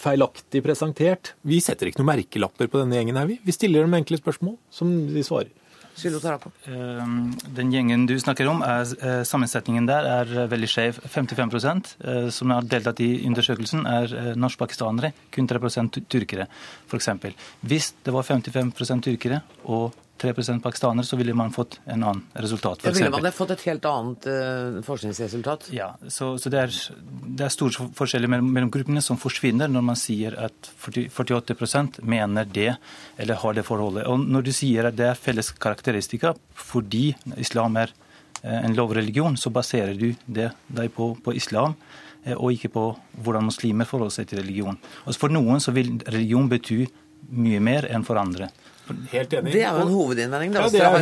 feilaktig 0.00 0.62
presentert? 0.64 1.34
Vi 1.46 1.62
setter 1.64 1.88
ikke 1.88 2.02
noen 2.02 2.12
merkelapper 2.14 2.70
på 2.70 2.82
denne 2.82 2.98
gjengen 2.98 3.20
her, 3.20 3.30
vi. 3.30 3.40
Vi 3.44 3.56
stiller 3.56 3.86
dem 3.86 3.96
enkle 4.00 4.20
spørsmål 4.20 4.58
som 4.74 4.92
de 5.08 5.24
svarer. 5.26 5.52
Ehm, 6.00 7.34
den 7.56 7.72
gjengen 7.72 8.06
du 8.08 8.14
snakker 8.18 8.48
om, 8.48 8.62
er, 8.62 8.86
eh, 9.04 9.22
sammensetningen 9.24 9.86
der 9.86 10.06
er 10.06 10.48
veldig 10.48 10.68
skjev. 10.68 11.00
55 11.04 11.96
eh, 12.00 12.30
som 12.30 12.50
har 12.50 12.62
deltatt 12.62 13.00
i 13.00 13.26
undersøkelsen, 13.26 13.86
er 13.86 14.34
norsk-pakistanere. 14.36 15.12
Kun 15.30 15.46
3 15.46 15.58
tyrkere, 16.08 16.46
f.eks. 16.88 17.08
Hvis 17.62 17.92
det 18.04 18.14
var 18.14 18.22
55% 18.22 19.02
tyrkere 19.02 19.42
og 19.64 19.92
3% 20.20 20.62
pakistanere, 20.62 21.04
så 21.06 21.16
ville 21.16 21.34
man 21.34 21.52
fått 21.52 21.78
en 21.84 22.02
annen 22.02 22.22
resultat. 22.32 22.82
For 22.84 22.96
ville 22.96 23.10
man 23.10 23.32
fått 23.32 23.54
et 23.54 23.64
helt 23.68 23.86
annet 23.88 24.26
uh, 24.28 24.80
forskningsresultat? 24.84 25.70
Ja, 25.76 25.94
så, 26.08 26.34
så 26.40 26.52
det, 26.52 26.60
er, 26.66 26.76
det, 27.00 27.46
er, 27.46 27.54
store 27.54 27.88
forskjeller 27.96 28.30
mellom, 28.30 28.50
mellom, 28.52 28.72
gruppene 28.74 29.02
som 29.04 29.18
forsvinner 29.20 29.70
når 29.70 29.86
man 29.88 29.98
sier 29.98 30.36
at 30.40 30.70
40, 30.84 31.08
48% 31.16 32.02
mener 32.04 32.48
det, 32.48 32.74
eller 33.16 33.40
har 33.42 33.56
det 33.56 33.66
forholdet. 33.68 34.06
Og 34.10 34.20
når 34.20 34.46
du 34.50 34.52
sier 34.56 34.90
at 34.90 34.98
det 35.00 35.08
er 35.10 35.18
felles 35.18 35.52
karakteristika 35.56 36.34
fordi 36.60 37.10
islam 37.40 37.80
er 37.80 37.94
uh, 38.44 38.60
en 38.60 38.76
lovreligion, 38.76 39.40
så 39.40 39.52
baserer 39.54 39.96
du 39.96 40.10
det 40.26 40.52
deg 40.68 40.92
på, 40.96 41.14
på 41.24 41.36
islam 41.38 41.76
uh, 41.76 42.36
og 42.36 42.52
ikke 42.56 42.74
på 42.76 42.88
hvordan 43.24 43.48
muslimer 43.48 43.88
forholder 43.88 44.20
seg 44.20 44.30
til 44.30 44.44
religion. 44.44 44.76
Og 45.06 45.16
for 45.16 45.32
noen 45.32 45.64
så 45.64 45.72
vil 45.76 45.96
religion 46.06 46.50
bety 46.50 46.84
mye 47.30 47.60
mer 47.62 47.86
enn 47.90 48.04
for 48.06 48.20
andre. 48.20 48.48
Helt 49.12 49.34
enig. 49.36 49.52
Det 49.54 49.62
er 49.64 49.76
jo 49.76 49.84
en 49.86 49.92
hovedinnvending. 49.94 50.54
Da, 50.54 50.64
ja, 50.66 50.70
det 50.72 50.80
er 50.80 50.96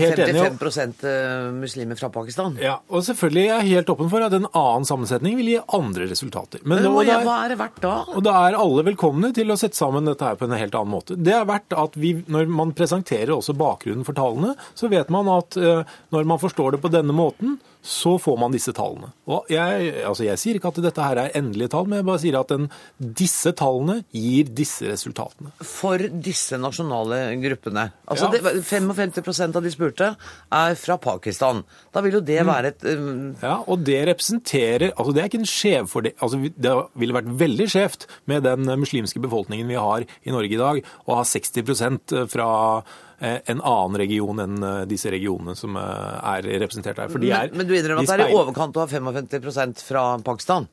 55 0.59 0.79
enig. 0.83 1.12
Eh, 1.12 1.48
muslimer 1.59 1.98
fra 2.01 2.11
Pakistan. 2.12 2.59
Ja, 2.62 2.79
og 2.88 3.05
selvfølgelig 3.07 3.44
er 3.44 3.62
jeg 3.62 3.79
helt 3.79 3.92
åpen 3.94 4.11
for 4.12 4.24
at 4.27 4.37
en 4.37 4.48
annen 4.48 4.88
sammensetning 4.88 5.38
vil 5.38 5.53
gi 5.53 5.57
andre 5.79 6.09
resultater. 6.11 6.62
Men, 6.64 6.83
Men 6.85 7.01
er, 7.09 7.24
hva 7.27 7.38
er 7.44 7.55
det 7.55 7.61
verdt 7.61 7.81
da? 7.85 7.94
Og 8.14 8.24
da 8.27 8.37
er 8.48 8.59
alle 8.59 8.85
velkomne 8.90 9.33
til 9.37 9.55
å 9.55 9.59
sette 9.61 9.79
sammen 9.79 10.09
dette 10.09 10.27
her 10.27 10.38
på 10.40 10.48
en 10.48 10.57
helt 10.59 10.77
annen 10.79 10.94
måte. 10.94 11.18
Det 11.18 11.35
er 11.37 11.48
verdt 11.48 11.77
at 11.79 11.98
vi, 12.01 12.14
når 12.29 12.53
man 12.61 12.74
presenterer 12.77 13.35
også 13.37 13.57
bakgrunnen 13.59 14.07
for 14.07 14.18
tallene, 14.18 14.55
så 14.79 14.90
vet 14.92 15.11
man 15.14 15.31
at 15.33 15.59
uh, 15.61 15.98
når 16.14 16.29
man 16.29 16.40
forstår 16.42 16.77
det 16.77 16.83
på 16.85 16.92
denne 16.92 17.16
måten, 17.16 17.59
så 17.88 18.18
får 18.20 18.37
man 18.37 18.53
disse 18.53 18.72
tallene. 18.77 19.09
Og 19.33 19.48
jeg, 19.48 19.92
altså 20.05 20.27
jeg 20.27 20.40
sier 20.40 20.59
ikke 20.59 20.68
at 20.68 20.81
dette 20.85 21.05
her 21.05 21.20
er 21.22 21.37
endelige 21.38 21.70
tall, 21.72 21.87
men 21.88 22.03
jeg 22.03 22.07
bare 22.09 22.20
sier 22.20 22.37
at 22.37 22.53
den, 22.53 22.66
disse 22.98 23.55
tallene 23.57 24.03
gir 24.12 24.51
disse 24.59 24.85
resultatene. 24.90 25.55
For 25.64 26.05
disse 26.29 26.59
nasjonale 26.61 27.22
gruppene. 27.40 27.87
Altså 28.05 28.29
ja. 28.29 28.42
det, 28.44 28.61
55% 28.68 29.57
av 29.57 29.64
de 29.64 29.72
spurte 29.72 30.11
er 30.12 30.77
fra 30.77 30.98
Pakistan. 31.01 31.64
Da 31.94 32.05
vil 32.05 32.18
jo 32.18 32.22
det 32.29 32.42
mm. 32.42 32.53
være 32.53 32.74
et 32.74 32.87
um... 32.92 33.11
Ja, 33.40 33.57
og 33.64 33.83
det 33.88 33.98
representerer 34.11 34.90
Altså 34.90 35.12
det 35.14 35.22
er 35.22 35.31
ikke 35.31 35.40
en 35.40 35.48
skjevfordel... 35.48 36.16
Altså 36.20 36.42
det 36.44 36.77
ville 37.01 37.16
vært 37.16 37.35
veldig 37.40 37.72
skjevt 37.72 38.09
med 38.29 38.44
den 38.44 38.68
muslimske 38.81 39.22
befolkningen 39.24 39.68
vi 39.70 39.81
har 39.81 40.05
i 40.05 40.35
Norge 40.35 40.53
i 40.53 40.61
dag, 40.61 40.81
å 41.09 41.20
ha 41.22 41.24
60 41.24 42.29
fra 42.29 42.48
Eh, 42.88 43.07
en 43.20 43.61
annen 43.61 43.98
region 43.98 44.42
enn 44.44 44.59
eh, 44.62 44.83
disse 44.90 45.11
regionene 45.11 45.57
som 45.59 45.78
eh, 45.78 46.35
er 46.37 46.50
representert 46.62 47.00
her. 47.02 47.09
Er, 47.11 47.48
men, 47.50 47.57
men, 47.59 47.66
du 47.66 47.74
innrømmer 47.74 48.04
at 48.07 48.12
det 48.12 48.28
er 48.28 48.35
i 48.35 48.38
overkant 48.38 48.78
ha 48.78 48.87
55% 48.90 49.83
fra 49.87 50.04
Pakistan? 50.26 50.68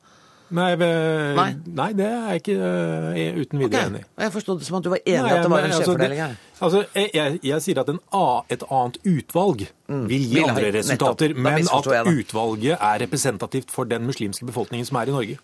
Nei, 0.54 0.76
nei. 0.78 1.48
nei, 1.74 1.88
det 1.98 2.04
er 2.06 2.26
jeg 2.30 2.42
ikke 2.44 2.54
uh, 2.54 3.38
uten 3.40 3.62
videre 3.64 3.80
okay. 3.80 3.88
enig 3.88 4.02
i. 4.04 4.06
Jeg 4.22 4.32
forstod 4.36 4.60
det 4.60 4.68
som 4.68 4.76
at 4.78 4.84
du 4.84 4.92
var 4.92 5.00
enig 5.02 5.16
i 5.26 5.32
at 5.34 5.42
det 5.42 5.50
var 5.50 5.58
en 5.58 5.72
altså, 5.72 5.80
skjevfordeling 5.80 6.20
her. 6.22 6.36
Altså, 6.60 6.82
jeg, 6.94 7.10
jeg, 7.18 7.40
jeg, 7.50 7.64
sier 7.64 7.80
at 7.82 7.90
A, 7.90 8.22
et 8.54 8.62
annet 8.78 9.00
utvalg 9.10 9.64
mm. 9.66 10.04
vil 10.12 10.28
gi 10.30 10.44
andre 10.44 10.70
resultater, 10.78 11.34
men 11.34 11.66
at 11.66 11.90
utvalget 12.12 12.78
er 12.78 13.02
representativt 13.02 13.74
for 13.74 13.90
den 13.90 14.06
muslimske 14.06 14.46
befolkningen 14.46 14.86
som 14.86 15.00
er 15.02 15.10
i 15.10 15.16
Norge. 15.16 15.40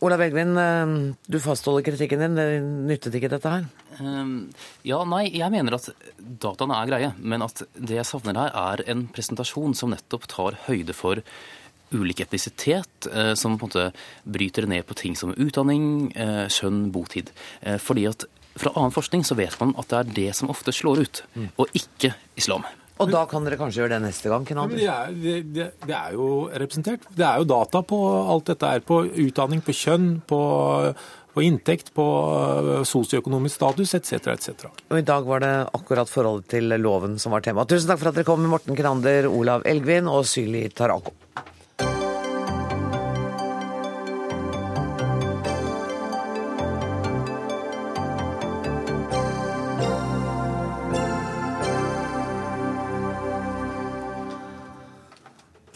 Olav 0.00 0.22
Elvin, 0.22 0.56
eh, 0.58 1.14
du 1.26 1.40
fastholder 1.42 1.82
kritikken 1.82 2.20
din. 2.22 2.38
Det 2.38 2.46
nyttet 2.62 3.14
ikke 3.18 3.30
dette 3.32 3.50
her? 3.50 3.66
Ehm, 3.98 4.50
ja, 4.86 5.02
nei, 5.04 5.24
jeg 5.34 5.50
mener 5.50 5.74
at 5.74 5.88
dataene 6.18 6.76
er 6.78 6.90
greie. 6.90 7.12
Men 7.18 7.42
at 7.42 7.64
det 7.74 7.98
jeg 7.98 8.06
savner 8.06 8.38
her, 8.38 8.54
er 8.54 8.84
en 8.86 9.08
presentasjon 9.10 9.74
som 9.74 9.90
nettopp 9.90 10.28
tar 10.30 10.58
høyde 10.68 10.94
for 10.94 11.22
ulik 11.90 12.20
etnisitet, 12.20 13.08
eh, 13.10 13.34
som 13.34 13.58
på 13.58 13.66
en 13.66 13.70
måte 13.70 13.92
bryter 14.28 14.68
ned 14.68 14.86
på 14.86 14.94
ting 14.94 15.16
som 15.16 15.34
utdanning, 15.34 16.12
eh, 16.14 16.46
skjønn, 16.46 16.92
botid. 16.92 17.32
Fordi 17.64 18.06
at 18.06 18.24
fra 18.58 18.70
annen 18.76 18.92
forskning 18.92 19.24
så 19.24 19.34
vet 19.34 19.58
man 19.60 19.74
at 19.78 19.88
det 19.88 19.98
er 19.98 20.14
det 20.14 20.36
som 20.36 20.50
ofte 20.50 20.70
slår 20.74 21.02
ut, 21.06 21.22
mm. 21.34 21.48
og 21.58 21.66
ikke 21.74 22.14
islam. 22.36 22.64
Og 22.98 23.12
da 23.12 23.22
kan 23.30 23.46
dere 23.46 23.58
kanskje 23.60 23.84
gjøre 23.84 23.94
det 23.96 24.02
neste 24.08 24.32
gang? 24.32 24.46
Ja, 24.48 24.66
det, 24.66 25.30
er, 25.30 25.46
det, 25.46 25.68
det, 25.84 25.94
er, 25.94 26.16
jo 26.16 26.48
representert. 26.50 27.06
Det 27.14 27.26
er 27.26 27.40
jo 27.42 27.48
data 27.48 27.82
på 27.86 28.00
alt 28.34 28.50
dette 28.50 28.72
her. 28.72 28.84
På 28.86 29.02
utdanning, 29.06 29.62
på 29.64 29.74
kjønn, 29.76 30.08
på, 30.28 30.40
på 31.34 31.44
inntekt, 31.46 31.92
på 31.96 32.06
øh, 32.32 32.82
sosioøkonomisk 32.88 33.60
status 33.60 33.94
etc. 33.98 34.32
etc. 34.34 34.66
Og 34.90 34.98
I 34.98 35.06
dag 35.06 35.28
var 35.28 35.44
det 35.44 35.54
akkurat 35.78 36.10
forholdet 36.10 36.50
til 36.56 36.74
loven 36.82 37.18
som 37.22 37.36
var 37.36 37.46
tema. 37.46 37.66
Tusen 37.68 37.92
takk 37.92 38.02
for 38.02 38.10
at 38.10 38.18
dere 38.18 38.28
kom, 38.28 38.50
Morten 38.50 38.78
Krander, 38.78 39.30
Olav 39.30 39.66
Elgvin 39.68 40.10
og 40.10 40.26
Syli 40.26 40.66
Tarako. 40.74 41.14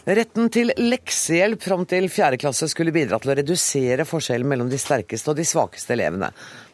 Retten 0.03 0.49
til 0.51 0.67
leksehjelp 0.75 1.61
fram 1.63 1.85
til 1.87 2.09
fjerde 2.11 2.35
klasse 2.41 2.67
skulle 2.67 2.91
bidra 2.91 3.21
til 3.23 3.31
å 3.31 3.35
redusere 3.39 4.03
forskjellen 4.03 4.49
mellom 4.51 4.67
de 4.67 4.75
sterkeste 4.81 5.31
og 5.31 5.37
de 5.37 5.45
svakeste 5.47 5.95
elevene. 5.95 6.27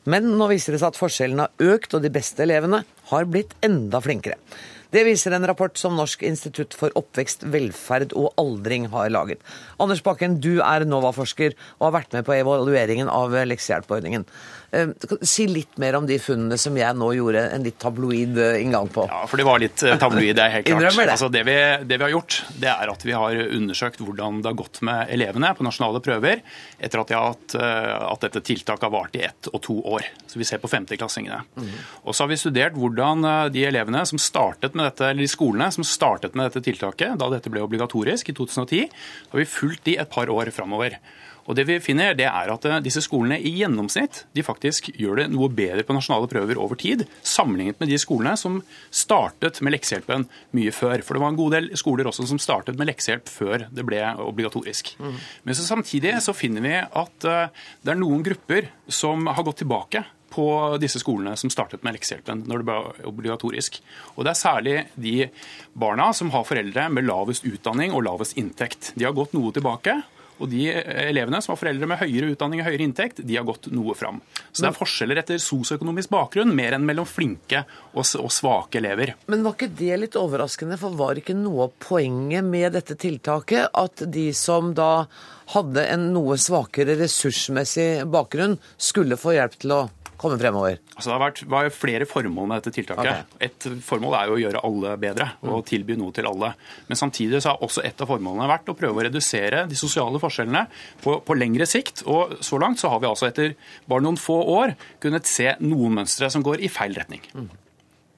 Men 0.09 0.31
nå 0.39 0.47
viser 0.49 0.73
det 0.73 0.79
seg 0.81 0.95
at 0.95 0.97
forskjellene 0.97 1.45
har 1.45 1.75
økt, 1.75 1.93
og 1.93 2.01
de 2.01 2.09
beste 2.15 2.41
elevene 2.41 2.81
har 3.11 3.29
blitt 3.29 3.53
enda 3.61 4.01
flinkere. 4.01 4.39
Det 4.89 5.03
viser 5.05 5.35
en 5.37 5.45
rapport 5.45 5.77
som 5.77 5.93
Norsk 5.93 6.23
institutt 6.25 6.73
for 6.73 6.89
oppvekst, 6.97 7.45
velferd 7.53 8.15
og 8.17 8.31
aldring 8.41 8.87
har 8.89 9.11
laget. 9.13 9.43
Anders 9.77 10.01
Bakken, 10.01 10.39
du 10.41 10.63
er 10.65 10.87
NOVA-forsker 10.89 11.53
og 11.77 11.85
har 11.85 11.99
vært 11.99 12.17
med 12.17 12.25
på 12.25 12.33
evalueringen 12.33 13.13
av 13.13 13.37
leksehjelpordningen. 13.51 14.25
Eh, 14.71 14.89
si 15.21 15.47
litt 15.47 15.77
mer 15.81 15.95
om 15.97 16.05
de 16.05 16.19
funnene 16.21 16.57
som 16.61 16.75
jeg 16.77 16.97
nå 16.97 17.07
gjorde 17.17 17.41
en 17.55 17.63
litt 17.65 17.79
tabloid 17.81 18.37
eh, 18.37 18.59
inngang 18.61 18.89
på. 18.93 19.07
Ja, 19.09 19.23
for 19.29 19.41
det 19.41 19.45
var 19.47 19.61
litt 19.61 19.81
eh, 19.81 19.97
tabloid, 19.97 20.35
det 20.37 20.43
er 20.43 20.53
helt 20.57 20.67
klart. 20.69 20.97
Det. 20.99 21.05
Altså, 21.15 21.29
det, 21.33 21.43
vi, 21.47 21.55
det, 21.89 21.97
vi, 21.97 22.05
har 22.05 22.13
gjort, 22.13 22.37
det 22.61 22.69
er 22.69 22.91
at 22.93 23.05
vi 23.07 23.15
har 23.17 23.39
undersøkt 23.47 24.03
hvordan 24.05 24.43
det 24.43 24.51
har 24.51 24.59
gått 24.59 24.81
med 24.85 25.13
elevene 25.15 25.51
på 25.57 25.65
nasjonale 25.65 26.01
prøver 26.05 26.43
etter 26.77 27.01
at, 27.01 27.13
hatt, 27.17 27.55
at 27.57 28.25
dette 28.27 28.43
tiltaket 28.45 28.85
har 28.85 28.93
vart 28.93 29.17
i 29.17 29.23
ett 29.25 29.49
og 29.51 29.61
to 29.65 29.79
år. 29.89 30.05
Så 30.29 30.41
vi 30.41 30.47
ser 30.47 30.61
på 30.61 30.69
femteklassingene. 30.69 31.41
Mm. 31.57 31.71
Og 32.05 32.13
så 32.13 32.23
har 32.25 32.31
vi 32.31 32.39
studert 32.39 32.77
hvordan 32.77 33.25
de 33.53 33.65
elevene 33.65 34.03
som 34.07 34.21
startet 34.21 34.77
med 34.77 34.85
dette, 34.85 35.09
eller 35.09 35.25
de 35.25 35.31
skolene 35.31 35.71
som 35.73 35.87
startet 35.87 36.37
med 36.37 36.49
dette 36.49 36.63
tiltaket 36.69 37.17
da 37.19 37.31
dette 37.33 37.51
ble 37.51 37.63
obligatorisk 37.65 38.29
i 38.29 38.37
2010, 38.37 38.85
har 39.33 39.41
vi 39.41 39.49
fulgt 39.49 39.87
de 39.89 39.97
et 39.99 40.13
par 40.13 40.29
år 40.33 40.53
framover. 40.53 40.99
Og 41.49 41.57
det 41.57 41.65
vi 41.65 41.79
finner, 41.81 42.13
det 42.17 42.27
er 42.29 42.51
at 42.53 42.65
eh, 42.69 42.81
disse 42.85 43.01
skolene 43.03 43.39
i 43.41 43.51
gjennomsnitt 43.57 44.23
de 44.37 44.45
faktisk 44.45 44.91
gjør 44.93 45.23
det 45.23 45.27
noe 45.33 45.49
bedre 45.49 45.85
på 45.85 45.95
nasjonale 45.97 46.29
prøver 46.29 46.61
over 46.61 46.77
tid, 46.79 47.07
sammenlignet 47.25 47.79
med 47.81 47.89
de 47.89 47.97
skolene 48.01 48.35
som 48.37 48.59
startet 48.93 49.57
med 49.65 49.73
leksehjelpen 49.73 50.27
mye 50.57 50.75
før. 50.75 51.01
For 51.05 51.17
det 51.17 51.23
var 51.23 51.33
en 51.33 51.39
god 51.39 51.57
del 51.57 51.71
skoler 51.79 52.09
også 52.09 52.27
som 52.29 52.41
startet 52.41 52.77
med 52.79 52.91
leksehjelp 52.91 53.31
før 53.33 53.65
det 53.73 53.87
ble 53.87 54.03
obligatorisk. 54.21 54.93
Mm. 55.01 55.17
Men 55.47 55.57
så 55.57 55.65
samtidig 55.65 56.19
så 56.23 56.37
finner 56.37 56.65
vi 56.65 56.77
at 56.77 57.27
eh, 57.27 57.65
det 57.81 57.95
er 57.95 57.99
noen 57.99 58.23
grupper 58.25 58.69
som 58.85 59.25
har 59.29 59.45
gått 59.47 59.63
tilbake 59.63 60.05
på 60.29 60.45
disse 60.77 61.01
skolene 61.01 61.33
som 61.39 61.49
startet 61.49 61.81
med 61.81 61.95
leksehjelpen 61.97 62.43
når 62.45 62.61
det 62.61 62.67
ble 62.67 63.07
obligatorisk. 63.09 63.79
Og 64.15 64.25
Det 64.25 64.35
er 64.35 64.37
særlig 64.37 64.75
de 64.93 65.15
barna 65.73 66.11
som 66.13 66.29
har 66.35 66.45
foreldre 66.45 66.85
med 66.93 67.09
lavest 67.09 67.47
utdanning 67.49 67.95
og 67.95 68.05
lavest 68.05 68.37
inntekt. 68.37 68.93
De 68.93 69.09
har 69.09 69.17
gått 69.17 69.33
noe 69.33 69.49
tilbake. 69.55 69.97
Og 70.39 70.49
de 70.51 70.67
elevene 70.71 71.41
som 71.43 71.53
har 71.53 71.59
foreldre 71.59 71.89
med 71.89 71.99
høyere 72.01 72.31
utdanning 72.33 72.63
og 72.63 72.69
høyere 72.69 72.85
inntekt, 72.85 73.21
de 73.25 73.37
har 73.37 73.47
gått 73.47 73.69
noe 73.75 73.95
fram. 73.97 74.21
Så 74.51 74.63
det 74.63 74.69
er 74.71 74.77
forskjeller 74.77 75.21
etter 75.21 75.41
sosioøkonomisk 75.43 76.11
bakgrunn, 76.13 76.53
mer 76.55 76.77
enn 76.77 76.87
mellom 76.87 77.07
flinke 77.09 77.65
og, 77.93 78.05
svake 78.07 78.79
elever. 78.79 79.15
Men 79.31 79.43
var 79.45 79.57
ikke 79.57 79.71
det 79.79 79.99
litt 80.03 80.17
overraskende, 80.19 80.79
for 80.79 80.95
var 80.99 81.19
ikke 81.19 81.35
noe 81.37 81.67
av 81.67 81.75
poenget 81.83 82.45
med 82.47 82.73
dette 82.77 82.95
tiltaket 82.99 83.69
at 83.75 84.05
de 84.07 84.29
som 84.37 84.73
da 84.77 85.07
hadde 85.53 85.85
en 85.89 86.11
noe 86.13 86.37
svakere 86.39 86.95
ressursmessig 86.99 88.05
bakgrunn, 88.09 88.59
skulle 88.77 89.17
få 89.19 89.33
hjelp 89.35 89.57
til 89.59 89.73
å 89.75 89.85
komme 90.19 90.37
fremover? 90.39 90.79
Altså, 90.95 91.07
det 91.07 91.13
har 91.15 91.21
vært, 91.23 91.41
var 91.51 91.69
flere 91.73 92.07
formål 92.09 92.49
med 92.49 92.59
dette 92.59 92.75
tiltaket. 92.75 93.29
Okay. 93.29 93.47
Et 93.47 93.67
formål 93.85 94.17
er 94.17 94.29
jo 94.29 94.35
å 94.35 94.41
gjøre 94.43 94.63
alle 94.67 94.95
bedre 95.01 95.29
og 95.45 95.61
mm. 95.61 95.67
tilby 95.69 95.97
noe 95.99 96.15
til 96.15 96.27
alle. 96.29 96.51
Men 96.89 96.99
samtidig 96.99 97.41
så 97.43 97.53
har 97.53 97.63
også 97.65 97.85
et 97.87 98.03
av 98.03 98.09
formålene 98.09 98.49
vært 98.51 98.71
å 98.71 98.75
prøve 98.79 99.01
å 99.01 99.07
redusere 99.07 99.63
de 99.69 99.79
sosiale 99.79 100.21
forskjellene 100.21 100.65
på, 101.03 101.19
på 101.25 101.39
lengre 101.39 101.67
sikt. 101.69 102.03
Og 102.09 102.37
så 102.45 102.59
langt 102.61 102.81
så 102.81 102.91
har 102.93 103.01
vi 103.03 103.09
altså 103.09 103.29
etter 103.29 103.55
bare 103.89 104.05
noen 104.05 104.19
få 104.19 104.41
år 104.59 104.75
kunnet 105.03 105.29
se 105.29 105.53
noen 105.63 106.01
mønstre 106.01 106.31
som 106.33 106.45
går 106.45 106.65
i 106.65 106.71
feil 106.73 106.97
retning. 106.99 107.23
Mm. 107.33 107.49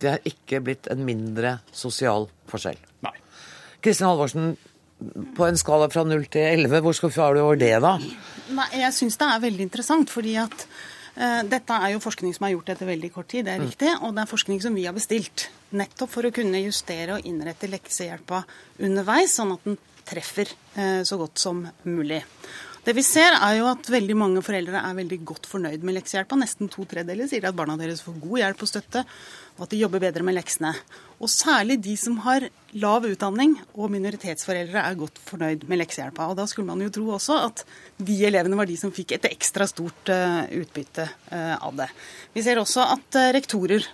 Det 0.02 0.16
har 0.16 0.26
ikke 0.26 0.64
blitt 0.66 0.90
en 0.90 1.04
mindre 1.06 1.60
sosial 1.76 2.26
forskjell? 2.50 2.80
Nei. 3.06 3.14
Kristin 3.86 4.10
Halvorsen, 4.10 4.56
på 5.38 5.46
en 5.46 5.58
skala 5.58 5.90
fra 5.94 6.04
0 6.06 6.26
til 6.34 6.46
11, 6.46 6.82
hvor 6.86 6.98
skuffa 6.98 7.28
er 7.28 7.38
du 7.38 7.44
over 7.44 7.60
det, 7.62 7.74
da? 7.82 7.96
Nei, 8.54 8.68
Jeg 8.82 8.94
syns 8.98 9.18
det 9.22 9.30
er 9.30 9.44
veldig 9.46 9.68
interessant, 9.70 10.10
fordi 10.14 10.36
at 10.42 10.66
dette 11.46 11.76
er 11.78 11.92
jo 11.94 12.02
forskning 12.02 12.34
som 12.34 12.48
er 12.48 12.56
gjort 12.56 12.72
etter 12.74 12.88
veldig 12.90 13.12
kort 13.14 13.28
tid, 13.30 13.46
det 13.46 13.54
er 13.54 13.62
mm. 13.62 13.68
riktig. 13.70 13.92
Og 14.02 14.16
det 14.16 14.24
er 14.24 14.32
forskning 14.32 14.62
som 14.64 14.74
vi 14.78 14.88
har 14.88 14.96
bestilt. 14.96 15.48
Nettopp 15.78 16.10
for 16.16 16.26
å 16.26 16.34
kunne 16.34 16.64
justere 16.64 17.20
og 17.20 17.30
innrette 17.30 17.70
leksehjelpa 17.70 18.42
underveis, 18.82 19.38
sånn 19.38 19.54
at 19.54 19.70
den 19.70 19.78
treffer 20.08 20.50
eh, 20.50 21.02
så 21.08 21.20
godt 21.22 21.42
som 21.42 21.62
mulig. 21.86 22.24
Det 22.82 22.96
vi 22.98 23.04
ser 23.06 23.36
er 23.36 23.60
jo 23.60 23.68
at 23.70 23.86
veldig 23.94 24.16
mange 24.18 24.42
foreldre 24.42 24.80
er 24.82 24.96
veldig 24.98 25.20
godt 25.30 25.46
fornøyd 25.50 25.84
med 25.86 26.00
leksehjelpa. 26.00 26.40
Nesten 26.42 26.72
to 26.72 26.88
tredeler 26.90 27.30
sier 27.30 27.46
at 27.46 27.58
barna 27.58 27.76
deres 27.78 28.02
får 28.02 28.16
god 28.24 28.42
hjelp 28.42 28.64
og 28.66 28.72
støtte, 28.72 29.04
og 29.58 29.66
at 29.66 29.74
de 29.74 29.82
jobber 29.82 30.02
bedre 30.04 30.26
med 30.26 30.38
leksene. 30.38 30.72
Og 31.22 31.30
særlig 31.30 31.78
de 31.84 31.94
som 32.00 32.16
har 32.26 32.48
lav 32.82 33.06
utdanning 33.06 33.54
og 33.76 33.92
minoritetsforeldre 33.94 34.82
er 34.82 34.98
godt 34.98 35.20
fornøyd 35.28 35.68
med 35.70 35.84
leksehjelpa. 35.84 36.32
Og 36.32 36.40
da 36.40 36.48
skulle 36.50 36.72
man 36.72 36.82
jo 36.82 36.94
tro 36.94 37.12
også 37.18 37.38
at 37.46 37.62
de 38.02 38.16
elevene 38.26 38.58
var 38.58 38.70
de 38.70 38.80
som 38.80 38.94
fikk 38.96 39.18
et 39.18 39.30
ekstra 39.30 39.68
stort 39.70 40.10
uh, 40.10 40.48
utbytte 40.62 41.06
uh, 41.06 41.60
av 41.62 41.78
det. 41.84 41.92
Vi 42.34 42.46
ser 42.46 42.62
også 42.62 42.88
at 42.96 43.22
uh, 43.22 43.30
rektorer 43.38 43.86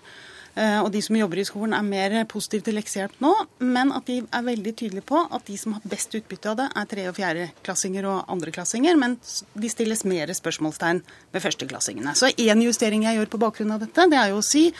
og 0.58 0.88
de 0.89 0.98
som 1.06 1.13
jobber 1.13 1.38
i 1.38 1.43
skolen 1.46 1.76
er 1.78 1.84
mer 1.86 2.13
positive 2.26 2.63
til 2.65 2.74
leksehjelp 2.80 3.20
nå, 3.22 3.30
men 3.62 3.91
at 3.93 4.08
de 4.10 4.15
er 4.26 4.46
veldig 4.48 4.72
tydelige 4.80 5.06
på 5.06 5.20
at 5.22 5.43
de 5.46 5.54
som 5.62 5.76
har 5.76 5.84
best 5.86 6.15
utbytte 6.17 6.50
av 6.50 6.56
det, 6.58 6.65
er 6.82 6.88
tre- 6.89 7.04
og 7.12 7.13
fjerdeklassinger 7.13 8.08
og 8.10 8.32
andreklassinger, 8.34 8.98
men 8.98 9.13
de 9.54 9.70
stilles 9.70 10.02
mer 10.10 10.34
spørsmålstegn 10.34 11.04
ved 11.36 11.46
førsteklassingene. 11.46 12.15
Så 12.17 12.32
én 12.34 12.65
justering 12.65 13.06
jeg 13.06 13.20
gjør 13.20 13.30
på 13.36 13.43
bakgrunn 13.46 13.76
av 13.76 13.86
dette, 13.86 14.10
det 14.10 14.17
er 14.17 14.34
jo 14.34 14.41
å 14.41 14.48
si 14.50 14.72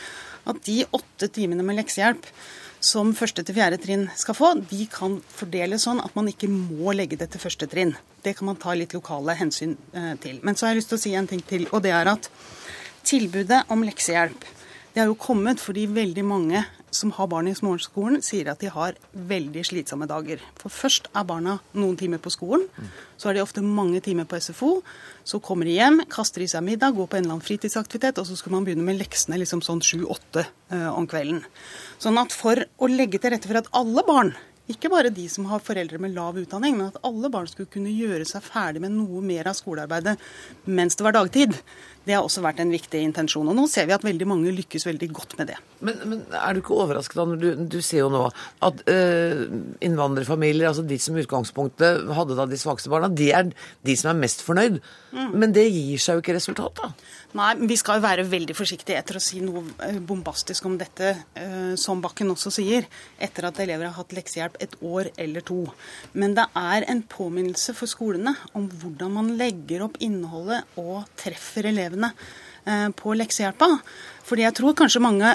at 0.48 0.62
de 0.66 0.82
åtte 0.96 1.28
timene 1.32 1.66
med 1.66 1.78
leksehjelp 1.80 2.26
som 2.80 3.10
første 3.18 3.42
til 3.42 3.56
fjerde 3.56 3.80
trinn 3.82 4.04
skal 4.16 4.36
få, 4.38 4.52
de 4.70 4.84
kan 4.92 5.16
fordeles 5.34 5.82
sånn 5.86 6.02
at 6.02 6.14
man 6.14 6.28
ikke 6.30 6.50
må 6.50 6.94
legge 6.94 7.18
det 7.18 7.32
til 7.32 7.42
første 7.42 7.66
trinn. 7.70 7.96
Det 8.22 8.36
kan 8.38 8.46
man 8.46 8.60
ta 8.60 8.74
litt 8.76 8.94
lokale 8.94 9.34
hensyn 9.38 9.74
eh, 9.92 10.14
til. 10.22 10.38
Men 10.46 10.54
så 10.54 10.66
har 10.66 10.74
jeg 10.74 10.82
lyst 10.82 10.92
til 10.94 11.00
å 11.00 11.02
si 11.02 11.16
en 11.18 11.26
ting 11.30 11.42
til, 11.42 11.66
og 11.72 11.82
det 11.82 11.94
er 11.96 12.12
at 12.12 12.30
tilbudet 13.08 13.64
om 13.74 13.82
leksehjelp 13.86 14.46
det 14.98 15.04
har 15.04 15.12
jo 15.12 15.18
kommet 15.20 15.60
fordi 15.62 15.84
veldig 15.94 16.24
mange 16.26 16.64
som 16.94 17.12
har 17.16 17.28
barn 17.30 17.48
i 17.50 17.54
småskolen, 17.56 18.22
sier 18.24 18.50
at 18.52 18.62
de 18.62 18.70
har 18.72 18.96
veldig 19.12 19.64
slitsomme 19.66 20.08
dager. 20.08 20.42
For 20.60 20.72
først 20.72 21.10
er 21.12 21.26
barna 21.28 21.58
noen 21.76 21.96
timer 22.00 22.20
på 22.22 22.32
skolen, 22.32 22.66
så 23.20 23.30
er 23.30 23.38
de 23.38 23.44
ofte 23.44 23.64
mange 23.64 24.00
timer 24.04 24.28
på 24.28 24.40
SFO. 24.40 24.78
Så 25.28 25.40
kommer 25.44 25.68
de 25.68 25.76
hjem, 25.76 26.02
kaster 26.10 26.44
i 26.44 26.50
seg 26.50 26.64
middag, 26.64 26.96
går 26.96 27.08
på 27.10 27.18
en 27.18 27.26
eller 27.26 27.36
annen 27.36 27.46
fritidsaktivitet, 27.46 28.20
og 28.20 28.28
så 28.28 28.38
skal 28.38 28.56
man 28.56 28.68
begynne 28.68 28.86
med 28.86 29.00
leksene 29.00 29.40
liksom 29.40 29.64
sånn 29.64 29.84
sju-åtte 29.84 30.46
uh, 30.72 30.90
om 30.94 31.08
kvelden. 31.10 31.42
Sånn 32.00 32.20
at 32.20 32.34
for 32.36 32.62
å 32.78 32.90
legge 32.90 33.20
til 33.20 33.34
rette 33.34 33.50
for 33.50 33.60
at 33.60 33.72
alle 33.76 34.06
barn 34.08 34.34
ikke 34.68 34.90
bare 34.92 35.12
de 35.14 35.24
som 35.32 35.46
har 35.48 35.62
foreldre 35.64 36.00
med 36.02 36.12
lav 36.16 36.36
utdanning, 36.40 36.76
men 36.76 36.90
at 36.90 36.98
alle 37.06 37.30
barn 37.32 37.48
skulle 37.48 37.70
kunne 37.72 37.92
gjøre 37.94 38.26
seg 38.28 38.44
ferdig 38.44 38.82
med 38.84 38.92
noe 38.96 39.22
mer 39.24 39.48
av 39.48 39.56
skolearbeidet 39.56 40.18
mens 40.68 40.98
det 40.98 41.06
var 41.06 41.16
dagtid. 41.16 41.56
Det 42.08 42.14
har 42.16 42.24
også 42.24 42.40
vært 42.44 42.60
en 42.62 42.72
viktig 42.72 43.00
intensjon. 43.04 43.48
Og 43.48 43.56
nå 43.56 43.66
ser 43.68 43.88
vi 43.88 43.94
at 43.96 44.04
veldig 44.04 44.28
mange 44.28 44.52
lykkes 44.56 44.86
veldig 44.88 45.08
godt 45.12 45.34
med 45.40 45.50
det. 45.50 45.58
Men, 45.84 45.98
men 46.08 46.22
er 46.36 46.56
du 46.56 46.62
ikke 46.62 46.76
overrasket 46.76 47.18
da 47.20 47.26
når 47.28 47.42
du, 47.42 47.48
du 47.76 47.78
ser 47.84 48.02
jo 48.02 48.10
nå 48.12 48.22
at 48.64 48.80
øh, 48.88 49.42
innvandrerfamilier, 49.84 50.70
altså 50.70 50.86
de 50.88 50.98
som 51.00 51.16
i 51.16 51.24
utgangspunktet 51.24 52.08
hadde 52.16 52.38
da 52.38 52.48
de 52.48 52.60
svakeste 52.60 52.92
barna, 52.92 53.12
de 53.12 53.28
er 53.36 53.52
de 53.52 53.96
som 53.98 54.12
er 54.12 54.20
mest 54.20 54.44
fornøyd. 54.46 54.80
Mm. 55.12 55.36
Men 55.36 55.56
det 55.56 55.68
gir 55.68 56.00
seg 56.00 56.16
jo 56.16 56.24
ikke 56.24 56.36
resultat, 56.38 56.80
da? 56.80 56.92
Nei, 57.36 57.50
vi 57.68 57.76
skal 57.76 57.98
jo 57.98 58.04
være 58.06 58.24
veldig 58.24 58.54
forsiktige 58.56 58.96
etter 58.96 59.18
å 59.18 59.20
si 59.20 59.42
noe 59.44 59.60
eh, 59.84 59.98
bombastisk 60.00 60.64
om 60.64 60.78
dette, 60.80 61.10
øh, 61.36 61.74
som 61.76 62.00
Bakken 62.00 62.32
også 62.32 62.52
sier, 62.56 62.86
etter 63.20 63.44
at 63.50 63.60
elever 63.60 63.90
har 63.90 63.98
hatt 63.98 64.14
leksehjelp 64.16 64.56
et 64.64 64.78
år 64.80 65.10
eller 65.20 65.44
to. 65.44 65.58
Men 66.16 66.32
det 66.38 66.46
er 66.56 66.86
en 66.88 67.02
påminnelse 67.04 67.74
for 67.76 67.90
skolene 67.90 68.32
om 68.56 68.70
hvordan 68.80 69.12
man 69.18 69.34
legger 69.36 69.84
opp 69.84 70.00
innholdet 70.00 70.80
og 70.80 71.04
treffer 71.20 71.68
elevene 71.68 72.14
eh, 72.64 72.88
på 72.96 73.12
leksehjelpa. 73.20 73.74
Fordi 74.24 74.46
jeg 74.46 74.56
tror 74.56 74.78
kanskje 74.80 75.04
mange 75.04 75.34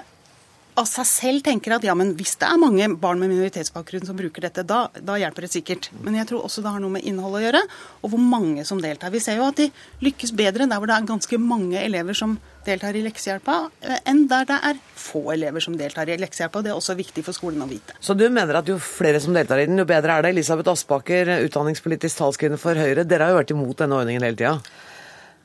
av 0.79 0.87
seg 0.89 1.07
selv 1.07 1.43
tenker 1.45 1.75
at 1.75 1.85
ja, 1.85 1.93
men 1.97 2.13
hvis 2.17 2.35
det 2.41 2.47
er 2.47 2.59
mange 2.61 2.87
barn 3.01 3.21
med 3.21 3.31
minoritetsbakgrunn 3.31 4.07
som 4.07 4.17
bruker 4.17 4.45
dette, 4.45 4.65
da, 4.67 4.85
da, 4.97 5.17
hjelper 5.21 5.45
det 5.45 5.51
sikkert. 5.53 5.89
Men 6.03 6.17
jeg 6.19 6.29
tror 6.29 6.47
også 6.47 6.63
det 6.65 6.73
har 6.73 6.81
noe 6.83 6.95
med 6.95 7.05
innholdet 7.07 7.41
å 7.41 7.43
gjøre, 7.45 7.61
og 8.01 8.13
hvor 8.13 8.23
mange 8.23 8.65
som 8.67 8.81
deltar. 8.81 9.13
Vi 9.13 9.21
ser 9.23 9.37
jo 9.39 9.47
at 9.47 9.59
de 9.59 9.69
lykkes 10.05 10.33
bedre 10.37 10.67
der 10.69 10.81
hvor 10.81 10.89
det 10.89 10.97
er 10.97 11.09
ganske 11.09 11.39
mange 11.41 11.81
elever 11.81 12.17
som 12.17 12.37
deltar 12.63 12.95
i 12.95 13.03
leksehjelpa, 13.03 13.57
eh, 13.83 13.99
enn 14.09 14.23
der 14.31 14.47
det 14.49 14.59
er 14.71 14.79
få 14.95 15.25
elever 15.33 15.63
som 15.63 15.75
deltar 15.77 16.09
i 16.09 16.17
leksehjelpa. 16.21 16.63
Det 16.63 16.71
er 16.71 16.79
også 16.79 16.95
viktig 16.97 17.25
for 17.25 17.35
skolen 17.35 17.65
å 17.65 17.69
vite. 17.69 17.97
Så 17.99 18.15
du 18.17 18.25
mener 18.29 18.61
at 18.61 18.69
jo 18.71 18.79
flere 18.81 19.21
som 19.23 19.35
deltar 19.35 19.61
i 19.61 19.67
den, 19.69 19.79
jo 19.81 19.87
bedre 19.89 20.17
er 20.17 20.25
det? 20.25 20.33
Elisabeth 20.33 20.73
Aspaker, 20.73 21.35
utdanningspolitisk 21.43 22.21
talskvinne 22.21 22.61
for 22.61 22.79
Høyre, 22.79 23.05
dere 23.07 23.27
har 23.27 23.35
jo 23.35 23.41
vært 23.41 23.55
imot 23.55 23.83
denne 23.83 23.99
ordningen 23.99 24.25
hele 24.25 24.39
tida? 24.39 24.57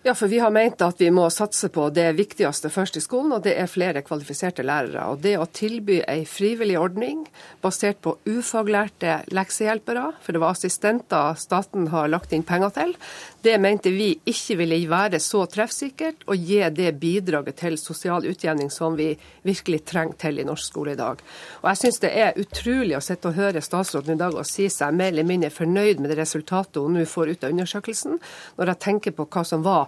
Ja, 0.02 0.14
for 0.14 0.30
vi 0.30 0.38
har 0.38 0.52
ment 0.54 0.78
at 0.86 1.00
vi 1.02 1.08
må 1.10 1.24
satse 1.34 1.66
på 1.74 1.88
det 1.90 2.12
viktigste 2.14 2.70
først 2.70 2.96
i 2.96 3.02
skolen, 3.02 3.32
og 3.34 3.42
det 3.42 3.56
er 3.58 3.66
flere 3.66 4.04
kvalifiserte 4.06 4.62
lærere. 4.62 5.08
Og 5.10 5.24
det 5.24 5.32
å 5.34 5.48
tilby 5.50 5.96
ei 6.06 6.22
frivillig 6.22 6.76
ordning 6.78 7.24
basert 7.64 7.98
på 8.06 8.14
ufaglærte 8.30 9.16
leksehjelpere, 9.34 10.12
for 10.22 10.36
det 10.36 10.42
var 10.44 10.54
assistenter 10.54 11.34
staten 11.42 11.90
har 11.90 12.12
lagt 12.12 12.30
inn 12.32 12.46
penger 12.46 12.70
til, 12.76 12.94
det 13.42 13.56
mente 13.62 13.90
vi 13.94 14.12
ikke 14.26 14.56
ville 14.60 14.78
være 14.90 15.18
så 15.22 15.44
treffsikkert 15.50 16.24
og 16.30 16.46
gi 16.46 16.62
det 16.74 16.94
bidraget 17.02 17.58
til 17.58 17.78
sosial 17.78 18.26
utjevning 18.30 18.70
som 18.70 18.94
vi 18.98 19.12
virkelig 19.46 19.82
trenger 19.86 20.18
til 20.22 20.38
i 20.38 20.46
norsk 20.46 20.70
skole 20.70 20.94
i 20.94 20.98
dag. 20.98 21.18
Og 21.62 21.68
jeg 21.72 21.82
syns 21.82 22.00
det 22.06 22.12
er 22.22 22.38
utrolig 22.38 22.96
å 22.98 23.02
sitte 23.02 23.32
og 23.32 23.38
høre 23.38 23.62
statsråden 23.62 24.14
i 24.14 24.22
dag 24.22 24.34
og 24.34 24.46
si 24.46 24.70
seg 24.70 24.94
mer 24.94 25.10
eller 25.10 25.26
mindre 25.26 25.50
fornøyd 25.54 25.98
med 25.98 26.14
det 26.14 26.22
resultatet 26.22 26.82
hun 26.82 26.98
nå 26.98 27.06
får 27.06 27.34
ut 27.34 27.46
av 27.46 27.54
undersøkelsen, 27.54 28.18
når 28.58 28.74
jeg 28.74 28.84
tenker 28.88 29.18
på 29.18 29.26
hva 29.26 29.46
som 29.46 29.66
var 29.66 29.87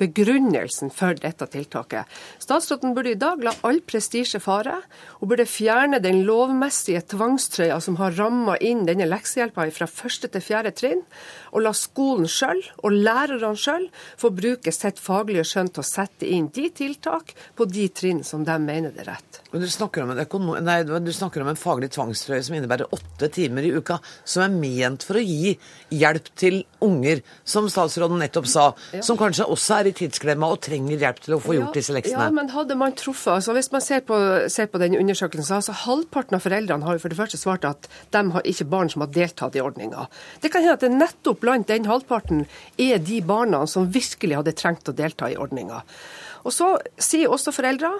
begrunnelsen 0.00 0.90
for 0.94 1.18
dette 1.20 1.46
tiltaket. 1.52 2.08
Statsråden 2.40 2.94
burde 2.96 3.12
i 3.12 3.20
dag 3.20 3.42
la 3.44 3.52
all 3.66 3.82
prestisje 3.84 4.40
fare, 4.42 4.78
og 5.20 5.32
burde 5.32 5.46
fjerne 5.48 6.00
den 6.02 6.22
lovmessige 6.28 7.02
tvangstrøya 7.12 7.78
som 7.84 7.98
har 8.00 8.16
ramma 8.18 8.56
inn 8.64 8.86
denne 8.88 9.08
leksehjelpa 9.10 9.68
fra 9.76 9.88
første 9.90 10.30
til 10.32 10.44
fjerde 10.44 10.72
trinn, 10.76 11.04
og 11.52 11.64
la 11.66 11.74
skolen 11.76 12.28
sjøl 12.30 12.62
og 12.80 12.94
lærerne 12.94 13.52
sjøl 13.58 13.88
få 14.20 14.32
bruke 14.34 14.72
sitt 14.74 15.00
faglige 15.02 15.44
skjønn 15.48 15.72
til 15.74 15.84
å 15.84 15.86
sette 15.86 16.28
inn 16.28 16.48
de 16.54 16.68
tiltak 16.74 17.34
på 17.58 17.66
de 17.68 17.88
trinn 17.92 18.24
som 18.26 18.44
de 18.46 18.56
mener 18.62 18.94
det 18.94 19.04
er 19.04 19.12
rett. 19.14 19.40
Men 19.50 19.64
du 19.64 19.68
snakker 19.70 20.04
om 20.04 20.12
en, 20.14 20.64
nei, 20.64 20.78
du 20.86 21.12
snakker 21.14 21.42
om 21.42 21.50
en 21.50 21.58
faglig 21.58 21.90
tvangstrøye 21.94 22.42
som 22.46 22.54
innebærer 22.56 22.92
åtte 22.94 23.30
timer 23.34 23.66
i 23.66 23.72
uka, 23.74 23.98
som 24.24 24.44
er 24.44 24.54
ment 24.54 25.04
for 25.06 25.18
å 25.18 25.24
gi 25.24 25.56
hjelp 25.90 26.30
til 26.38 26.60
unger, 26.86 27.24
som 27.44 27.66
statsråden 27.70 28.20
nettopp 28.22 28.46
sa, 28.50 28.68
ja. 28.94 29.02
som 29.04 29.18
kanskje 29.20 29.48
også 29.50 29.80
er 29.80 29.89
i 29.90 29.94
tidsklemma 29.96 30.48
og 30.54 30.60
trenger 30.64 31.02
hjelp 31.02 31.20
til 31.24 31.36
å 31.36 31.40
få 31.42 31.56
gjort 31.56 31.70
ja, 31.70 31.76
disse 31.80 31.96
leksene. 31.96 32.28
Ja, 32.28 32.34
men 32.34 32.52
hadde 32.54 32.76
man 32.78 32.94
truffet 32.98 33.32
altså 33.36 33.54
Hvis 33.56 33.70
man 33.74 33.84
ser 33.84 34.04
på, 34.06 34.16
ser 34.52 34.70
på 34.70 34.80
den 34.82 34.96
undersøkelsen, 34.98 35.46
så 35.46 35.58
altså 35.58 35.76
halvparten 35.84 36.38
av 36.38 36.44
foreldrene 36.46 36.86
har 36.86 36.96
jo 36.96 37.04
for 37.04 37.12
det 37.12 37.20
første 37.20 37.40
svart 37.40 37.66
at 37.68 37.90
de 38.14 38.24
har 38.36 38.48
ikke 38.48 38.68
barn 38.70 38.92
som 38.92 39.04
har 39.04 39.12
deltatt 39.14 39.58
i 39.58 39.64
ordninga. 39.64 40.06
Det 40.42 40.52
kan 40.52 40.64
hende 40.64 40.78
at 40.78 40.86
det 40.86 40.92
nettopp 40.94 41.42
blant 41.44 41.68
den 41.70 41.88
halvparten 41.90 42.46
er 42.80 43.02
de 43.02 43.20
barna 43.26 43.66
som 43.70 43.90
virkelig 43.92 44.40
hadde 44.40 44.56
trengt 44.58 44.90
å 44.90 44.96
delta 44.96 45.30
i 45.30 45.38
ordninga. 45.40 45.82
Og 46.44 46.54
så 46.54 46.70
sier 47.00 47.30
også 47.30 47.52
foreldre 47.54 47.90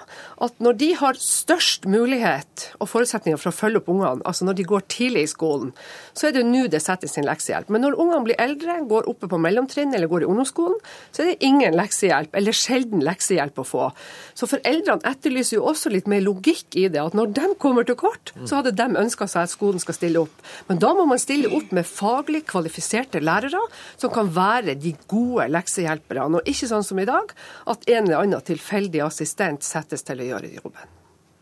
at 0.41 0.63
når 0.63 0.77
de 0.79 0.89
har 0.97 1.19
størst 1.21 1.85
mulighet 1.89 2.67
og 2.81 2.89
forutsetninger 2.89 3.39
for 3.41 3.51
å 3.51 3.55
følge 3.55 3.81
opp 3.81 3.91
ungene, 3.91 4.23
altså 4.27 4.47
når 4.47 4.57
de 4.59 4.67
går 4.71 4.85
tidlig 4.91 5.25
i 5.25 5.31
skolen, 5.31 5.71
så 6.17 6.29
er 6.29 6.35
det 6.35 6.45
nå 6.47 6.65
det 6.71 6.81
settes 6.83 7.17
inn 7.19 7.27
leksehjelp. 7.27 7.69
Men 7.73 7.85
når 7.85 7.99
ungene 8.01 8.25
blir 8.25 8.41
eldre, 8.41 8.79
går 8.89 9.09
oppe 9.11 9.29
på 9.31 9.39
mellomtrinn 9.41 9.93
eller 9.95 10.09
går 10.11 10.25
i 10.25 10.29
ungdomsskolen, 10.31 10.79
så 11.11 11.23
er 11.23 11.31
det 11.31 11.47
ingen 11.47 11.77
leksehjelp, 11.77 12.33
eller 12.37 12.57
sjelden 12.57 13.05
leksehjelp 13.05 13.61
å 13.61 13.67
få. 13.67 13.89
Så 14.37 14.49
foreldrene 14.49 15.05
etterlyser 15.07 15.59
jo 15.59 15.67
også 15.71 15.91
litt 15.93 16.09
mer 16.11 16.23
logikk 16.25 16.77
i 16.79 16.87
det. 16.91 17.01
At 17.01 17.17
når 17.17 17.33
de 17.37 17.51
kommer 17.61 17.87
til 17.87 17.99
kort, 17.99 18.33
så 18.45 18.59
hadde 18.59 18.75
de 18.77 18.87
ønska 19.01 19.27
seg 19.29 19.45
at 19.45 19.53
skolen 19.53 19.81
skal 19.83 19.97
stille 19.97 20.25
opp. 20.25 20.43
Men 20.69 20.81
da 20.81 20.93
må 20.97 21.05
man 21.09 21.21
stille 21.21 21.51
opp 21.53 21.73
med 21.75 21.87
faglig 21.87 22.43
kvalifiserte 22.49 23.21
lærere 23.23 23.61
som 23.99 24.11
kan 24.13 24.29
være 24.33 24.75
de 24.79 24.93
gode 25.11 25.47
leksehjelperne, 25.51 26.41
og 26.41 26.49
ikke 26.49 26.69
sånn 26.69 26.85
som 26.85 26.99
i 27.01 27.07
dag, 27.07 27.33
at 27.69 27.87
en 27.89 28.05
eller 28.05 28.23
annen 28.23 28.30
annen 28.31 28.47
tilfeldig 28.47 29.03
assistent 29.05 29.65
settes 29.65 30.05
til 30.07 30.21
å 30.23 30.29
gjøre 30.33 30.53
jobben. 30.55 30.93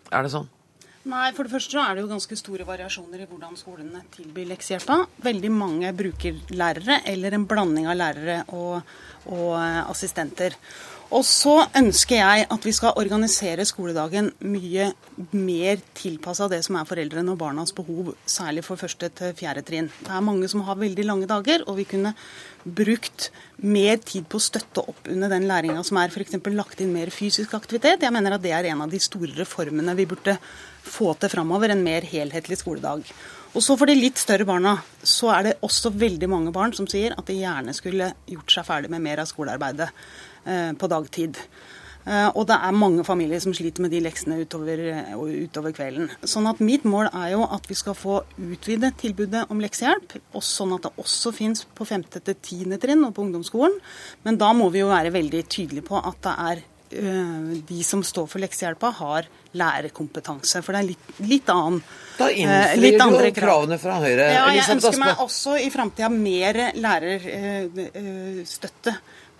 Er 0.10 0.26
det 0.26 0.34
sånn? 0.34 0.50
Nei, 1.10 1.30
for 1.34 1.48
det 1.48 1.54
første 1.54 1.74
så 1.74 1.82
er 1.82 1.96
det 1.96 2.04
jo 2.04 2.10
ganske 2.12 2.36
store 2.38 2.66
variasjoner 2.68 3.24
i 3.24 3.28
hvordan 3.30 3.56
skolene 3.58 4.02
tilbyr 4.14 4.50
leksehjelpa. 4.52 4.98
Veldig 5.24 5.52
mange 5.54 5.94
bruker 5.96 6.42
lærere 6.52 7.00
eller 7.08 7.38
en 7.38 7.48
blanding 7.50 7.88
av 7.90 7.98
lærere 7.98 8.42
og, 8.52 8.92
og 9.32 9.54
eh, 9.58 9.80
assistenter. 9.90 10.58
Og 11.10 11.24
så 11.26 11.56
ønsker 11.74 12.20
jeg 12.20 12.46
at 12.54 12.66
vi 12.66 12.72
skal 12.76 12.98
organisere 13.02 13.64
skoledagen 13.66 14.28
mye 14.46 14.92
mer 15.34 15.80
tilpassa 15.98 16.46
det 16.52 16.60
som 16.68 16.78
er 16.78 16.86
foreldrene 16.86 17.34
og 17.34 17.40
barnas 17.42 17.74
behov, 17.74 18.12
særlig 18.30 18.62
for 18.68 18.78
første 18.78 19.10
til 19.18 19.34
fjerde 19.40 19.64
trinn. 19.66 19.90
Det 20.04 20.14
er 20.14 20.22
mange 20.26 20.50
som 20.52 20.62
har 20.68 20.78
veldig 20.78 21.08
lange 21.08 21.30
dager, 21.30 21.66
og 21.66 21.80
vi 21.80 21.88
kunne 21.90 22.14
brukt 22.62 23.32
mer 23.58 23.98
tid 24.06 24.30
på 24.30 24.38
å 24.38 24.46
støtte 24.52 24.86
opp 24.86 25.10
under 25.10 25.34
den 25.34 25.50
læringa 25.50 25.82
som 25.88 25.98
er 25.98 26.14
f.eks. 26.14 26.38
lagt 26.54 26.86
inn 26.86 26.94
mer 26.94 27.10
fysisk 27.10 27.58
aktivitet. 27.58 28.06
Jeg 28.06 28.14
mener 28.14 28.38
at 28.38 28.46
det 28.46 28.54
er 28.54 28.70
en 28.70 28.86
av 28.86 28.94
de 28.94 29.02
store 29.02 29.34
reformene 29.40 29.98
vi 29.98 30.06
burde 30.14 30.38
få 30.86 31.16
til 31.18 31.34
framover, 31.34 31.74
en 31.74 31.84
mer 31.84 32.06
helhetlig 32.06 32.62
skoledag. 32.62 33.10
Og 33.58 33.64
så 33.66 33.74
For 33.74 33.90
de 33.90 33.98
litt 33.98 34.20
større 34.22 34.46
barna 34.46 34.76
så 35.02 35.32
er 35.34 35.48
det 35.48 35.60
også 35.66 35.90
veldig 35.90 36.28
mange 36.30 36.54
barn 36.54 36.76
som 36.78 36.86
sier 36.86 37.16
at 37.18 37.26
de 37.26 37.40
gjerne 37.40 37.74
skulle 37.74 38.12
gjort 38.30 38.54
seg 38.54 38.68
ferdig 38.68 38.92
med 38.94 39.02
mer 39.02 39.24
av 39.24 39.30
skolearbeidet. 39.32 39.90
Eh, 40.46 40.72
på 40.74 40.88
dagtid. 40.88 41.38
Eh, 42.08 42.30
og 42.32 42.48
det 42.48 42.56
er 42.56 42.72
mange 42.74 43.04
familier 43.06 43.42
som 43.44 43.54
sliter 43.54 43.84
med 43.84 43.92
de 43.92 44.00
leksene 44.02 44.40
utover, 44.42 44.80
eh, 44.94 45.14
utover, 45.44 45.74
kvelden. 45.76 46.10
Sånn 46.24 46.48
at 46.50 46.62
mitt 46.64 46.84
mål 46.88 47.10
er 47.12 47.34
jo 47.36 47.44
at 47.44 47.68
vi 47.68 47.76
skal 47.76 47.94
få 47.94 48.24
utvidet 48.40 48.98
tilbudet 48.98 49.52
om 49.52 49.60
leksehjelp, 49.60 50.16
og 50.34 50.42
sånn 50.42 50.74
at 50.78 50.88
det 50.88 50.96
også 51.04 51.34
fins 51.36 51.66
på 51.76 51.86
femte 51.86 52.24
til 52.24 52.36
tiende 52.42 52.80
trinn 52.80 53.04
og 53.06 53.14
på 53.14 53.24
ungdomsskolen. 53.28 53.80
Men 54.24 54.38
da 54.38 54.54
må 54.54 54.72
vi 54.72 54.80
jo 54.80 54.90
være 54.90 55.12
veldig 55.12 55.44
tydelige 55.48 55.86
på 55.86 56.00
at 56.00 56.22
det 56.24 56.36
er 56.50 56.58
de 56.90 57.84
som 57.86 58.02
står 58.02 58.26
for 58.26 58.42
leksehjelpa, 58.42 58.90
har 58.98 59.28
lærerkompetanse. 59.54 60.64
For 60.66 60.74
det 60.74 60.80
er 60.80 60.88
litt, 60.88 61.06
litt 61.22 61.50
annen 61.54 61.84
Da 62.18 62.32
innfrir 62.34 62.98
du 62.98 63.32
kravene 63.38 63.78
fra 63.78 64.00
Høyre. 64.02 64.26
Ja, 64.34 64.50
jeg 64.56 64.66
ønsker 64.74 64.98
meg 64.98 65.22
også 65.22 65.54
i 65.62 65.70
framtida 65.70 66.10
mer 66.10 66.74
lærerstøtte 66.74 67.70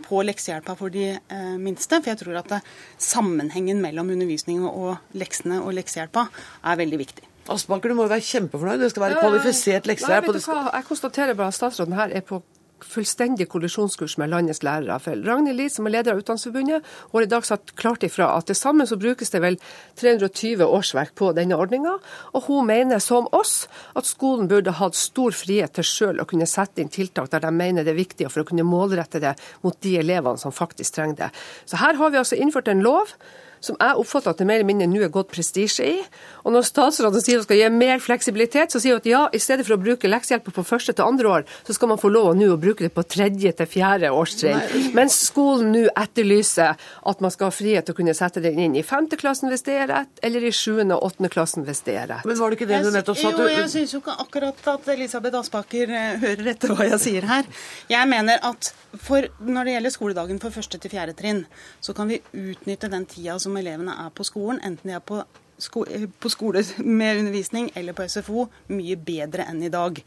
på 0.10 0.22
leksehjelpa 0.26 0.76
for 0.80 0.94
de 0.94 1.06
eh, 1.16 1.56
minste. 1.62 2.02
For 2.02 2.12
jeg 2.12 2.22
tror 2.24 2.42
at 2.42 2.52
det, 2.52 2.62
sammenhengen 3.00 3.82
mellom 3.84 4.12
undervisning 4.16 4.66
og 4.68 4.98
leksene 5.18 5.62
og 5.64 5.76
leksehjelpa 5.78 6.28
er 6.30 6.80
veldig 6.82 7.02
viktig. 7.06 7.26
Aspaker, 7.50 7.90
du 7.90 7.98
må 7.98 8.06
jo 8.06 8.12
være 8.12 8.26
kjempefornøyd. 8.26 8.84
Det 8.84 8.92
skal 8.94 9.08
være 9.08 9.22
kvalifisert 9.24 9.90
leksehjelp. 9.90 10.28
Nei, 10.28 10.36
vet 10.38 10.46
du 10.46 10.52
hva? 10.52 10.64
Jeg 10.78 10.90
konstaterer 10.90 11.38
bare 11.38 11.54
at 11.54 11.58
statsråden 11.58 11.98
her 11.98 12.14
er 12.20 12.26
på 12.26 12.42
fullstendig 12.86 13.50
kollisjonskurs 13.52 14.18
med 14.22 14.32
landets 14.32 14.62
lærere. 14.64 15.00
For 15.04 15.18
Ragnhild 15.26 15.58
Lie, 15.58 15.72
som 15.74 15.88
er 15.88 15.96
leder 15.98 16.14
av 16.14 16.22
Utdanningsforbundet, 16.22 16.86
har 17.12 17.26
i 17.26 17.30
dag 17.30 17.48
satt 17.48 17.74
klart 17.80 18.06
ifra 18.08 18.30
at 18.38 18.50
til 18.50 18.58
sammen 18.58 18.88
så 18.90 19.00
brukes 19.00 19.34
det 19.34 19.42
vel 19.44 19.60
320 20.00 20.66
årsverk 20.66 21.16
på 21.20 21.32
denne 21.38 21.58
ordninga. 21.60 21.98
Og 22.34 22.48
hun 22.48 22.70
mener, 22.70 23.02
som 23.04 23.28
oss, 23.36 23.68
at 23.96 24.10
skolen 24.10 24.50
burde 24.52 24.78
hatt 24.80 24.98
stor 24.98 25.36
frihet 25.36 25.76
til 25.78 25.88
sjøl 25.88 26.24
å 26.24 26.28
kunne 26.30 26.50
sette 26.50 26.84
inn 26.84 26.94
tiltak 26.94 27.32
der 27.34 27.44
de 27.44 27.54
mener 27.56 27.88
det 27.88 27.96
er 27.96 28.02
viktig, 28.02 28.30
for 28.32 28.44
å 28.44 28.50
kunne 28.50 28.68
målrette 28.68 29.22
det 29.24 29.36
mot 29.66 29.78
de 29.84 29.98
elevene 30.00 30.40
som 30.42 30.56
faktisk 30.56 30.98
trenger 30.98 31.26
det. 31.26 31.30
Så 31.66 31.82
her 31.82 32.00
har 32.00 32.12
vi 32.12 32.22
altså 32.22 32.40
innført 32.40 32.72
en 32.72 32.84
lov 32.86 33.16
som 33.64 33.78
jeg 33.80 34.00
oppfatter 34.02 34.34
at 34.34 34.42
det 34.42 34.48
mer 34.48 34.60
eller 34.60 34.70
mindre 34.70 34.88
nå 34.90 35.02
er 35.06 35.14
gått 35.14 35.32
prestisje 35.34 35.86
i. 35.86 35.98
Og 36.46 36.54
når 36.56 36.68
statsråden 36.68 37.24
sier 37.24 37.40
hun 37.40 37.46
skal 37.46 37.60
gi 37.60 37.70
mer 37.74 38.02
fleksibilitet, 38.04 38.74
så 38.74 38.82
sier 38.82 38.96
hun 38.96 39.04
at 39.04 39.10
ja, 39.10 39.22
i 39.36 39.42
stedet 39.42 39.66
for 39.68 39.76
å 39.76 39.82
bruke 39.82 40.10
leksehjelp 40.10 40.48
på 40.56 40.66
første 40.68 40.96
til 40.96 41.06
andre 41.06 41.34
år, 41.40 41.48
så 41.68 41.76
skal 41.76 41.92
man 41.92 42.02
få 42.02 42.12
lov 42.14 42.32
nå 42.40 42.52
å 42.54 42.60
bruke 42.62 42.86
det 42.86 42.94
på 42.96 43.06
tredje 43.08 43.52
til 43.60 43.70
fjerde 43.70 44.12
årstrinn. 44.16 44.94
Mens 44.98 45.18
skolen 45.28 45.74
nå 45.76 45.86
etterlyser 45.92 46.80
at 46.80 47.24
man 47.24 47.34
skal 47.34 47.50
ha 47.50 47.56
frihet 47.56 47.88
til 47.88 47.96
å 47.96 48.00
kunne 48.00 48.16
sette 48.18 48.44
den 48.44 48.60
inn 48.64 48.78
i 48.80 48.86
femte 48.86 49.20
klassen 49.20 49.52
hvis 49.52 49.66
det 49.68 49.78
er 49.84 49.92
rett, 49.92 50.14
eller 50.26 50.46
i 50.48 50.54
sjuende 50.56 50.98
og 50.98 51.12
åttende 51.12 51.32
klassen 51.34 51.68
hvis 51.68 51.84
det 51.88 51.98
er 52.02 52.12
rett. 52.14 52.28
Men 52.30 52.40
var 52.40 52.52
det 52.52 52.60
ikke 52.60 52.70
det 52.72 52.84
du 52.86 52.92
nettopp 52.96 53.20
sa? 53.20 53.34
Jo, 53.36 53.50
jeg 53.52 53.72
syns 53.74 53.96
jo 53.96 54.04
ikke 54.04 54.18
akkurat 54.26 54.70
at 54.74 54.92
Elisabeth 54.96 55.42
Aspaker 55.42 55.96
eh, 55.96 56.12
hører 56.24 56.54
etter 56.54 56.74
hva 56.76 56.88
jeg 56.88 57.02
sier 57.04 57.30
her. 57.30 57.50
Jeg 57.92 58.10
mener 58.10 58.42
at 58.46 58.72
for 58.98 59.28
når 59.46 59.68
det 59.68 59.74
gjelder 59.76 59.94
skoledagen 59.94 60.40
for 60.42 60.54
første 60.54 60.80
til 60.82 60.92
fjerde 60.92 61.14
trinn, 61.18 61.44
så 61.84 61.94
kan 61.98 62.10
vi 62.10 62.22
utnytte 62.34 62.90
den 62.90 63.06
tida 63.10 63.38
som 63.42 63.49
elevene 63.58 63.96
er 64.06 64.10
på 64.16 64.24
skolen, 64.28 64.62
enten 64.64 64.92
de 64.92 64.98
er 64.98 65.06
på 65.06 65.24
sko 65.60 65.84
på 66.20 66.30
skole 66.32 66.64
med 66.78 67.20
undervisning 67.20 67.72
eller 67.76 67.94
på 67.94 68.06
SFO 68.08 68.46
mye 68.72 68.96
bedre 68.96 69.46
enn 69.50 69.64
i 69.64 69.72
dag. 69.74 70.00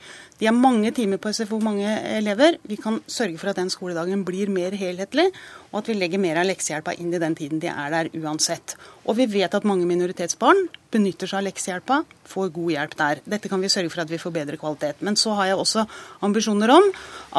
De 0.42 0.48
har 0.48 0.56
mange 0.58 0.90
timer 0.90 1.20
på 1.22 1.30
SFO, 1.30 1.60
mange 1.62 1.86
elever. 2.16 2.56
Vi 2.66 2.74
kan 2.74 2.96
sørge 3.06 3.38
for 3.38 3.52
at 3.52 3.60
den 3.60 3.68
skoledagen 3.70 4.24
blir 4.26 4.50
mer 4.50 4.74
helhetlig, 4.74 5.28
og 5.70 5.76
at 5.78 5.90
vi 5.92 5.94
legger 5.94 6.18
mer 6.18 6.40
av 6.42 6.48
leksehjelpa 6.48 6.96
inn 6.98 7.14
i 7.14 7.20
den 7.22 7.36
tiden 7.38 7.62
de 7.62 7.70
er 7.70 7.94
der 7.94 8.10
uansett. 8.18 8.74
Og 9.06 9.20
vi 9.20 9.28
vet 9.30 9.54
at 9.54 9.66
mange 9.66 9.86
minoritetsbarn 9.86 10.66
benytter 10.92 11.30
seg 11.30 11.38
av 11.38 11.46
leksehjelpa, 11.46 11.98
får 12.32 12.50
god 12.54 12.72
hjelp 12.74 12.94
der. 12.98 13.20
Dette 13.34 13.50
kan 13.50 13.62
vi 13.62 13.70
sørge 13.72 13.90
for 13.92 14.02
at 14.02 14.10
vi 14.10 14.18
får 14.20 14.34
bedre 14.34 14.58
kvalitet. 14.60 15.00
Men 15.06 15.16
så 15.20 15.34
har 15.38 15.50
jeg 15.50 15.60
også 15.62 15.84
ambisjoner 16.26 16.72
om 16.74 16.88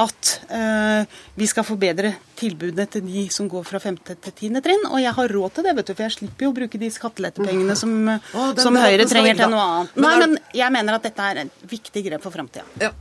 at 0.02 0.32
øh, 0.48 1.20
vi 1.38 1.48
skal 1.50 1.68
forbedre 1.68 2.14
tilbudet 2.40 2.88
til 2.96 3.06
de 3.06 3.28
som 3.34 3.50
går 3.52 3.66
fra 3.68 3.82
femte 3.84 4.16
til 4.26 4.36
tiende 4.38 4.64
trinn. 4.66 4.88
Og 4.90 5.02
jeg 5.04 5.14
har 5.18 5.36
råd 5.38 5.58
til 5.58 5.68
det, 5.68 5.76
vet 5.78 5.92
du, 5.92 5.94
for 5.94 6.06
jeg 6.08 6.16
slipper 6.18 6.48
jo 6.48 6.54
å 6.54 6.58
bruke 6.58 6.82
de 6.82 6.90
skattelettepengene 6.94 7.78
som 7.80 7.94
oh, 8.10 8.50
som 8.58 8.80
Høyre 8.80 9.08
trenger 9.10 9.44
til 9.44 9.54
noe 9.54 9.68
annet. 9.70 10.02
Nei, 10.08 10.14
men 10.24 10.38
jeg 10.56 10.76
mener 10.78 10.98
at 10.98 11.08
dette 11.10 11.30
er 11.30 11.44
et 11.46 11.66
viktig 11.76 12.06
grep 12.10 12.26
for 12.26 12.34
framtida. 12.34 12.66
Ja, 12.82 12.93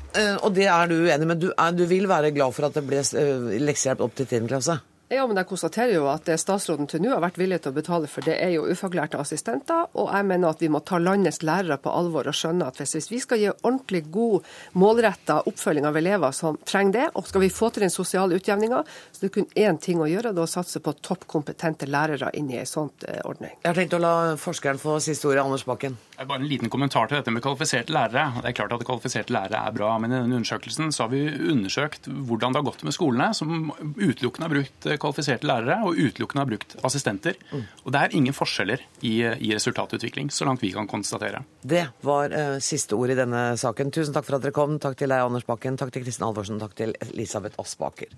og 0.45 0.51
det 0.57 0.67
er 0.69 0.91
du 0.91 0.99
uenig 1.01 1.29
med. 1.29 1.41
Du, 1.41 1.51
er, 1.53 1.77
du 1.77 1.85
vil 1.89 2.09
være 2.11 2.33
glad 2.35 2.53
for 2.57 2.69
at 2.69 2.77
det 2.77 2.85
ble 2.89 3.01
eh, 3.01 3.61
leksehjelp 3.63 4.03
opp 4.05 4.17
til 4.19 4.29
10. 4.29 4.49
klasse? 4.51 4.79
Ja, 5.13 5.27
men 5.29 5.37
jeg 5.37 5.45
konstaterer 5.45 5.93
jo 5.93 6.07
at 6.09 6.25
det 6.25 6.39
statsråden 6.41 6.87
til 6.89 7.03
nå 7.05 7.11
har 7.13 7.21
vært 7.21 7.37
villig 7.37 7.59
til 7.61 7.75
å 7.75 7.77
betale 7.77 8.09
for, 8.09 8.25
det 8.25 8.33
er 8.41 8.55
jo 8.55 8.63
ufaglærte 8.65 9.19
assistenter. 9.21 9.91
Og 10.01 10.07
jeg 10.09 10.25
mener 10.25 10.49
at 10.49 10.63
vi 10.65 10.71
må 10.73 10.81
ta 10.89 10.97
landets 10.97 11.43
lærere 11.45 11.77
på 11.83 11.93
alvor 11.93 12.31
og 12.31 12.37
skjønne 12.39 12.65
at 12.65 12.81
hvis 12.81 13.11
vi 13.11 13.21
skal 13.21 13.43
gi 13.43 13.51
ordentlig 13.53 14.07
god, 14.15 14.49
målretta 14.81 15.43
oppfølging 15.51 15.85
av 15.85 15.99
elever 16.01 16.33
som 16.33 16.57
trenger 16.65 16.97
det, 16.97 17.05
og 17.21 17.29
skal 17.29 17.45
vi 17.45 17.51
få 17.53 17.69
til 17.75 17.85
den 17.85 17.93
sosiale 17.93 18.39
utjevninga, 18.41 18.81
så 19.13 19.21
det 19.21 19.29
er 19.29 19.35
kun 19.37 19.51
én 19.67 19.81
ting 19.85 20.01
å 20.01 20.09
gjøre, 20.09 20.33
det 20.33 20.41
er 20.41 20.49
å 20.49 20.55
satse 20.55 20.81
på 20.81 20.97
toppkompetente 21.05 21.91
lærere 21.93 22.33
inn 22.41 22.49
i 22.49 22.63
en 22.63 22.73
sånn 22.73 22.89
ordning. 23.29 23.53
Jeg 23.61 23.69
har 23.69 23.83
tenkt 23.83 23.99
å 23.99 24.01
la 24.01 24.15
forskeren 24.41 24.81
få 24.81 24.97
siste 25.05 25.29
ordet, 25.29 25.45
Anders 25.45 25.67
Bakken. 25.69 26.01
Bare 26.23 26.39
en 26.39 26.49
liten 26.49 26.71
kommentar 26.73 27.11
til 27.11 27.19
dette 27.19 27.33
med 27.35 27.43
kvalifiserte 27.45 27.93
lærere. 27.93 28.41
Det 28.41 28.53
er 28.53 28.57
klart 28.57 28.73
at 28.79 28.85
kvalifiserte 28.87 29.35
lærere 29.35 29.61
er 29.61 29.77
bra, 29.77 29.93
men 30.01 30.13
i 30.13 30.17
denne 30.23 30.41
undersøkelsen 30.41 30.93
så 30.95 31.05
har 31.05 31.13
vi 31.13 31.27
undersøkt 31.53 32.09
hvordan 32.09 32.55
det 32.55 32.63
har 32.63 32.69
gått 32.71 32.85
med 32.87 32.97
skolene 32.97 33.33
som 33.37 33.73
utelukkende 33.99 34.49
har 34.49 34.57
brukt 34.57 34.91
kvalifiserte 35.03 35.49
lærere 35.49 35.81
og 35.87 35.99
utelukkende 35.99 36.45
har 36.45 36.51
brukt 36.53 36.77
assistenter. 36.87 37.39
Mm. 37.51 37.65
Og 37.85 37.93
det 37.95 38.03
er 38.03 38.17
ingen 38.19 38.37
forskjeller 38.37 38.85
i, 39.01 39.15
i, 39.23 39.53
resultatutvikling, 39.55 40.31
så 40.33 40.49
langt 40.49 40.63
vi 40.65 40.73
kan 40.75 40.89
konstatere. 40.91 41.43
Det 41.63 41.85
var 42.07 42.33
uh, 42.33 42.57
siste 42.63 42.99
ord 42.99 43.15
i 43.15 43.19
denne 43.19 43.45
saken. 43.61 43.93
Tusen 43.95 44.15
takk 44.17 44.29
for 44.29 44.39
at 44.39 44.47
dere 44.47 44.57
kom. 44.57 44.79
Takk 44.83 44.99
til 45.03 45.13
deg, 45.13 45.25
Anders 45.27 45.49
Bakken. 45.49 45.79
Takk 45.81 45.93
til 45.95 46.07
Kristin 46.07 46.29
Alvorsen. 46.29 46.63
Takk 46.63 46.79
til 46.79 46.97
Elisabeth 47.11 47.59
Aspaker. 47.63 48.11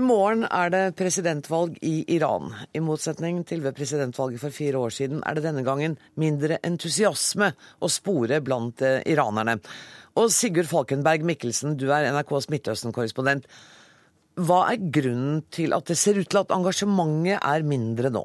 I 0.00 0.02
morgen 0.02 0.46
er 0.48 0.70
det 0.72 0.94
presidentvalg 0.96 1.74
i 1.84 2.06
Iran. 2.14 2.54
I 2.72 2.80
motsetning 2.80 3.42
til 3.44 3.60
ved 3.60 3.74
presidentvalget 3.76 4.40
for 4.40 4.54
fire 4.54 4.80
år 4.80 4.94
siden 4.96 5.18
er 5.28 5.36
det 5.36 5.42
denne 5.44 5.64
gangen 5.66 5.98
mindre 6.16 6.56
entusiasme 6.64 7.50
å 7.84 7.90
spore 7.92 8.38
blant 8.40 8.80
eh, 8.86 9.02
iranerne. 9.12 9.58
Og 10.16 10.32
Sigurd 10.32 10.70
Falkenberg 10.70 11.26
Mikkelsen, 11.28 11.76
du 11.76 11.90
er 11.92 12.08
NRKs 12.14 12.48
Midtøsten-korrespondent. 12.54 13.44
Hva 14.40 14.62
er 14.70 14.88
grunnen 14.88 15.42
til 15.52 15.76
at 15.76 15.92
det 15.92 15.98
ser 16.00 16.16
ut 16.16 16.32
til 16.32 16.46
at 16.46 16.56
engasjementet 16.56 17.36
er 17.36 17.68
mindre 17.68 18.14
nå? 18.14 18.24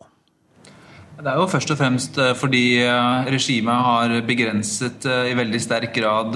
Det 1.16 1.32
er 1.32 1.38
jo 1.40 1.46
først 1.48 1.70
og 1.72 1.78
fremst 1.80 2.18
eh, 2.20 2.34
fordi 2.36 2.64
eh, 2.84 3.28
regimet 3.32 3.84
har 3.88 4.14
begrenset 4.28 5.06
eh, 5.08 5.30
i 5.32 5.36
veldig 5.38 5.62
sterk 5.64 5.94
grad 5.96 6.36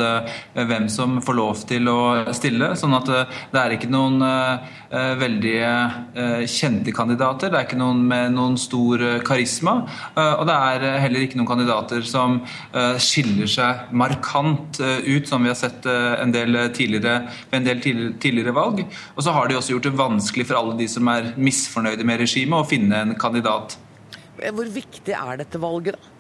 hvem 0.56 0.86
som 0.92 1.18
får 1.24 1.36
lov 1.36 1.64
til 1.68 1.90
å 1.92 2.00
stille. 2.36 2.70
Sånn 2.80 2.96
at 2.96 3.10
det 3.10 3.60
er 3.60 3.74
ikke 3.76 3.90
noen 3.92 4.22
veldig 5.20 5.56
kjente 6.50 6.94
kandidater. 6.96 7.52
Det 7.52 7.60
er 7.60 7.68
ikke 7.68 7.80
noen 7.80 8.00
med 8.08 8.34
noen 8.34 8.56
stor 8.60 9.04
karisma. 9.26 9.76
Og 10.16 10.46
det 10.50 10.56
er 10.56 10.86
heller 11.04 11.26
ikke 11.26 11.40
noen 11.40 11.50
kandidater 11.50 12.06
som 12.08 12.40
skiller 13.02 13.50
seg 13.52 13.92
markant 13.92 14.80
ut, 14.80 15.28
som 15.30 15.46
vi 15.46 15.52
har 15.52 15.60
sett 15.60 15.86
en 15.90 16.34
del 16.34 16.58
tidligere, 16.76 17.28
ved 17.52 17.60
en 17.60 17.68
del 17.68 17.84
tidligere 18.22 18.56
valg. 18.56 18.86
Og 19.16 19.26
så 19.26 19.36
har 19.36 19.50
de 19.50 19.60
også 19.60 19.76
gjort 19.76 19.92
det 19.92 19.98
vanskelig 20.00 20.48
for 20.50 20.62
alle 20.62 20.80
de 20.80 20.90
som 20.92 21.12
er 21.12 21.34
misfornøyde 21.38 22.08
med 22.08 22.26
regimet, 22.26 22.58
å 22.62 22.70
finne 22.70 23.04
en 23.04 23.16
kandidat. 23.20 23.78
Hvor 24.40 24.72
viktig 24.74 25.16
er 25.16 25.44
dette 25.44 25.62
valget, 25.62 25.98
da? 25.98 26.16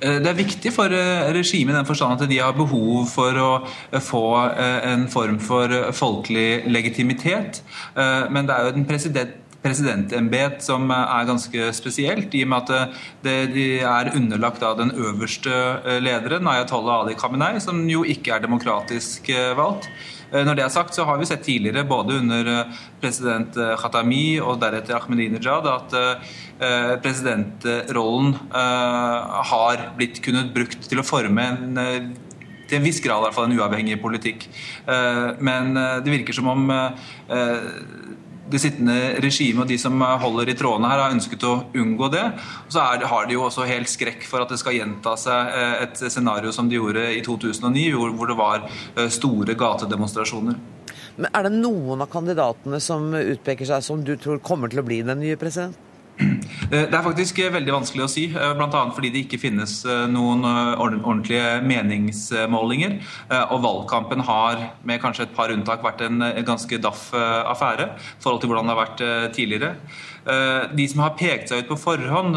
Eh, 0.00 0.16
det 0.22 0.30
er 0.30 0.38
viktig 0.38 0.72
for 0.72 0.92
eh, 0.96 1.28
regimet 1.36 1.74
i 1.74 1.76
den 1.76 1.88
forstand 1.88 2.16
at 2.16 2.30
de 2.30 2.40
har 2.40 2.56
behov 2.56 3.04
for 3.10 3.36
å 3.36 3.50
eh, 3.92 4.00
få 4.00 4.24
en 4.88 5.04
form 5.12 5.36
for 5.44 5.74
folkelig 5.96 6.64
legitimitet. 6.72 7.62
Men 7.96 8.48
det 8.48 8.56
er 8.56 8.68
jo 8.68 8.74
den 8.78 8.88
president 8.88 9.36
presidentembet 9.60 10.62
som 10.64 10.86
er 10.88 11.26
ganske 11.28 11.66
spesielt, 11.76 12.32
i 12.32 12.46
og 12.46 12.48
med 12.48 12.70
at 12.70 12.94
det, 13.20 13.34
de 13.52 13.64
er 13.84 14.08
underlagt 14.16 14.62
av 14.64 14.78
den 14.78 14.88
øverste 14.96 15.52
lederen, 16.00 16.48
Ayatollah 16.48 17.02
Ali 17.02 17.12
Khamenei, 17.12 17.58
som 17.60 17.82
jo 17.84 18.00
ikke 18.00 18.38
er 18.38 18.46
demokratisk 18.46 19.28
valgt. 19.60 19.90
Eh, 20.30 20.44
når 20.46 20.58
det 20.58 20.64
er 20.64 20.72
sagt, 20.72 20.94
så 20.94 21.06
har 21.08 21.18
vi 21.18 21.28
sett 21.28 21.44
tidligere, 21.46 21.86
både 21.88 22.20
under 22.20 22.50
eh, 22.52 22.80
president 23.02 23.56
eh, 23.58 23.74
Khatami 23.80 24.38
og 24.42 24.60
deretter 24.62 24.98
Ahmedinejad, 24.98 25.68
at 25.70 25.98
presidentrollen 27.00 28.34
har 28.52 29.84
blitt 29.96 30.18
kunnet 30.20 30.50
brukt 30.52 30.82
til 30.90 31.00
å 31.00 31.04
forme 31.06 31.46
en 31.48 31.78
til 32.68 32.76
en 32.76 32.84
viss 32.84 33.00
grad 33.00 33.22
i 33.22 33.24
hvert 33.24 33.34
fall 33.38 33.46
en 33.48 33.56
uavhengig 33.56 33.96
politikk. 34.02 34.44
Men 35.40 35.72
det 36.04 36.12
virker 36.12 36.36
som 36.36 36.50
om 36.52 36.68
det 38.50 38.60
sittende 38.62 38.96
regimet 39.22 39.64
og 39.64 39.70
de 39.70 39.78
som 39.80 40.00
holder 40.00 40.50
i 40.50 40.56
trådene 40.58 40.90
her, 40.90 41.04
har 41.04 41.14
ønsket 41.14 41.46
å 41.46 41.54
unngå 41.76 42.10
det. 42.12 42.24
Og 42.66 42.74
så 42.74 42.82
er, 42.84 43.06
har 43.10 43.28
de 43.28 43.36
jo 43.36 43.44
også 43.46 43.68
helt 43.68 43.90
skrekk 43.90 44.26
for 44.28 44.44
at 44.44 44.52
det 44.52 44.60
skal 44.62 44.76
gjenta 44.78 45.16
seg 45.20 45.54
eh, 45.56 45.76
et 45.86 46.02
scenario 46.06 46.52
som 46.54 46.70
de 46.70 46.78
gjorde 46.78 47.06
i 47.16 47.22
2009, 47.26 47.86
hvor, 47.96 48.14
hvor 48.16 48.30
det 48.30 48.38
var 48.40 48.66
eh, 48.66 49.10
store 49.12 49.56
gatedemonstrasjoner. 49.58 50.58
Men 51.20 51.30
Er 51.36 51.46
det 51.46 51.56
noen 51.58 52.00
av 52.00 52.10
kandidatene 52.12 52.80
som 52.82 53.12
utpeker 53.14 53.68
seg 53.68 53.84
som 53.84 54.02
du 54.04 54.14
tror 54.20 54.40
kommer 54.44 54.72
til 54.72 54.82
å 54.82 54.86
bli 54.86 55.02
den 55.06 55.22
nye 55.22 55.38
presidenten? 55.40 55.89
Eh, 56.20 56.86
det 56.86 56.94
er 56.94 57.04
faktisk 57.04 57.40
eh, 57.42 57.52
veldig 57.52 57.74
vanskelig 57.74 58.04
å 58.04 58.10
si, 58.10 58.26
eh, 58.30 58.52
bl.a. 58.56 58.82
fordi 58.94 59.10
det 59.12 59.24
ikke 59.24 59.40
finnes 59.42 59.80
noen 60.10 60.44
ordentlige 60.44 61.60
meningsmålinger. 61.66 62.98
Og 63.54 63.62
valgkampen 63.64 64.22
har 64.26 64.62
med 64.86 65.00
kanskje 65.02 65.26
et 65.28 65.34
par 65.36 65.52
unntak 65.52 65.82
vært 65.84 66.02
en 66.06 66.22
ganske 66.46 66.78
daff 66.82 67.10
affære 67.14 67.86
i 67.94 68.22
forhold 68.22 68.40
til 68.42 68.50
hvordan 68.50 68.68
det 68.68 68.74
har 68.74 68.80
vært 68.80 69.02
tidligere. 69.36 69.70
De 70.76 70.86
som 70.90 71.02
har 71.04 71.14
pekt 71.18 71.50
seg 71.50 71.62
ut 71.62 71.70
på 71.70 71.78
forhånd, 71.80 72.36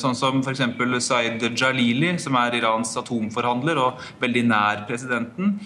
sånn 0.00 0.16
som 0.18 0.40
f.eks. 0.42 0.64
Zaid 1.06 1.44
Jalili, 1.58 2.14
som 2.22 2.36
er 2.40 2.56
Irans 2.58 2.96
atomforhandler 2.98 3.80
og 3.82 4.02
veldig 4.22 4.44
nær 4.48 4.84
presidenten, 4.88 5.56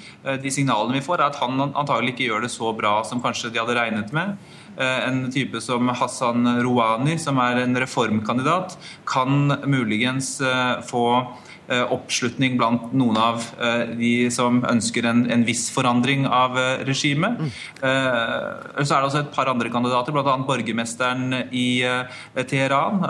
de 0.42 0.52
signalene 0.52 0.98
vi 0.98 1.06
får, 1.06 1.22
er 1.22 1.30
at 1.30 1.40
han 1.42 1.68
antagelig 1.68 2.14
ikke 2.14 2.28
gjør 2.28 2.46
det 2.46 2.52
så 2.54 2.74
bra 2.76 2.98
som 3.08 3.22
kanskje 3.24 3.52
de 3.54 3.62
hadde 3.62 3.78
regnet 3.78 4.14
med. 4.16 4.36
Eh, 4.76 5.08
en 5.08 5.30
type 5.32 5.60
som 5.60 5.88
Hassan 5.88 6.44
Rouhani, 6.62 7.16
som 7.18 7.38
er 7.40 7.62
en 7.62 7.78
reformkandidat, 7.80 8.76
kan 9.08 9.48
muligens 9.64 10.40
eh, 10.40 10.82
få 10.84 11.06
oppslutning 11.68 12.56
blant 12.58 12.92
noen 12.96 13.18
av 13.18 13.44
eh, 13.58 13.92
de 13.98 14.12
som 14.34 14.60
ønsker 14.66 15.06
en, 15.08 15.24
en 15.32 15.44
viss 15.46 15.66
forandring 15.74 16.26
av 16.30 16.56
eh, 16.60 16.84
regimet. 16.86 17.40
Mm. 17.40 17.52
Så 17.76 18.94
er 18.94 19.02
det 19.02 19.08
også 19.08 19.22
et 19.24 19.32
par 19.34 19.50
andre 19.50 19.70
kandidater, 19.72 20.14
bl.a. 20.14 20.34
borgermesteren 20.46 21.34
i 21.54 21.82
Teheran, 22.48 23.02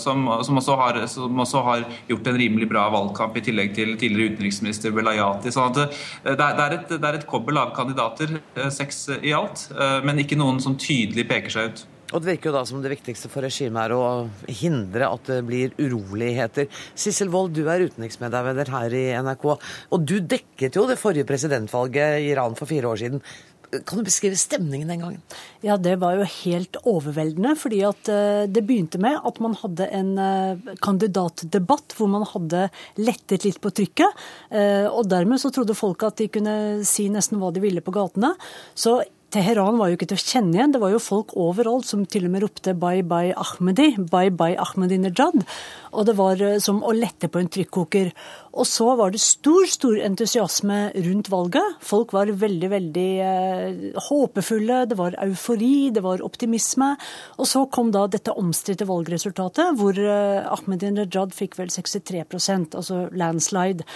som, 0.00 0.24
som, 0.46 0.58
også 0.60 0.76
har, 0.80 0.98
som, 1.10 1.42
også 1.44 1.62
har, 1.66 1.84
gjort 2.08 2.30
en 2.30 2.38
rimelig 2.38 2.68
bra 2.70 2.86
valgkamp, 2.92 3.36
i 3.38 3.44
tillegg 3.46 3.74
til 3.76 3.94
tidligere 4.00 4.36
utenriksminister 4.36 4.94
Belayati. 4.94 5.52
sånn 5.54 5.72
at 5.72 5.96
det 6.24 6.48
er, 6.48 6.76
et, 6.78 6.92
det 6.96 7.08
er 7.08 7.20
et 7.20 7.28
kobbel 7.28 7.60
av 7.62 7.74
kandidater, 7.76 8.38
seks 8.74 9.04
i 9.20 9.34
alt, 9.36 9.68
men 10.06 10.22
ikke 10.22 10.38
noen 10.40 10.60
som 10.62 10.78
tydelig 10.80 11.28
peker 11.30 11.56
seg 11.56 11.72
ut. 11.72 11.86
Og 12.12 12.20
Det 12.20 12.34
virker 12.34 12.50
jo 12.50 12.56
da 12.58 12.64
som 12.68 12.82
det 12.84 12.92
viktigste 12.92 13.30
for 13.32 13.44
regimet 13.46 13.86
er 13.86 13.94
å 13.96 14.28
hindre 14.60 15.08
at 15.08 15.30
det 15.30 15.38
blir 15.48 15.72
uroligheter. 15.80 16.68
Sissel 16.92 17.32
Wold, 17.32 17.54
du 17.56 17.64
er 17.72 17.86
utenriksmedarbeider 17.88 18.68
her 18.74 18.96
i 18.98 19.06
NRK, 19.24 19.46
og 19.48 20.04
du 20.04 20.18
dekket 20.20 20.76
jo 20.76 20.84
det 20.90 21.00
forrige 21.00 21.28
presidentvalget 21.28 22.20
i 22.20 22.28
Iran 22.34 22.58
for 22.58 22.68
fire 22.68 22.92
år 22.92 23.00
siden. 23.00 23.24
Kan 23.72 24.02
du 24.02 24.04
beskrive 24.04 24.36
stemningen 24.36 24.90
den 24.90 25.00
gangen? 25.00 25.22
Ja, 25.64 25.78
Det 25.80 25.94
var 25.96 26.18
jo 26.18 26.26
helt 26.28 26.76
overveldende. 26.84 27.56
fordi 27.56 27.80
at 27.88 28.08
eh, 28.08 28.44
Det 28.44 28.66
begynte 28.66 29.00
med 29.00 29.16
at 29.24 29.40
man 29.40 29.54
hadde 29.54 29.88
en 29.88 30.18
eh, 30.18 30.76
kandidatdebatt 30.84 31.96
hvor 31.96 32.10
man 32.12 32.26
hadde 32.28 32.68
lettet 33.00 33.46
litt 33.48 33.62
på 33.64 33.72
trykket. 33.72 34.12
Eh, 34.50 34.84
og 34.84 35.08
Dermed 35.08 35.40
så 35.40 35.48
trodde 35.48 35.74
folk 35.74 36.02
at 36.02 36.20
de 36.20 36.28
kunne 36.28 36.84
si 36.84 37.08
nesten 37.08 37.40
hva 37.40 37.48
de 37.50 37.64
ville 37.64 37.80
på 37.80 37.96
gatene. 37.96 38.34
Så 38.76 39.00
Teheran 39.32 39.78
var 39.80 39.88
jo 39.88 39.96
ikke 39.96 40.10
til 40.10 40.18
å 40.18 40.22
kjenne 40.22 40.58
igjen. 40.58 40.72
Det 40.74 40.80
var 40.82 40.92
jo 40.92 40.98
folk 41.00 41.30
overalt 41.40 41.86
som 41.88 42.02
til 42.04 42.26
og 42.28 42.34
med 42.34 42.42
ropte 42.44 42.74
'bye 42.76 43.00
bye 43.00 43.32
Ahmedi', 43.32 43.96
'bye 43.96 44.28
bye 44.28 44.58
Ahmedinejad'. 44.60 45.46
Og 45.92 46.06
det 46.06 46.16
var 46.18 46.36
eh, 46.42 46.58
som 46.58 46.82
å 46.82 46.92
lette 46.92 47.28
på 47.28 47.40
en 47.40 47.48
trykkoker. 47.48 48.12
Og 48.52 48.66
så 48.68 48.84
var 48.98 49.12
det 49.12 49.20
stor, 49.22 49.64
stor 49.70 49.96
entusiasme 50.04 50.78
rundt 51.06 51.30
valget. 51.32 51.76
Folk 51.80 52.12
var 52.12 52.28
veldig, 52.28 52.68
veldig 52.68 53.08
eh, 53.24 54.00
håpefulle. 54.08 54.82
Det 54.90 54.98
var 54.98 55.16
eufori, 55.24 55.88
det 55.94 56.02
var 56.04 56.24
optimisme. 56.24 56.90
Og 57.40 57.48
så 57.48 57.64
kom 57.72 57.92
da 57.94 58.04
dette 58.12 58.34
omstridte 58.36 58.84
valgresultatet, 58.88 59.72
hvor 59.80 59.96
eh, 59.96 60.44
Ahmedinejad 60.52 61.32
fikk 61.36 61.56
vel 61.60 61.72
63% 61.72 62.76
altså 62.76 63.06
landslide. 63.16 63.86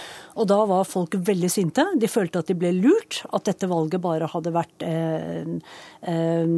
Og 0.41 0.49
da 0.49 0.57
var 0.69 0.89
folk 0.89 1.19
veldig 1.27 1.51
sinte. 1.53 1.85
De 1.93 2.09
følte 2.09 2.41
at 2.41 2.49
de 2.49 2.57
ble 2.57 2.73
lurt, 2.79 3.21
at 3.29 3.45
dette 3.45 3.69
valget 3.69 4.01
bare 4.01 4.31
hadde 4.31 4.55
vært 4.57 4.87
eh, 4.87 5.53
eh, 6.01 6.55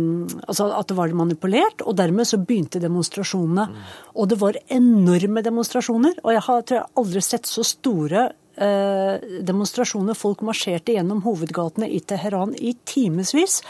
Altså 0.50 0.70
at 0.72 0.88
det 0.88 0.95
var 0.95 1.12
manipulert. 1.20 1.84
Og 1.84 2.00
dermed 2.00 2.32
så 2.32 2.39
begynte 2.39 2.80
demonstrasjonene. 2.80 3.68
Og 4.16 4.32
det 4.32 4.39
var 4.39 4.56
enorme 4.72 5.43
demonstrasjoner. 5.43 6.16
Og 6.24 6.32
jeg 6.38 6.47
har 6.47 6.64
tror 6.64 6.80
jeg, 6.80 6.91
aldri 7.04 7.28
sett 7.28 7.50
så 7.50 7.68
store 7.68 7.89
store 7.90 8.32
eh, 8.56 9.42
demonstrasjoner. 9.42 10.14
Folk 10.14 10.42
marsjerte 10.46 10.94
gjennom 10.94 11.22
hovedgatene 11.26 11.90
i 11.90 12.00
Teheran 12.00 12.54
i 12.56 12.76
timevis. 12.86 13.62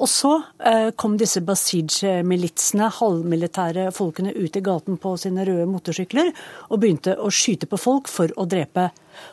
Og 0.00 0.08
så 0.08 0.32
eh, 0.64 0.90
kom 0.96 1.16
disse 1.20 1.42
Basij-militsene, 1.44 2.90
halvmilitære 3.00 3.90
folkene, 3.94 4.34
ut 4.34 4.56
i 4.56 4.64
gaten 4.64 4.98
på 5.00 5.14
sine 5.20 5.46
røde 5.46 5.68
motorsykler 5.70 6.32
og 6.70 6.80
begynte 6.80 7.16
å 7.18 7.30
skyte 7.30 7.68
på 7.70 7.80
folk 7.80 8.10
for 8.10 8.32
å 8.36 8.48
drepe. 8.48 8.90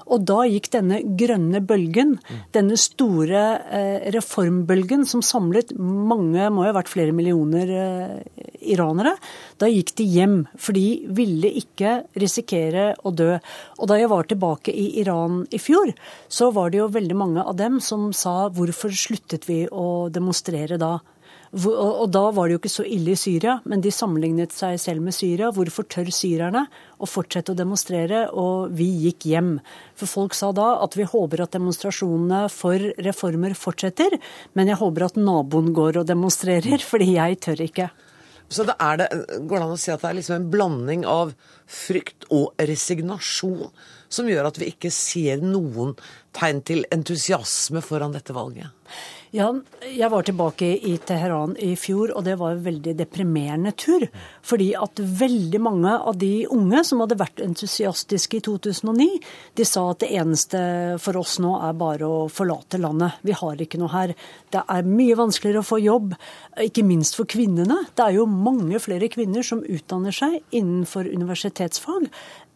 Og 0.08 0.24
da 0.28 0.44
gikk 0.48 0.70
denne 0.74 1.02
grønne 1.20 1.62
bølgen, 1.66 2.16
denne 2.56 2.78
store 2.80 3.44
eh, 3.68 4.08
reformbølgen 4.16 5.06
som 5.10 5.24
samlet 5.26 5.74
mange, 5.78 6.50
må 6.54 6.66
jo 6.66 6.72
ha 6.72 6.78
vært 6.78 6.92
flere 6.92 7.16
millioner 7.16 7.74
eh, 7.74 8.46
iranere, 8.74 9.16
da 9.60 9.70
gikk 9.72 9.94
de 10.00 10.08
hjem. 10.18 10.38
For 10.60 10.78
de 10.78 11.08
ville 11.18 11.52
ikke 11.62 12.00
risikere 12.20 12.92
å 13.04 13.14
dø. 13.16 13.34
Og 13.80 13.92
da 13.92 14.00
jeg 14.00 14.12
var 14.12 14.30
tilbake 14.30 14.74
i 14.74 14.90
Iran 15.02 15.44
i 15.52 15.62
fjor, 15.62 15.94
så 16.28 16.52
var 16.56 16.72
det 16.72 16.82
jo 16.82 16.92
veldig 16.94 17.18
mange 17.18 17.44
av 17.44 17.58
dem 17.60 17.82
som 17.84 18.10
sa 18.16 18.48
hvorfor 18.54 18.94
sluttet 18.96 19.48
vi 19.50 19.66
å 19.68 20.08
demonstrere 20.14 20.80
da? 20.82 20.98
Og 21.58 22.06
da 22.14 22.24
var 22.36 22.48
det 22.48 22.56
jo 22.56 22.60
ikke 22.62 22.72
så 22.72 22.84
ille 22.86 23.14
i 23.16 23.20
Syria, 23.20 23.58
men 23.66 23.82
de 23.82 23.92
sammenlignet 23.94 24.54
seg 24.54 24.78
selv 24.82 25.02
med 25.06 25.16
Syria. 25.16 25.50
Hvorfor 25.56 25.88
tør 25.90 26.12
syrerne 26.14 26.66
å 27.02 27.10
fortsette 27.10 27.54
å 27.54 27.58
demonstrere? 27.58 28.26
Og 28.30 28.74
vi 28.78 28.88
gikk 29.08 29.30
hjem. 29.32 29.56
For 29.98 30.12
folk 30.12 30.38
sa 30.38 30.52
da 30.56 30.76
at 30.84 30.98
vi 31.00 31.08
håper 31.08 31.46
at 31.46 31.56
demonstrasjonene 31.58 32.46
for 32.54 32.90
reformer 33.06 33.58
fortsetter, 33.58 34.20
men 34.54 34.70
jeg 34.70 34.82
håper 34.82 35.08
at 35.08 35.18
naboen 35.22 35.74
går 35.78 36.04
og 36.04 36.10
demonstrerer, 36.12 36.84
fordi 36.92 37.16
jeg 37.16 37.42
tør 37.48 37.66
ikke. 37.66 37.90
Så 38.48 38.64
det 38.64 38.78
det, 39.00 39.08
går 39.44 39.58
det 39.58 39.66
an 39.66 39.76
å 39.76 39.80
si 39.80 39.92
at 39.92 40.04
det 40.04 40.10
er 40.10 40.20
liksom 40.22 40.38
en 40.38 40.52
blanding 40.52 41.04
av 41.10 41.34
frykt 41.68 42.30
og 42.32 42.54
resignasjon 42.70 43.66
som 44.10 44.30
gjør 44.30 44.50
at 44.50 44.60
vi 44.62 44.72
ikke 44.72 44.92
ser 44.94 45.44
noen 45.44 45.96
tegn 46.38 46.64
til 46.66 46.86
entusiasme 46.94 47.82
foran 47.86 48.16
dette 48.16 48.36
valget? 48.36 48.74
Ja, 49.36 49.50
jeg 49.84 50.08
var 50.08 50.24
tilbake 50.24 50.70
i 50.88 50.94
Teheran 51.04 51.58
i 51.60 51.74
fjor, 51.76 52.14
og 52.16 52.24
det 52.24 52.38
var 52.40 52.54
en 52.54 52.62
veldig 52.64 52.94
deprimerende 52.96 53.74
tur. 53.76 54.06
Fordi 54.48 54.70
at 54.80 55.02
veldig 55.20 55.60
mange 55.60 55.92
av 55.98 56.16
de 56.22 56.46
unge 56.54 56.80
som 56.88 57.04
hadde 57.04 57.18
vært 57.20 57.44
entusiastiske 57.44 58.40
i 58.40 58.46
2009, 58.48 59.10
de 59.60 59.68
sa 59.68 59.84
at 59.92 60.06
det 60.06 60.14
eneste 60.16 60.62
for 61.04 61.20
oss 61.20 61.36
nå 61.44 61.58
er 61.60 61.76
bare 61.78 62.08
å 62.08 62.24
forlate 62.32 62.80
landet. 62.80 63.20
Vi 63.28 63.36
har 63.36 63.60
ikke 63.60 63.82
noe 63.82 63.92
her. 63.92 64.16
Det 64.56 64.64
er 64.64 64.88
mye 64.88 65.20
vanskeligere 65.20 65.66
å 65.66 65.70
få 65.74 65.82
jobb, 65.84 66.16
ikke 66.64 66.88
minst 66.88 67.20
for 67.20 67.28
kvinnene. 67.28 67.84
Det 67.92 68.08
er 68.08 68.22
jo 68.22 68.30
mange 68.32 68.80
flere 68.80 69.12
kvinner 69.12 69.44
som 69.44 69.66
utdanner 69.68 70.16
seg 70.16 70.40
innenfor 70.56 71.12
universitetsfag 71.12 72.08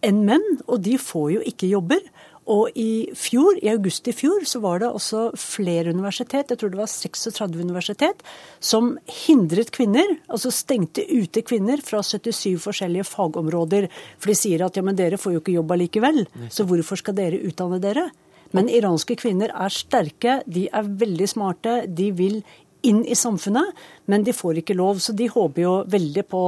enn 0.06 0.26
menn, 0.28 0.46
og 0.68 0.84
de 0.86 0.98
får 1.02 1.32
jo 1.38 1.48
ikke 1.54 1.72
jobber. 1.72 2.04
Og 2.52 2.74
i 2.76 3.06
fjor, 3.16 3.60
i 3.62 3.70
august 3.70 4.08
i 4.10 4.14
fjor 4.18 4.44
så 4.50 4.60
var 4.64 4.82
det 4.82 4.90
også 4.90 5.28
flere 5.38 5.94
universitet, 5.94 6.50
jeg 6.50 6.60
tror 6.60 6.72
det 6.74 6.80
var 6.80 6.90
36 6.90 7.62
universitet, 7.62 8.24
som 8.60 8.96
hindret 9.28 9.70
kvinner, 9.76 10.18
altså 10.28 10.52
stengte 10.52 11.06
ute 11.06 11.46
kvinner 11.46 11.84
fra 11.86 12.02
77 12.02 12.58
forskjellige 12.64 13.06
fagområder. 13.08 13.88
For 14.18 14.34
de 14.34 14.40
sier 14.40 14.66
at 14.66 14.76
ja, 14.76 14.84
men 14.84 14.98
dere 14.98 15.22
får 15.22 15.38
jo 15.38 15.44
ikke 15.44 15.56
jobb 15.60 15.78
allikevel, 15.78 16.26
så 16.50 16.66
hvorfor 16.68 17.00
skal 17.00 17.18
dere 17.22 17.44
utdanne 17.46 17.80
dere? 17.84 18.10
Men 18.52 18.68
iranske 18.68 19.16
kvinner 19.20 19.54
er 19.56 19.72
sterke, 19.72 20.42
de 20.44 20.66
er 20.68 20.90
veldig 21.04 21.28
smarte, 21.30 21.78
de 21.88 22.10
vil 22.16 22.42
inn 22.88 23.04
i 23.06 23.16
samfunnet, 23.18 23.78
men 24.12 24.26
de 24.26 24.34
får 24.36 24.62
ikke 24.62 24.76
lov. 24.78 25.00
Så 25.04 25.14
de 25.18 25.28
håper 25.32 25.64
jo 25.64 25.74
veldig 25.92 26.24
på 26.30 26.42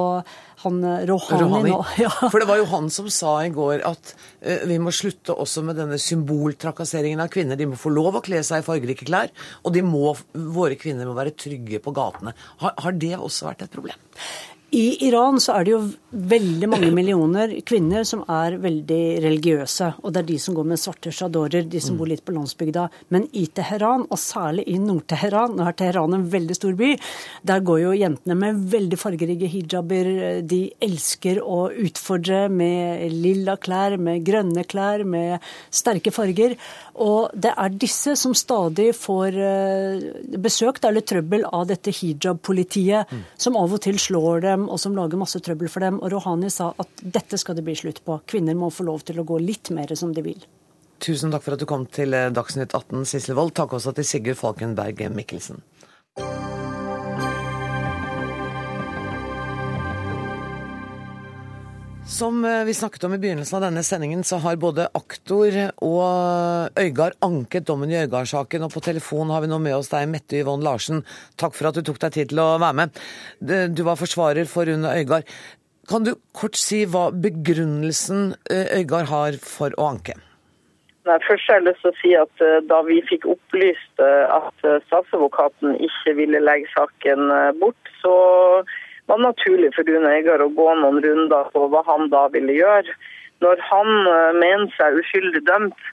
han 0.63 0.79
eh, 0.83 1.03
Rohani, 1.09 1.41
Rohani. 1.43 1.73
nå. 1.73 1.81
Ja. 2.03 2.11
For 2.21 2.41
det 2.41 2.47
var 2.49 2.61
jo 2.61 2.69
han 2.71 2.89
som 2.93 3.09
sa 3.13 3.35
i 3.45 3.51
går 3.53 3.83
at 3.87 4.13
uh, 4.15 4.63
vi 4.69 4.79
må 4.81 4.93
slutte 4.95 5.35
også 5.35 5.63
med 5.67 5.77
denne 5.79 5.99
symboltrakasseringen 6.01 7.23
av 7.23 7.31
kvinner. 7.33 7.59
De 7.59 7.69
må 7.69 7.79
få 7.79 7.93
lov 7.93 8.19
å 8.19 8.23
kle 8.25 8.41
seg 8.45 8.63
i 8.63 8.67
fargerike 8.67 9.07
klær, 9.09 9.33
og 9.63 9.77
må, 9.87 10.15
våre 10.55 10.79
kvinner 10.79 11.09
må 11.09 11.17
være 11.17 11.35
trygge 11.37 11.81
på 11.83 11.93
gatene. 11.95 12.35
Har, 12.63 12.75
har 12.85 12.97
det 12.97 13.15
også 13.17 13.49
vært 13.49 13.67
et 13.67 13.73
problem? 13.73 13.99
I 14.73 15.05
Iran 15.05 15.37
så 15.37 15.53
er 15.59 15.65
det 15.67 15.71
jo 15.75 15.81
veldig 16.13 16.67
mange 16.71 16.87
millioner 16.93 17.51
kvinner 17.65 18.05
som 18.09 18.23
er 18.31 18.55
veldig 18.61 19.01
religiøse. 19.21 19.89
Og 20.01 20.13
det 20.13 20.23
er 20.23 20.27
de 20.31 20.37
som 20.41 20.55
går 20.57 20.65
med 20.71 20.81
svarte 20.81 21.11
sjadorer, 21.13 21.67
de 21.69 21.81
som 21.81 21.97
bor 21.99 22.09
litt 22.09 22.23
på 22.25 22.33
landsbygda. 22.33 22.87
Men 23.13 23.27
i 23.37 23.43
Teheran, 23.53 24.07
og 24.09 24.17
særlig 24.17 24.65
i 24.73 24.79
Nord-Teheran, 24.81 25.53
nå 25.57 25.67
er 25.69 25.77
Teheran 25.77 26.17
en 26.17 26.25
veldig 26.31 26.57
stor 26.57 26.73
by, 26.79 26.89
der 27.45 27.61
går 27.65 27.83
jo 27.83 27.91
jentene 27.99 28.37
med 28.39 28.63
veldig 28.73 28.97
fargerike 28.97 29.49
hijaber. 29.53 30.09
De 30.49 30.61
elsker 30.87 31.43
å 31.45 31.67
utfordre 31.69 32.47
med 32.49 33.05
lilla 33.13 33.59
klær, 33.61 33.99
med 34.01 34.25
grønne 34.25 34.65
klær, 34.65 35.05
med 35.05 35.37
sterke 35.69 36.13
farger. 36.13 36.57
Og 36.97 37.29
det 37.37 37.53
er 37.53 37.77
disse 37.77 38.17
som 38.17 38.33
stadig 38.37 38.89
får 38.97 39.37
eh, 39.37 40.37
besøk 40.41 40.81
eller 40.83 41.05
trøbbel 41.05 41.45
av 41.45 41.69
dette 41.69 41.93
hijab-politiet, 41.93 43.09
mm. 43.09 43.23
som 43.37 43.57
av 43.57 43.77
og 43.77 43.85
til 43.85 44.01
slår 44.01 44.45
dem 44.49 44.62
og 44.69 44.79
som 44.81 44.95
lager 44.97 45.19
masse 45.19 45.39
trøbbel 45.43 45.71
for 45.71 45.85
dem. 45.85 45.99
Og 46.01 46.13
Rohani 46.13 46.51
sa 46.53 46.71
at 46.79 47.03
dette 47.03 47.39
skal 47.39 47.57
det 47.57 47.65
bli 47.67 47.75
slutt 47.77 48.03
på. 48.05 48.19
Kvinner 48.29 48.57
må 48.57 48.71
få 48.73 48.87
lov 48.87 49.05
til 49.07 49.21
å 49.21 49.27
gå 49.27 49.39
litt 49.43 49.73
mer 49.75 49.93
som 49.99 50.13
de 50.15 50.25
vil. 50.25 50.47
Tusen 51.03 51.33
takk 51.33 51.43
for 51.43 51.57
at 51.57 51.63
du 51.63 51.67
kom 51.67 51.83
til 51.91 52.15
eh, 52.15 52.31
Dagsnytt 52.31 52.71
18, 52.71 53.03
Sissel 53.09 53.35
Wold. 53.39 53.55
Takk 53.59 53.75
også 53.75 53.95
til 53.97 54.07
Sigurd 54.07 54.39
Falkenberg 54.39 55.03
Mikkelsen. 55.11 55.63
Som 62.13 62.45
eh, 62.45 62.63
vi 62.65 62.73
snakket 62.73 63.03
om 63.03 63.13
i 63.13 63.17
begynnelsen 63.17 63.55
av 63.57 63.63
denne 63.63 63.81
sendingen, 63.83 64.21
så 64.23 64.37
har 64.43 64.59
både 64.61 64.85
aktor 64.93 65.55
og 65.81 66.77
Øygard 66.77 67.15
anket 67.25 67.65
dommen 67.65 67.89
i 67.89 67.97
Øygard-saken. 68.03 68.67
Og 68.67 68.75
på 68.75 68.83
telefon 68.85 69.31
har 69.33 69.41
vi 69.41 69.49
nå 69.49 69.57
med 69.63 69.73
oss 69.79 69.89
deg, 69.89 70.05
Mette 70.11 70.37
Yvonne 70.43 70.61
Larsen. 70.67 71.01
Takk 71.41 71.57
for 71.57 71.71
at 71.71 71.79
du 71.79 71.81
tok 71.81 71.97
deg 72.03 72.13
tid 72.13 72.29
til 72.29 72.43
å 72.43 72.59
være 72.61 72.77
med. 72.83 73.01
Du 73.73 73.81
var 73.87 73.97
forsvarer 73.97 74.45
for 74.51 74.69
Rune 74.69 74.93
Øygard. 74.93 75.25
Kan 75.89 76.05
du 76.05 76.13
kort 76.37 76.59
si 76.59 76.83
hva 76.85 77.07
begrunnelsen 77.25 78.35
eh, 78.45 78.77
Øygard 78.83 79.09
har 79.09 79.41
for 79.41 79.73
å 79.73 79.89
anke? 79.95 80.19
Nei, 81.09 81.17
først 81.25 81.49
har 81.49 81.63
jeg 81.63 81.71
lyst 81.71 81.81
til 81.81 81.95
å 81.95 81.99
si 81.99 82.11
at 82.15 82.45
uh, 82.45 82.61
Da 82.69 82.77
vi 82.87 83.01
fikk 83.09 83.25
opplyst 83.27 84.05
at 84.05 84.69
statsadvokaten 84.85 85.81
ikke 85.81 86.13
ville 86.21 86.45
legge 86.45 86.69
saken 86.77 87.25
bort, 87.59 87.89
så 88.05 88.13
var 89.11 89.19
naturlig 89.21 89.73
for 89.75 89.87
Rune 89.87 90.11
Eigar 90.15 90.43
å 90.43 90.51
gå 90.55 90.69
noen 90.79 91.01
runder 91.03 91.49
på 91.53 91.67
hva 91.71 91.83
han 91.87 92.09
da 92.13 92.27
ville 92.33 92.55
gjøre. 92.55 92.95
Når 93.43 93.63
han 93.69 93.91
eh, 94.07 94.37
mener 94.39 94.69
seg 94.77 94.99
uskyldig 95.01 95.43
dømt, 95.49 95.87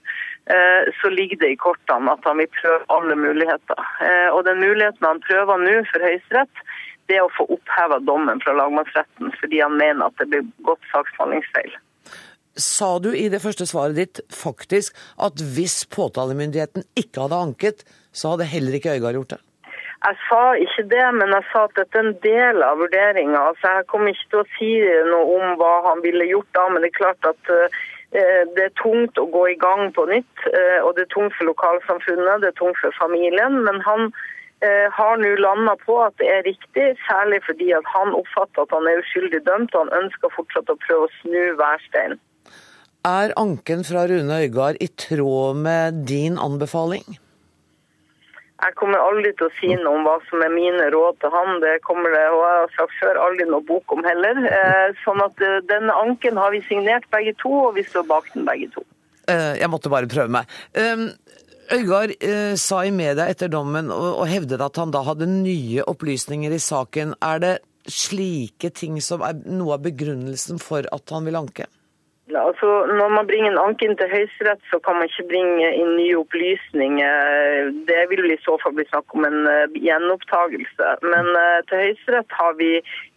eh, 0.52 0.90
så 1.00 1.10
ligger 1.10 1.40
det 1.42 1.52
i 1.54 1.58
kortene 1.58 2.14
at 2.14 2.26
han 2.28 2.38
vil 2.42 2.50
prøve 2.60 2.86
alle 2.94 3.18
muligheter. 3.18 3.82
Eh, 4.06 4.28
og 4.30 4.44
den 4.46 4.62
muligheten 4.62 5.08
han 5.08 5.22
prøver 5.26 5.62
nå 5.64 5.76
for 5.90 6.06
Høyesterett, 6.06 6.64
det 7.10 7.18
er 7.18 7.26
å 7.26 7.34
få 7.34 7.48
oppheva 7.50 7.98
dommen 8.06 8.38
fra 8.44 8.54
lagmannsretten 8.54 9.32
fordi 9.40 9.62
han 9.64 9.74
mener 9.80 10.06
at 10.06 10.20
det 10.20 10.28
blir 10.30 10.46
godt 10.66 10.84
saksbehandlingsfeil. 10.92 11.72
Sa 12.60 12.98
du 13.02 13.10
i 13.16 13.28
det 13.32 13.40
første 13.42 13.66
svaret 13.66 13.98
ditt 13.98 14.20
faktisk 14.34 14.94
at 15.22 15.42
hvis 15.54 15.82
påtalemyndigheten 15.90 16.86
ikke 16.98 17.24
hadde 17.24 17.44
anket, 17.46 17.84
så 18.12 18.34
hadde 18.34 18.50
heller 18.50 18.76
ikke 18.78 18.94
Øygard 18.98 19.18
gjort 19.18 19.34
det? 19.34 19.40
Jeg 20.00 20.16
sa 20.30 20.42
ikke 20.56 20.86
det, 20.88 21.06
men 21.12 21.34
jeg 21.34 21.44
sa 21.50 21.66
at 21.66 21.76
dette 21.76 21.98
er 21.98 22.06
en 22.08 22.14
del 22.24 22.62
av 22.64 22.78
vurderinga. 22.80 23.40
Altså, 23.50 23.72
jeg 23.76 23.88
kommer 23.92 24.14
ikke 24.14 24.30
til 24.32 24.40
å 24.40 24.50
si 24.56 24.70
noe 25.10 25.36
om 25.36 25.58
hva 25.60 25.74
han 25.90 26.00
ville 26.04 26.28
gjort 26.30 26.48
da, 26.56 26.64
men 26.72 26.80
det 26.80 26.88
er 26.88 26.96
klart 26.96 27.28
at 27.28 27.52
uh, 27.52 27.76
det 28.56 28.64
er 28.64 28.78
tungt 28.80 29.20
å 29.20 29.26
gå 29.28 29.44
i 29.52 29.58
gang 29.60 29.92
på 29.92 30.06
nytt. 30.08 30.46
Uh, 30.48 30.80
og 30.86 30.96
det 30.96 31.04
er 31.04 31.12
tungt 31.12 31.36
for 31.36 31.50
lokalsamfunnet, 31.50 32.40
det 32.40 32.54
er 32.54 32.58
tungt 32.62 32.80
for 32.80 32.96
familien. 32.96 33.60
Men 33.68 33.84
han 33.84 34.08
uh, 34.08 34.88
har 34.96 35.20
nå 35.20 35.36
landa 35.44 35.76
på 35.84 36.00
at 36.08 36.16
det 36.22 36.32
er 36.32 36.48
riktig, 36.48 36.90
særlig 37.04 37.44
fordi 37.44 37.68
at 37.76 37.92
han 37.92 38.16
oppfatter 38.16 38.64
at 38.64 38.76
han 38.78 38.88
er 38.88 39.04
uskyldig 39.04 39.44
dømt, 39.52 39.76
og 39.76 39.84
han 39.84 40.06
ønsker 40.06 40.32
fortsatt 40.32 40.72
å 40.72 40.80
prøve 40.88 41.10
å 41.10 41.16
snu 41.20 41.42
hver 41.60 41.88
stein. 41.90 42.16
Er 43.04 43.36
anken 43.40 43.84
fra 43.84 44.08
Rune 44.08 44.46
Øygard 44.46 44.80
i 44.80 44.88
tråd 44.88 45.60
med 45.60 46.06
din 46.08 46.40
anbefaling? 46.40 47.20
Jeg 48.60 48.74
kommer 48.76 49.00
aldri 49.00 49.30
til 49.38 49.46
å 49.46 49.54
si 49.56 49.70
noe 49.72 49.96
om 49.96 50.04
hva 50.04 50.18
som 50.28 50.42
er 50.44 50.52
mine 50.52 50.90
råd 50.92 51.20
til 51.22 51.32
han. 51.32 51.60
Det 51.62 51.78
kommer 51.86 52.12
det, 52.12 52.26
og 52.28 52.42
jeg 52.44 52.58
har 52.58 52.74
sagt 52.76 52.96
før, 53.00 53.20
aldri 53.24 53.46
noe 53.48 53.64
bok 53.64 53.94
om 53.96 54.02
heller. 54.04 54.40
Eh, 54.50 54.98
sånn 55.04 55.22
at 55.24 55.40
eh, 55.44 55.62
denne 55.70 55.96
anken 55.96 56.40
har 56.40 56.52
vi 56.52 56.60
signert 56.68 57.08
begge 57.14 57.32
to, 57.40 57.52
og 57.70 57.78
vi 57.78 57.86
står 57.88 58.04
bak 58.10 58.28
den 58.34 58.44
begge 58.48 58.68
to. 58.74 58.84
Eh, 59.32 59.56
jeg 59.62 59.72
måtte 59.72 59.92
bare 59.92 60.10
prøve 60.10 60.28
meg. 60.36 60.52
Øygard 61.70 62.16
sa 62.58 62.80
i 62.82 62.90
media 62.90 63.28
etter 63.30 63.46
dommen 63.46 63.92
og 63.94 64.24
hevdet 64.26 64.58
at 64.64 64.78
han 64.80 64.90
da 64.90 65.04
hadde 65.06 65.28
nye 65.30 65.84
opplysninger 65.86 66.50
i 66.50 66.58
saken. 66.58 67.14
Er 67.22 67.38
det 67.44 67.52
slike 67.86 68.72
ting 68.74 68.98
som 69.04 69.22
er 69.22 69.38
noe 69.46 69.76
av 69.76 69.84
begrunnelsen 69.84 70.58
for 70.58 70.88
at 70.90 71.14
han 71.14 71.30
vil 71.30 71.38
anke? 71.38 71.68
Altså, 72.36 72.68
når 72.86 73.08
man 73.14 73.26
bringer 73.26 73.50
en 73.50 73.60
anke 73.60 73.86
inn 73.86 73.96
til 73.98 74.10
Høyesterett, 74.10 74.62
så 74.70 74.78
kan 74.84 74.98
man 74.98 75.08
ikke 75.08 75.26
bringe 75.30 75.70
inn 75.76 75.94
nye 75.98 76.18
opplysninger. 76.20 77.70
Det 77.88 78.02
vil 78.12 78.30
i 78.30 78.38
så 78.44 78.56
fall 78.62 78.74
bli 78.76 78.86
snakk 78.90 79.14
om 79.16 79.26
en 79.28 79.38
uh. 79.48 79.66
Men 81.12 81.30
uh, 81.34 81.60
til 81.68 81.82
Høyesterett 81.82 82.36
har 82.38 82.54
vi 82.60 82.70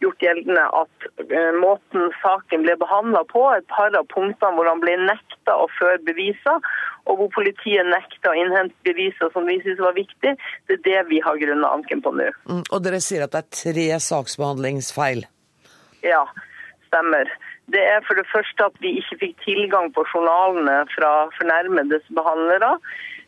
gjort 0.04 0.24
gjeldende 0.24 0.66
at 0.80 1.08
uh, 1.26 1.52
måten 1.60 2.10
saken 2.22 2.66
ble 2.66 2.78
behandla 2.82 3.24
på, 3.30 3.44
et 3.58 3.68
par 3.72 3.94
av 3.98 4.08
punktene 4.14 4.56
hvor 4.58 4.70
han 4.70 4.82
ble 4.84 4.96
nekta 5.06 5.58
å 5.58 5.70
føre 5.78 6.02
beviser, 6.08 6.64
og 7.10 7.20
hvor 7.20 7.32
politiet 7.36 7.88
nekta 7.90 8.32
å 8.32 8.38
innhente 8.40 8.76
beviser 8.88 9.32
som 9.34 9.48
vi 9.50 9.60
syntes 9.62 9.84
var 9.84 9.98
viktig, 9.98 10.36
det 10.70 10.80
er 10.80 10.84
det 10.88 11.06
vi 11.12 11.22
har 11.24 11.40
grunna 11.42 11.74
anken 11.76 12.04
på 12.04 12.14
nå. 12.16 12.30
Mm, 12.50 12.64
og 12.70 12.84
dere 12.86 13.02
sier 13.04 13.26
at 13.26 13.36
det 13.36 13.44
er 13.44 13.52
tre 13.60 13.88
saksbehandlingsfeil? 14.08 15.26
Ja, 16.04 16.24
stemmer. 16.88 17.32
Det 17.72 17.80
er 17.80 18.04
for 18.08 18.20
det 18.20 18.28
første 18.28 18.68
at 18.68 18.78
vi 18.84 18.98
ikke 19.00 19.20
fikk 19.22 19.36
tilgang 19.46 19.92
på 19.96 20.04
journalene 20.12 20.84
fra 20.96 21.12
fornærmedes 21.40 22.06
behandlere. 22.18 22.76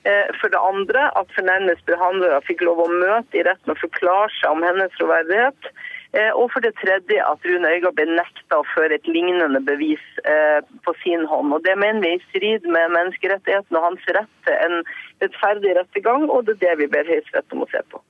Eh, 0.06 0.28
for 0.40 0.52
det 0.54 0.62
andre 0.62 1.08
at 1.20 1.32
fornærmedes 1.38 1.82
behandlere 1.88 2.44
fikk 2.46 2.66
lov 2.68 2.84
å 2.84 2.92
møte 2.92 3.40
i 3.40 3.46
retten 3.48 3.74
og 3.74 3.80
forklare 3.82 4.30
seg 4.38 4.52
om 4.54 4.66
hennes 4.68 4.92
troverdighet. 5.00 5.72
Eh, 6.16 6.30
og 6.38 6.52
for 6.54 6.64
det 6.64 6.76
tredje 6.78 7.18
at 7.26 7.48
Rune 7.48 7.72
Øygard 7.74 7.98
ble 7.98 8.06
nekta 8.12 8.60
å 8.62 8.68
føre 8.76 9.00
et 9.00 9.10
lignende 9.10 9.60
bevis 9.66 10.04
eh, 10.24 10.60
på 10.86 10.94
sin 11.02 11.26
hånd. 11.32 11.56
Og 11.58 11.66
Det 11.66 11.74
mener 11.82 12.04
vi 12.04 12.12
er 12.14 12.22
i 12.22 12.28
strid 12.30 12.70
med 12.70 12.94
menneskerettighetene 12.94 13.82
og 13.82 13.88
hans 13.90 14.06
rett 14.20 14.32
til 14.46 14.62
en 14.68 14.78
rettferdig 15.24 15.74
rettergang, 15.80 16.30
og 16.30 16.46
det 16.46 16.60
er 16.60 16.62
det 16.68 16.78
vi 16.84 16.92
ber 16.94 17.10
Høyesterett 17.10 17.58
om 17.58 17.66
å 17.66 17.70
se 17.74 17.82
på. 17.90 18.04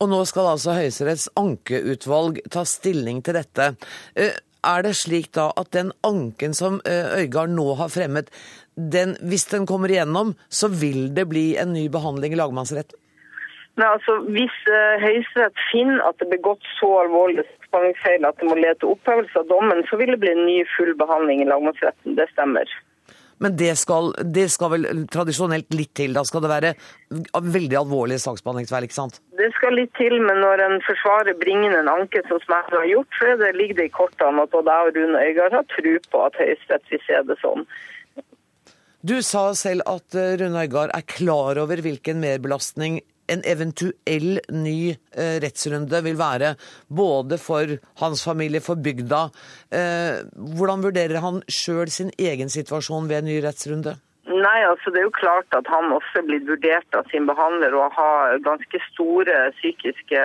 Og 0.00 0.10
nå 0.10 0.24
skal 0.26 0.50
altså 0.54 0.78
Høyesteretts 0.78 1.28
ankeutvalg 1.38 2.40
ta 2.50 2.64
stilling 2.66 3.20
til 3.26 3.38
dette. 3.38 3.70
Er 4.64 4.84
det 4.86 4.96
slik 4.98 5.32
da 5.36 5.50
at 5.60 5.72
den 5.76 5.92
anken 6.06 6.54
som 6.56 6.80
eh, 6.88 7.20
Øygard 7.20 7.52
nå 7.54 7.74
har 7.80 7.92
fremmet, 7.92 8.30
den, 8.74 9.16
hvis 9.22 9.46
den 9.52 9.66
kommer 9.70 9.92
igjennom, 9.92 10.34
så 10.48 10.68
vil 10.68 11.14
det 11.16 11.28
bli 11.30 11.54
en 11.60 11.72
ny 11.76 11.88
behandling 11.92 12.34
i 12.34 12.40
lagmannsretten? 12.40 12.98
Nei, 13.74 13.88
altså, 13.90 14.20
Hvis 14.30 14.54
uh, 14.70 15.02
Høyesterett 15.02 15.58
finner 15.72 16.02
at 16.06 16.18
det 16.20 16.28
er 16.28 16.36
begått 16.36 16.66
så 16.78 16.90
alvorlig 17.00 17.42
saksbehandlingsfeil 17.42 18.26
at 18.28 18.38
det 18.38 18.48
må 18.50 18.54
lede 18.58 18.78
til 18.80 18.92
opphevelse 18.94 19.40
av 19.40 19.48
dommen, 19.50 19.82
så 19.90 19.98
vil 19.98 20.14
det 20.14 20.20
bli 20.22 20.30
en 20.30 20.44
ny 20.46 20.60
full 20.76 20.92
behandling 20.98 21.42
i 21.42 21.48
lagmannsretten. 21.50 22.14
Det 22.18 22.28
stemmer. 22.30 22.70
Men 23.42 23.56
det 23.58 23.72
skal, 23.80 24.12
det 24.36 24.46
skal, 24.52 24.72
vel 24.74 25.06
tradisjonelt 25.10 25.74
litt 25.74 25.92
til? 25.98 26.14
Da 26.16 26.22
skal 26.26 26.44
det 26.44 26.52
være 26.52 26.74
veldig 27.56 27.78
alvorlige 27.80 28.22
saksbehandlingsfeil, 28.22 28.86
ikke 28.86 28.98
sant? 28.98 29.18
Det 29.38 29.50
skal 29.56 29.76
litt 29.78 29.92
til, 29.98 30.16
men 30.22 30.38
når 30.44 30.62
en 30.66 30.76
forsvarer 30.86 31.36
bringer 31.40 31.72
inn 31.72 31.80
en 31.80 31.92
anke 31.96 32.22
som 32.28 32.42
Smerre 32.44 32.82
har 32.82 32.90
gjort, 32.90 33.18
så 33.18 33.34
det, 33.40 33.54
ligger 33.58 33.80
det 33.80 33.88
i 33.90 33.94
kortene 33.96 34.46
at 34.46 34.54
både 34.54 34.76
jeg 34.76 34.92
og 34.92 35.00
Rune 35.00 35.24
Øygard 35.28 35.58
har 35.58 35.66
tro 35.74 35.96
på 36.12 36.22
at 36.28 36.38
Høyesterett 36.40 36.94
vil 36.94 37.04
se 37.08 37.24
det 37.30 37.38
sånn. 37.42 37.66
Du 39.04 39.18
sa 39.20 39.50
selv 39.58 39.84
at 39.90 40.16
eh, 40.16 40.36
Rune 40.40 40.62
Øygard 40.64 40.94
er 40.96 41.04
klar 41.04 41.58
over 41.60 41.82
hvilken 41.84 42.22
merbelastning 42.22 43.02
en 43.32 43.44
eventuell 43.48 44.40
ny 44.52 44.78
eh, 44.92 45.36
rettsrunde 45.44 46.00
vil 46.04 46.18
være, 46.20 46.54
både 46.88 47.38
for 47.40 47.76
hans 48.02 48.24
familie, 48.24 48.62
for 48.64 48.80
bygda. 48.80 49.26
Eh, 49.72 50.24
hvordan 50.56 50.84
vurderer 50.84 51.20
han 51.24 51.42
sjøl 51.48 51.92
sin 51.92 52.12
egen 52.18 52.52
situasjon 52.52 53.08
ved 53.08 53.22
en 53.22 53.30
ny 53.32 53.38
rettsrunde? 53.44 53.96
Nei, 54.24 54.60
altså 54.64 54.90
Det 54.90 55.02
er 55.02 55.04
jo 55.04 55.18
klart 55.20 55.56
at 55.56 55.66
han 55.68 55.92
også 55.92 56.20
er 56.20 56.26
blitt 56.28 56.46
vurdert 56.48 56.96
av 56.96 57.04
sin 57.12 57.26
behandler 57.28 57.74
og 57.76 57.92
har 57.92 58.38
ganske 58.44 58.80
store 58.88 59.34
psykiske 59.58 60.20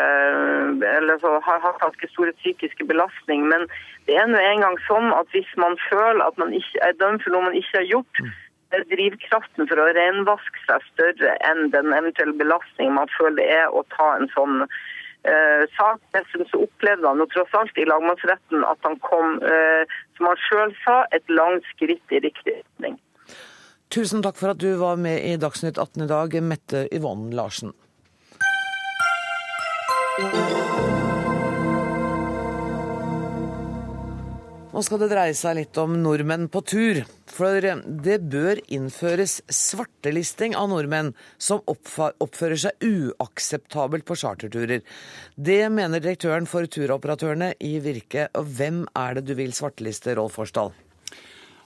eller 0.95 1.19
så 1.19 1.33
har 1.43 1.59
hatt 1.65 1.81
ganske 1.83 2.07
store 2.13 2.31
psykiske 2.39 2.87
belastning. 2.87 3.43
Men 3.51 3.67
det 4.07 4.15
er 4.15 4.29
nå 4.31 4.39
engang 4.39 4.79
sånn 4.87 5.11
at 5.15 5.27
hvis 5.35 5.51
man 5.59 5.75
føler 5.89 6.23
at 6.23 6.39
man 6.39 6.55
ikke 6.55 6.79
er 6.87 6.95
dømt 6.99 7.25
for 7.25 7.35
noe 7.35 7.49
man 7.49 7.59
ikke 7.59 7.81
har 7.81 7.89
gjort, 7.91 8.23
mm 8.23 8.31
drivkraften 8.69 9.67
for 9.69 9.81
å 9.81 9.89
renvaske 9.97 10.63
seg 10.67 10.85
større 10.93 11.35
enn 11.47 11.71
den 11.73 11.93
eventuelle 11.95 12.37
belastningen 12.37 12.97
man 12.97 13.11
føler 13.17 13.41
det 13.41 13.49
er 13.57 13.73
å 13.73 13.83
ta 13.95 14.11
en 14.17 14.29
sånn 14.35 14.63
uh, 14.63 15.63
sak. 15.77 16.01
Dessuten 16.15 16.47
så 16.51 16.63
opplevde 16.67 17.09
han 17.09 17.21
jo 17.23 17.29
tross 17.33 17.53
alt 17.57 17.81
i 17.81 17.87
lagmannsretten 17.89 18.65
at 18.67 18.81
han 18.85 18.97
kom, 19.05 19.39
uh, 19.41 19.83
som 20.17 20.29
han 20.29 20.41
sjøl 20.45 20.75
sa, 20.83 21.01
et 21.15 21.25
langt 21.33 21.65
skritt 21.73 22.15
i 22.15 22.21
riktig 22.27 22.59
retning. 22.59 22.99
Tusen 23.89 24.21
takk 24.21 24.37
for 24.37 24.53
at 24.53 24.61
du 24.61 24.69
var 24.77 24.99
med 25.01 25.23
i 25.25 25.33
Dagsnytt 25.41 25.81
18 25.81 26.05
i 26.05 26.09
dag, 26.11 26.35
Mette 26.45 26.85
Yvonne 26.93 27.33
Larsen. 27.33 27.73
Nå 34.79 34.83
skal 34.87 35.01
det 35.01 35.09
dreie 35.11 35.33
seg 35.35 35.57
litt 35.57 35.77
om 35.81 35.97
nordmenn 35.99 36.45
på 36.47 36.61
tur. 36.63 37.01
For 37.27 37.59
det 37.59 38.13
bør 38.31 38.61
innføres 38.71 39.41
svartelisting 39.51 40.55
av 40.55 40.69
nordmenn 40.71 41.09
som 41.35 41.59
oppfører 41.67 42.55
seg 42.63 42.87
uakseptabelt 42.87 44.07
på 44.07 44.15
charterturer. 44.23 44.79
Det 45.35 45.61
mener 45.75 45.99
direktøren 45.99 46.47
for 46.47 46.63
turoperatørene 46.63 47.57
i 47.59 47.73
Virke. 47.83 48.29
Hvem 48.31 48.85
er 48.95 49.19
det 49.19 49.27
du 49.27 49.35
vil 49.41 49.51
svarteliste, 49.51 50.15
Rolf 50.15 50.39
Forsdal? 50.39 50.71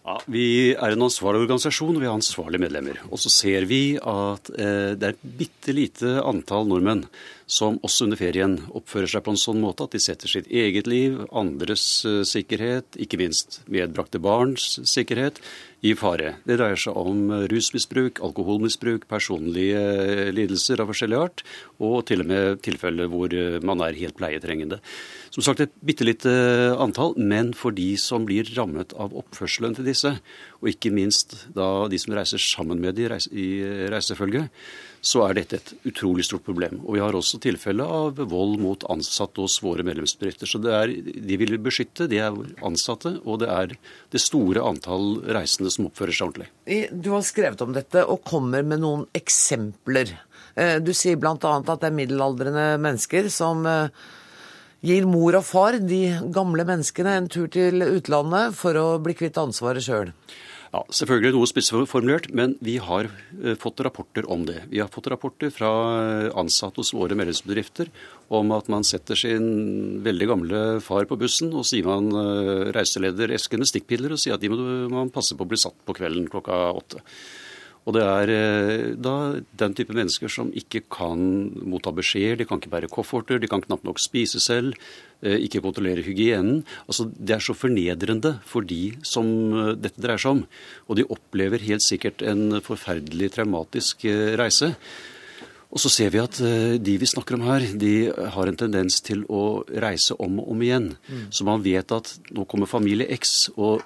Ja, 0.03 0.17
Vi 0.27 0.73
er 0.75 0.91
en 0.91 1.05
ansvarlig 1.05 1.45
organisasjon, 1.45 1.95
og 1.95 2.01
vi 2.03 2.07
har 2.09 2.17
ansvarlige 2.17 2.59
medlemmer. 2.59 2.97
Og 3.07 3.21
så 3.23 3.31
ser 3.31 3.63
vi 3.69 3.95
at 3.95 4.49
eh, 4.51 4.97
det 4.99 5.07
er 5.07 5.15
et 5.15 5.29
bitte 5.39 5.75
lite 5.75 6.17
antall 6.27 6.67
nordmenn 6.67 7.05
som 7.47 7.77
også 7.83 8.07
under 8.07 8.19
ferien 8.19 8.57
oppfører 8.75 9.13
seg 9.13 9.23
på 9.23 9.31
en 9.31 9.39
sånn 9.39 9.61
måte 9.63 9.85
at 9.87 9.95
de 9.95 10.01
setter 10.03 10.31
sitt 10.31 10.49
eget 10.51 10.89
liv, 10.91 11.21
andres 11.31 11.85
eh, 12.09 12.23
sikkerhet, 12.27 12.99
ikke 12.99 13.21
minst 13.21 13.61
medbrakte 13.71 14.19
barns 14.23 14.75
sikkerhet, 14.91 15.39
i 15.83 15.91
fare. 15.99 16.37
Det 16.47 16.55
dreier 16.59 16.79
seg 16.79 16.95
om 16.95 17.25
eh, 17.33 17.45
rusmisbruk, 17.51 18.21
alkoholmisbruk, 18.23 19.07
personlige 19.11 19.81
eh, 19.81 20.31
lidelser 20.35 20.83
av 20.83 20.91
forskjellig 20.91 21.19
art, 21.19 21.43
og 21.83 22.05
til 22.07 22.23
og 22.23 22.29
med 22.31 22.63
tilfeller 22.63 23.11
hvor 23.11 23.35
eh, 23.35 23.59
man 23.63 23.83
er 23.83 23.99
helt 23.99 24.17
pleietrengende. 24.19 24.79
Som 25.33 25.41
sagt 25.41 25.63
et 25.63 25.71
bitte 25.81 26.05
lite 26.05 26.29
antall, 26.77 27.15
men 27.17 27.55
for 27.57 27.73
de 27.73 27.95
som 27.97 28.21
blir 28.27 28.45
rammet 28.53 28.93
av 29.01 29.15
oppførselen 29.17 29.73
til 29.73 29.87
disse, 29.87 30.11
og 30.61 30.69
ikke 30.69 30.91
minst 30.93 31.33
da 31.55 31.87
de 31.89 31.97
som 31.97 32.13
reiser 32.13 32.41
sammen 32.41 32.77
med 32.83 32.99
de 32.99 33.07
i 33.33 33.47
reisefølge, 33.89 34.43
så 35.03 35.25
er 35.25 35.39
dette 35.39 35.57
et 35.57 35.73
utrolig 35.89 36.27
stort 36.27 36.45
problem. 36.45 36.77
Og 36.85 36.95
vi 36.95 37.01
har 37.01 37.17
også 37.17 37.41
tilfelle 37.41 37.81
av 37.81 38.21
vold 38.29 38.55
mot 38.61 38.85
ansatte 38.93 39.41
hos 39.41 39.57
våre 39.65 39.83
medlemsbedrifter. 39.83 40.47
Så 40.47 40.61
det 40.61 40.77
er, 40.77 40.93
de 41.01 41.41
vil 41.41 41.57
vi 41.57 41.63
beskytte, 41.65 42.07
de 42.11 42.21
er 42.21 42.37
ansatte, 42.63 43.17
og 43.25 43.41
det 43.41 43.49
er 43.49 43.73
det 44.13 44.21
store 44.21 44.61
antall 44.63 45.17
reisende 45.33 45.73
som 45.73 45.89
oppfører 45.89 46.13
seg 46.13 46.29
ordentlig. 46.29 46.51
Du 46.93 47.09
har 47.17 47.25
skrevet 47.25 47.65
om 47.65 47.73
dette 47.73 48.05
og 48.05 48.21
kommer 48.21 48.61
med 48.61 48.85
noen 48.85 49.07
eksempler. 49.17 50.13
Eh, 50.53 50.77
du 50.77 50.93
sier 50.93 51.17
bl.a. 51.17 51.35
at 51.41 51.73
det 51.73 51.89
er 51.89 51.97
middelaldrende 52.03 52.67
mennesker 52.85 53.33
som 53.33 53.65
eh, 53.65 54.03
gir 54.83 55.07
mor 55.07 55.39
og 55.39 55.45
far, 55.47 55.79
de 55.79 56.05
gamle 56.35 56.65
menneskene, 56.67 57.17
en 57.17 57.29
tur 57.31 57.47
til 57.51 57.85
utlandet 57.85 58.57
for 58.57 58.77
å 58.79 58.87
bli 59.03 59.15
kvitt 59.17 59.39
ansvaret 59.39 59.85
sjøl. 59.85 60.11
Ja, 60.73 60.79
Selvfølgelig 60.89 61.35
noe 61.35 61.47
spissformulert, 61.47 62.31
men 62.33 62.55
vi 62.65 62.79
har 62.81 63.05
eh, 63.05 63.53
fått 63.61 63.83
rapporter 63.85 64.25
om 64.33 64.41
det. 64.47 64.63
Vi 64.71 64.79
har 64.81 64.89
fått 64.89 65.11
rapporter 65.13 65.51
fra 65.53 65.69
eh, 65.99 66.31
ansatte 66.33 66.81
hos 66.81 66.95
våre 66.97 67.13
medlemsbedrifter 67.19 67.91
om 68.33 68.49
at 68.55 68.71
man 68.73 68.85
setter 68.87 69.19
sin 69.19 70.01
veldig 70.01 70.29
gamle 70.31 70.63
far 70.81 71.05
på 71.05 71.19
bussen, 71.21 71.53
og 71.53 71.67
sier 71.69 71.85
man 71.85 72.09
eh, 72.09 72.71
reiseleder 72.73 73.35
esken 73.37 73.61
med 73.61 73.69
stikkpiller 73.69 74.15
og 74.15 74.23
sier 74.23 74.33
at 74.33 74.41
de 74.41 74.49
må 74.49 74.89
man 74.95 75.13
passe 75.13 75.37
på 75.37 75.45
å 75.45 75.51
bli 75.53 75.61
satt 75.61 75.77
på 75.85 75.93
kvelden 75.99 76.25
klokka 76.33 76.57
åtte. 76.73 77.05
Og 77.83 77.97
det 77.97 78.03
er 78.07 78.95
da 78.95 79.15
den 79.59 79.73
type 79.75 79.91
mennesker 79.91 80.31
som 80.31 80.53
ikke 80.55 80.85
kan 80.87 81.19
motta 81.67 81.91
beskjeder, 81.91 82.37
de 82.39 82.47
kan 82.47 82.61
ikke 82.61 82.71
bære 82.71 82.91
kofferter, 82.91 83.41
de 83.43 83.49
kan 83.51 83.63
knapt 83.65 83.83
nok 83.83 83.99
spise 83.99 84.39
selv. 84.39 84.77
Eh, 85.23 85.39
ikke 85.45 85.61
kontrollere 85.63 86.03
hygienen. 86.03 86.65
Altså, 86.83 87.07
det 87.07 87.37
er 87.37 87.43
så 87.43 87.55
fornedrende 87.55 88.33
for 88.43 88.65
de 88.67 88.91
som 89.07 89.25
eh, 89.55 89.71
dette 89.79 90.01
dreier 90.03 90.19
seg 90.19 90.35
om. 90.35 90.41
Og 90.89 90.99
de 90.99 91.07
opplever 91.15 91.63
helt 91.63 91.85
sikkert 91.85 92.25
en 92.27 92.59
forferdelig 92.65 93.31
traumatisk 93.37 94.03
eh, 94.09 94.33
reise. 94.39 94.73
Og 95.73 95.79
så 95.79 95.89
ser 95.89 96.11
vi 96.13 96.19
at 96.21 96.37
de 96.37 96.95
vi 97.01 97.07
snakker 97.09 97.33
om 97.33 97.47
her, 97.47 97.63
de 97.81 98.11
har 98.35 98.49
en 98.49 98.59
tendens 98.59 98.99
til 99.01 99.23
å 99.25 99.63
reise 99.81 100.13
om 100.21 100.35
og 100.43 100.51
om 100.53 100.59
igjen. 100.61 100.91
Mm. 101.07 101.23
Så 101.33 101.47
man 101.47 101.63
vet 101.65 101.95
at 101.95 102.11
nå 102.29 102.45
kommer 102.45 102.69
familie 102.69 103.07
X, 103.15 103.47
og 103.55 103.81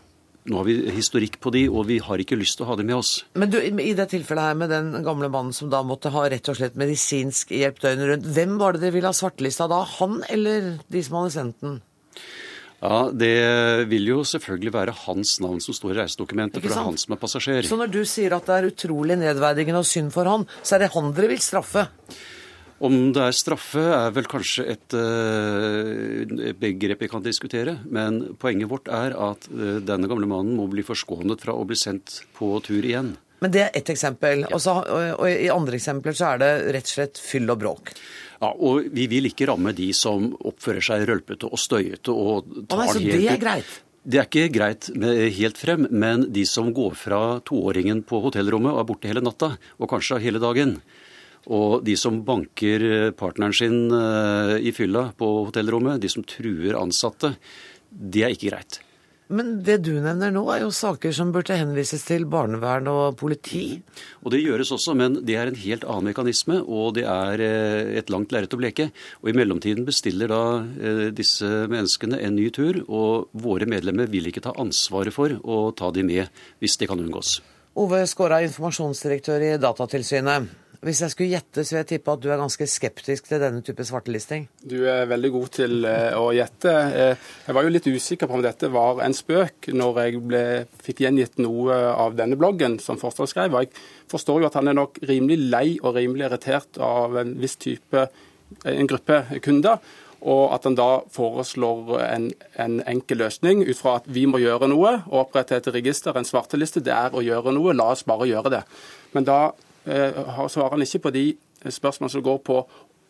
nå 0.47 0.61
har 0.61 0.67
vi 0.67 0.75
historikk 0.95 1.39
på 1.43 1.51
de, 1.55 1.65
og 1.67 1.87
vi 1.89 1.99
har 2.03 2.21
ikke 2.23 2.37
lyst 2.39 2.57
til 2.59 2.65
å 2.65 2.69
ha 2.71 2.77
dem 2.79 2.87
med 2.89 2.99
oss. 2.99 3.11
Men 3.35 3.51
du, 3.51 3.59
i 3.59 3.93
det 3.97 4.07
tilfellet 4.13 4.49
her 4.49 4.59
med 4.59 4.71
den 4.71 4.93
gamle 5.05 5.29
mannen 5.33 5.55
som 5.55 5.71
da 5.71 5.81
måtte 5.85 6.11
ha 6.13 6.23
rett 6.31 6.47
og 6.51 6.59
slett 6.59 6.79
medisinsk 6.79 7.51
hjelp 7.55 7.81
døgnet 7.83 8.11
rundt, 8.11 8.29
hvem 8.37 8.55
var 8.61 8.75
det 8.75 8.85
dere 8.85 8.95
ville 8.95 9.11
ha 9.11 9.17
svartelista 9.17 9.67
da? 9.71 9.83
Han 9.97 10.21
eller 10.31 10.77
de 10.87 11.03
som 11.03 11.19
hadde 11.19 11.35
sendt 11.35 11.59
den? 11.65 11.77
Ja, 12.77 13.09
Det 13.09 13.33
vil 13.89 14.05
jo 14.11 14.21
selvfølgelig 14.27 14.73
være 14.73 14.95
hans 15.07 15.39
navn 15.41 15.59
som 15.63 15.73
står 15.73 15.95
i 15.95 15.99
reisedokumentet, 16.03 16.61
for 16.61 16.69
det 16.69 16.77
er 16.77 16.89
han 16.91 16.99
som 17.01 17.15
er 17.15 17.21
passasjer. 17.21 17.65
Så 17.65 17.79
når 17.79 17.89
du 17.93 18.03
sier 18.05 18.35
at 18.37 18.45
det 18.45 18.57
er 18.57 18.69
utrolig 18.69 19.17
nedverdigende 19.17 19.81
og 19.81 19.89
synd 19.89 20.13
for 20.13 20.29
han, 20.29 20.45
så 20.61 20.77
er 20.77 20.85
det 20.85 20.93
han 20.93 21.09
dere 21.17 21.31
vil 21.33 21.41
straffe? 21.41 21.87
Om 22.77 22.97
det 23.15 23.23
er 23.25 23.33
straffe, 23.33 23.81
er 23.81 24.11
vel 24.13 24.27
kanskje 24.29 24.65
et 24.75 24.95
uh, 24.97 26.51
begrep 26.61 27.01
vi 27.01 27.09
kan 27.09 27.23
diskutere. 27.25 27.79
Men 27.89 28.35
poenget 28.37 28.69
vårt 28.69 28.91
er 28.93 29.15
at 29.17 29.47
uh, 29.49 29.79
denne 29.81 30.09
gamle 30.09 30.29
mannen 30.29 30.57
må 30.59 30.67
bli 30.69 30.85
forskånet 30.85 31.41
fra 31.41 31.55
å 31.57 31.65
bli 31.65 31.77
sendt 31.79 32.21
på 32.37 32.51
tur 32.65 32.85
igjen. 32.85 33.15
Men 33.41 33.53
det 33.53 33.63
er 33.65 33.75
ett 33.77 33.89
eksempel. 33.93 34.45
Ja. 34.45 34.53
Også, 34.57 34.77
og, 34.81 35.25
I 35.29 35.49
andre 35.53 35.77
eksempler 35.77 36.15
så 36.17 36.31
er 36.33 36.41
det 36.41 36.51
rett 36.77 36.89
og 36.89 36.93
slett 36.93 37.21
fyll 37.21 37.49
og 37.53 37.59
bråk. 37.61 37.91
Ja, 38.37 38.51
og 38.53 38.87
Vi 38.93 39.07
vil 39.09 39.29
ikke 39.29 39.49
ramme 39.49 39.73
de 39.77 39.89
som 39.97 40.31
oppfører 40.45 40.85
seg 40.85 41.05
rølpete 41.09 41.49
og 41.49 41.61
støyete 41.61 42.13
og 42.13 42.49
tar 42.69 42.85
ah, 42.85 42.93
så 42.93 43.01
helt 43.01 43.13
det 43.13 43.33
er 43.33 43.41
greit? 43.41 43.75
Det 44.07 44.21
er 44.21 44.27
ikke 44.29 44.53
greit 44.55 44.87
helt 45.35 45.57
frem, 45.59 45.83
men 45.91 46.29
de 46.31 46.45
som 46.47 46.69
går 46.71 46.93
fra 46.95 47.21
toåringen 47.43 48.05
på 48.07 48.21
hotellrommet 48.23 48.71
og 48.71 48.79
er 48.79 48.87
borte 48.87 49.09
hele 49.09 49.23
natta, 49.25 49.49
og 49.81 49.89
kanskje 49.91 50.21
hele 50.23 50.39
dagen, 50.39 50.77
og 51.47 51.85
de 51.87 51.95
som 51.99 52.19
banker 52.27 52.83
eh, 52.87 53.13
partneren 53.15 53.55
sin 53.55 53.87
eh, 53.93 54.57
i 54.67 54.73
fylla 54.75 55.09
på 55.17 55.29
hotellrommet, 55.47 56.01
de 56.03 56.11
som 56.11 56.25
truer 56.27 56.77
ansatte, 56.79 57.35
det 57.87 58.25
er 58.25 58.35
ikke 58.35 58.51
greit. 58.51 58.81
Men 59.27 59.57
det 59.59 59.81
du 59.83 59.91
nevner 59.99 60.31
nå, 60.31 60.45
er 60.53 60.61
jo 60.61 60.69
saker 60.71 61.11
som 61.11 61.33
burde 61.35 61.55
henvises 61.59 62.05
til 62.07 62.23
barnevern 62.31 62.87
og 62.87 63.17
politi? 63.19 63.81
Og 64.23 64.31
Det 64.31 64.39
gjøres 64.39 64.71
også, 64.71 64.95
men 64.95 65.17
det 65.27 65.35
er 65.35 65.51
en 65.51 65.59
helt 65.59 65.83
annen 65.83 66.07
mekanisme, 66.13 66.61
og 66.63 66.95
det 66.95 67.03
er 67.11 67.43
eh, 67.43 67.97
et 67.99 68.11
langt 68.11 68.31
lerret 68.35 68.55
å 68.55 68.59
bleke. 68.59 68.87
Og 69.23 69.31
I 69.31 69.35
mellomtiden 69.35 69.87
bestiller 69.87 70.31
da 70.31 70.43
disse 71.15 71.67
menneskene 71.71 72.21
en 72.23 72.39
ny 72.39 72.47
tur, 72.55 72.83
og 72.87 73.27
våre 73.35 73.67
medlemmer 73.67 74.07
vil 74.11 74.31
ikke 74.31 74.43
ta 74.47 74.55
ansvaret 74.59 75.15
for 75.15 75.35
å 75.43 75.67
ta 75.75 75.91
de 75.95 76.07
med 76.07 76.43
hvis 76.63 76.79
det 76.79 76.91
kan 76.91 77.03
unngås. 77.03 77.39
Ove 77.77 77.99
Skåra, 78.09 78.39
informasjonsdirektør 78.47 79.43
i 79.45 79.51
Datatilsynet. 79.61 80.47
Hvis 80.87 81.01
jeg 81.03 81.11
skulle 81.11 81.33
gjette, 81.35 81.65
så 81.67 81.73
vil 81.73 81.81
jeg 81.81 81.87
tippe 81.89 82.13
at 82.15 82.21
du 82.23 82.29
er 82.31 82.39
ganske 82.39 82.65
skeptisk 82.71 83.25
til 83.27 83.41
denne 83.43 83.59
type 83.65 83.83
svartelisting? 83.83 84.45
Du 84.63 84.77
er 84.87 85.09
veldig 85.09 85.31
god 85.33 85.49
til 85.57 85.83
eh, 85.89 86.13
å 86.15 86.29
gjette. 86.31 86.71
Eh, 86.71 87.25
jeg 87.43 87.57
var 87.57 87.67
jo 87.67 87.73
litt 87.73 87.89
usikker 87.91 88.29
på 88.29 88.37
om 88.37 88.45
dette 88.45 88.69
var 88.71 89.01
en 89.03 89.15
spøk 89.17 89.67
når 89.75 89.99
jeg 90.05 90.21
ble, 90.29 90.43
fikk 90.85 91.03
gjengitt 91.03 91.43
noe 91.43 91.75
av 91.91 92.15
denne 92.15 92.39
bloggen 92.39 92.79
som 92.79 93.01
Forstad 93.01 93.27
skrev. 93.33 93.59
Jeg 93.59 93.73
forstår 94.07 94.39
jo 94.45 94.47
at 94.47 94.55
han 94.61 94.71
er 94.71 94.79
nok 94.79 95.01
rimelig 95.11 95.51
lei 95.51 95.65
og 95.81 95.97
rimelig 95.99 96.29
irritert 96.29 96.79
av 96.79 97.19
en 97.19 97.35
viss 97.41 97.59
type, 97.59 98.07
en 98.63 98.87
gruppe 98.93 99.25
kunder. 99.43 99.83
og 100.21 100.53
at 100.55 100.63
han 100.65 100.75
da 100.75 100.89
foreslår 101.13 101.99
en, 102.07 102.31
en, 102.55 102.79
enkel 102.87 103.19
løsning 103.21 103.67
ut 103.67 103.77
fra 103.77 103.99
at 103.99 104.07
vi 104.07 104.25
må 104.25 104.39
gjøre 104.39 104.71
noe. 104.71 105.01
Å 105.03 105.19
opprette 105.27 105.59
et 105.59 105.67
register, 105.67 106.15
en 106.15 106.25
svarteliste, 106.25 106.79
det 106.79 106.95
er 106.95 107.13
å 107.13 107.21
gjøre 107.21 107.51
noe. 107.53 107.75
La 107.75 107.91
oss 107.91 108.07
bare 108.07 108.25
gjøre 108.31 108.55
det. 108.55 108.63
Men 109.13 109.27
da 109.27 109.39
eh, 109.51 109.66
svarer 109.87 110.69
han 110.69 110.81
ikke 110.81 110.99
på 110.99 111.09
de 111.15 111.25
spørsmålene 111.69 112.11
som 112.11 112.23
går 112.23 112.37
på 112.45 112.57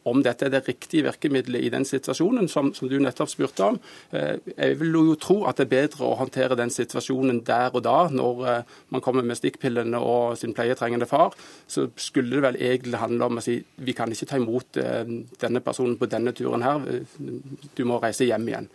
om 0.07 0.21
dette 0.23 0.47
er 0.47 0.53
det 0.53 0.63
riktige 0.67 1.05
virkemidlet 1.07 1.65
i 1.65 1.71
den 1.73 1.85
situasjonen 1.87 2.47
som, 2.51 2.71
som, 2.75 2.89
du 2.89 2.97
nettopp 3.01 3.31
spurte 3.31 3.65
om. 3.65 3.79
Eh, 4.15 4.37
jeg 4.53 4.79
vil 4.81 4.95
jo 4.95 5.15
tro 5.21 5.37
at 5.49 5.59
det 5.59 5.67
er 5.67 5.73
bedre 5.73 6.07
å 6.07 6.17
håndtere 6.21 6.57
den 6.59 6.71
situasjonen 6.73 7.41
der 7.47 7.75
og 7.75 7.83
da, 7.85 7.97
når 8.13 8.43
eh, 8.47 8.75
man 8.95 9.03
kommer 9.03 9.25
med 9.27 9.39
stikkpillene 9.39 9.99
og 10.01 10.37
sin 10.39 10.55
pleietrengende 10.57 11.09
far. 11.09 11.35
Så 11.67 11.89
skulle 11.99 12.37
det 12.37 12.45
vel 12.45 12.61
egentlig 12.71 13.01
handle 13.01 13.29
om 13.29 13.41
å 13.41 13.45
si 13.45 13.57
vi 13.83 13.95
kan 13.97 14.11
ikke 14.13 14.29
ta 14.29 14.39
imot 14.39 14.81
eh, 14.81 15.03
denne 15.41 15.63
personen 15.65 15.97
på 15.99 16.09
denne 16.11 16.33
turen 16.37 16.65
her, 16.65 16.85
du 17.17 17.83
må 17.87 17.99
reise 18.01 18.27
hjem 18.27 18.47
igjen. 18.47 18.69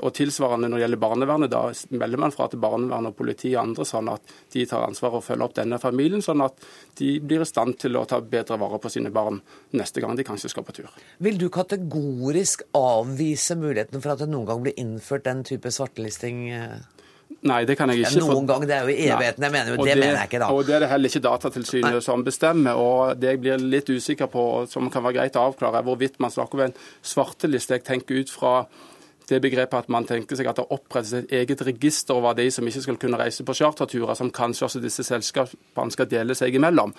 Og 0.00 0.08
tilsvarende 0.16 0.70
når 0.70 0.78
det 0.78 0.82
gjelder 0.86 1.00
barnevernet, 1.02 1.50
da 1.52 1.98
melder 2.00 2.20
man 2.22 2.32
fra 2.32 2.46
til 2.48 2.60
barnevernet 2.62 3.12
og 3.12 3.18
politiet 3.18 3.58
og 3.58 3.62
andre, 3.62 3.84
sånn 3.84 4.08
at 4.08 4.32
de 4.54 4.64
tar 4.68 4.86
ansvar 4.86 5.18
og 5.18 5.24
følger 5.26 5.44
opp 5.44 5.56
denne 5.58 5.78
familien, 5.82 6.24
sånn 6.24 6.40
at 6.46 6.64
de 6.96 7.10
blir 7.20 7.44
i 7.44 7.48
stand 7.48 7.76
til 7.82 7.98
å 8.00 8.06
ta 8.08 8.22
bedre 8.24 8.56
vare 8.60 8.80
på 8.80 8.92
sine 8.92 9.12
barn 9.12 9.42
neste 9.76 10.00
gang 10.00 10.16
de 10.16 10.24
kanskje 10.26 10.50
skal 10.52 10.65
på 10.66 10.74
tur. 10.80 10.90
Vil 11.22 11.38
du 11.40 11.46
kategorisk 11.52 12.66
avvise 12.76 13.56
muligheten 13.58 14.02
for 14.02 14.14
at 14.14 14.22
det 14.24 14.28
noen 14.32 14.48
gang 14.48 14.66
blir 14.66 14.76
innført 14.80 15.26
den 15.28 15.44
type 15.46 15.72
svartelisting? 15.72 16.46
Eh? 16.50 16.76
Nei, 17.46 17.60
det 17.68 17.76
kan 17.78 17.90
jeg 17.90 18.02
ikke. 18.02 18.10
Ja, 18.16 18.24
noen 18.24 18.48
gang, 18.48 18.64
det 18.66 18.74
er 18.74 18.88
jo 18.88 18.94
evigheten. 18.94 19.44
Jeg 19.46 19.54
mener 19.54 19.72
jo, 19.72 19.78
det, 19.78 19.92
det, 19.92 20.00
mener 20.00 20.18
jeg 20.18 20.30
ikke, 20.30 20.40
da. 20.42 20.50
Og 20.54 20.66
det 20.66 20.76
er 20.76 20.84
det 20.84 20.90
heller 20.90 21.12
ikke 21.12 21.22
Datatilsynet 21.26 21.98
Nei. 21.98 22.02
som 22.04 22.24
bestemmer. 22.26 22.80
og 22.80 23.20
Det 23.20 23.34
jeg 23.34 23.42
blir 23.44 23.62
litt 23.62 23.90
usikker 23.92 24.30
på, 24.32 24.44
som 24.70 24.90
kan 24.92 25.04
være 25.06 25.20
greit 25.20 25.38
å 25.38 25.46
avklare, 25.50 25.82
er 25.82 25.86
hvorvidt 25.86 26.20
man 26.22 26.32
snakker 26.32 26.58
om 26.58 26.66
en 26.68 26.76
svarteliste. 27.06 27.78
Jeg 27.78 27.86
tenker 27.86 28.22
ut 28.22 28.32
fra 28.32 28.60
det 29.26 29.40
begrepet 29.42 29.74
at 29.74 29.88
man 29.90 30.06
tenker 30.06 30.38
seg 30.38 30.46
at 30.46 30.60
det 30.60 30.66
opprettes 30.70 31.12
et 31.18 31.32
eget 31.40 31.62
register 31.66 32.14
over 32.14 32.36
de 32.38 32.46
som 32.54 32.66
ikke 32.66 32.84
skal 32.84 32.98
kunne 33.02 33.18
reise 33.18 33.44
på 33.46 33.56
charterturer, 33.58 34.14
som 34.14 34.30
kanskje 34.30 34.68
også 34.68 34.82
disse 34.82 35.02
selskapene 35.06 35.94
skal 35.94 36.08
dele 36.10 36.36
seg 36.38 36.54
imellom. 36.54 36.94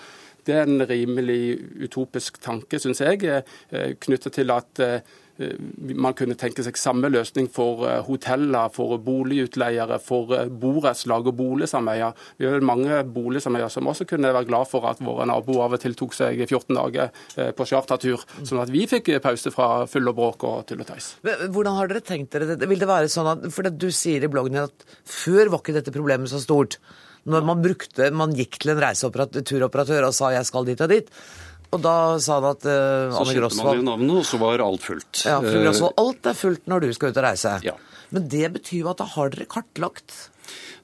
Det 0.46 0.54
er 0.54 0.68
en 0.68 0.84
rimelig 0.88 1.58
utopisk 1.84 2.40
tanke, 2.44 2.80
syns 2.80 3.02
jeg, 3.04 3.24
eh, 3.28 3.94
knyttet 4.00 4.36
til 4.38 4.54
at 4.54 4.82
eh, 4.84 5.00
man 5.38 6.16
kunne 6.18 6.36
tenke 6.38 6.64
seg 6.66 6.78
samme 6.78 7.10
løsning 7.12 7.46
for 7.52 7.84
eh, 7.88 8.00
hoteller, 8.06 8.72
for 8.74 8.96
boligutleiere, 9.02 10.00
for 10.02 10.34
eh, 10.34 10.50
borettslag 10.50 11.30
og 11.30 11.36
boligsameier. 11.38 12.16
Vi 12.40 12.48
har 12.48 12.64
mange 12.66 13.00
boligsameier 13.14 13.70
som 13.72 13.88
også 13.90 14.06
kunne 14.08 14.32
være 14.34 14.48
glad 14.50 14.68
for 14.70 14.88
at 14.90 15.02
våre 15.04 15.28
naboer 15.30 15.66
av 15.68 15.78
og 15.78 15.82
til 15.82 15.96
tok 15.98 16.16
seg 16.16 16.42
14 16.48 16.74
dager 16.74 17.12
på 17.56 17.66
chartertur, 17.68 18.22
sånn 18.42 18.62
at 18.62 18.72
vi 18.72 18.84
fikk 18.90 19.10
pause 19.22 19.52
fra 19.54 19.86
full 19.90 20.10
og 20.10 20.16
bråk 20.18 20.46
og 20.48 20.62
tull 20.68 20.82
og 20.82 20.88
tøys. 20.88 21.10
Hvordan 21.22 21.78
har 21.78 21.90
dere 21.90 22.04
tenkt 22.04 22.34
dere 22.34 22.54
det? 22.54 22.68
Vil 22.70 22.80
det 22.80 22.88
være 22.90 23.10
sånn 23.12 23.30
at, 23.34 23.50
for 23.54 23.68
Du 23.68 23.90
sier 23.94 24.24
i 24.24 24.30
bloggen 24.30 24.58
at 24.64 24.86
før 25.04 25.52
var 25.52 25.62
ikke 25.62 25.76
dette 25.76 25.94
problemet 25.94 26.30
så 26.30 26.40
stort. 26.42 26.78
Når 27.28 27.44
man 27.44 27.60
brukte, 27.62 28.08
man 28.14 28.32
gikk 28.36 28.60
til 28.62 28.72
en 28.72 28.80
reiseturoperatør 28.82 30.08
og 30.08 30.14
sa 30.16 30.32
'jeg 30.32 30.46
skal 30.46 30.64
dit 30.64 30.80
og 30.80 30.88
dit', 30.88 31.10
og 31.68 31.82
da 31.84 31.94
sa 32.22 32.38
han 32.38 32.48
at 32.48 32.64
uh, 32.64 32.72
Anne 32.72 33.34
Grosvold 33.36 33.52
Så 33.52 33.60
skjønte 33.60 33.66
man 33.68 33.84
navnet, 33.90 34.14
og 34.22 34.26
så 34.28 34.40
var 34.40 34.64
alt 34.64 34.86
fullt. 34.86 35.22
Ja, 35.28 35.36
for 35.44 35.60
Grosvold, 35.66 35.94
alt 36.00 36.28
er 36.30 36.38
fullt 36.38 36.70
når 36.70 36.84
du 36.84 36.88
skal 36.96 37.12
ut 37.12 37.20
og 37.20 37.26
reise. 37.28 37.54
Ja. 37.66 37.76
Men 38.14 38.28
det 38.32 38.48
betyr 38.54 38.86
jo 38.86 38.90
at 38.94 39.02
da 39.02 39.08
har 39.12 39.34
dere 39.34 39.48
kartlagt 39.52 40.16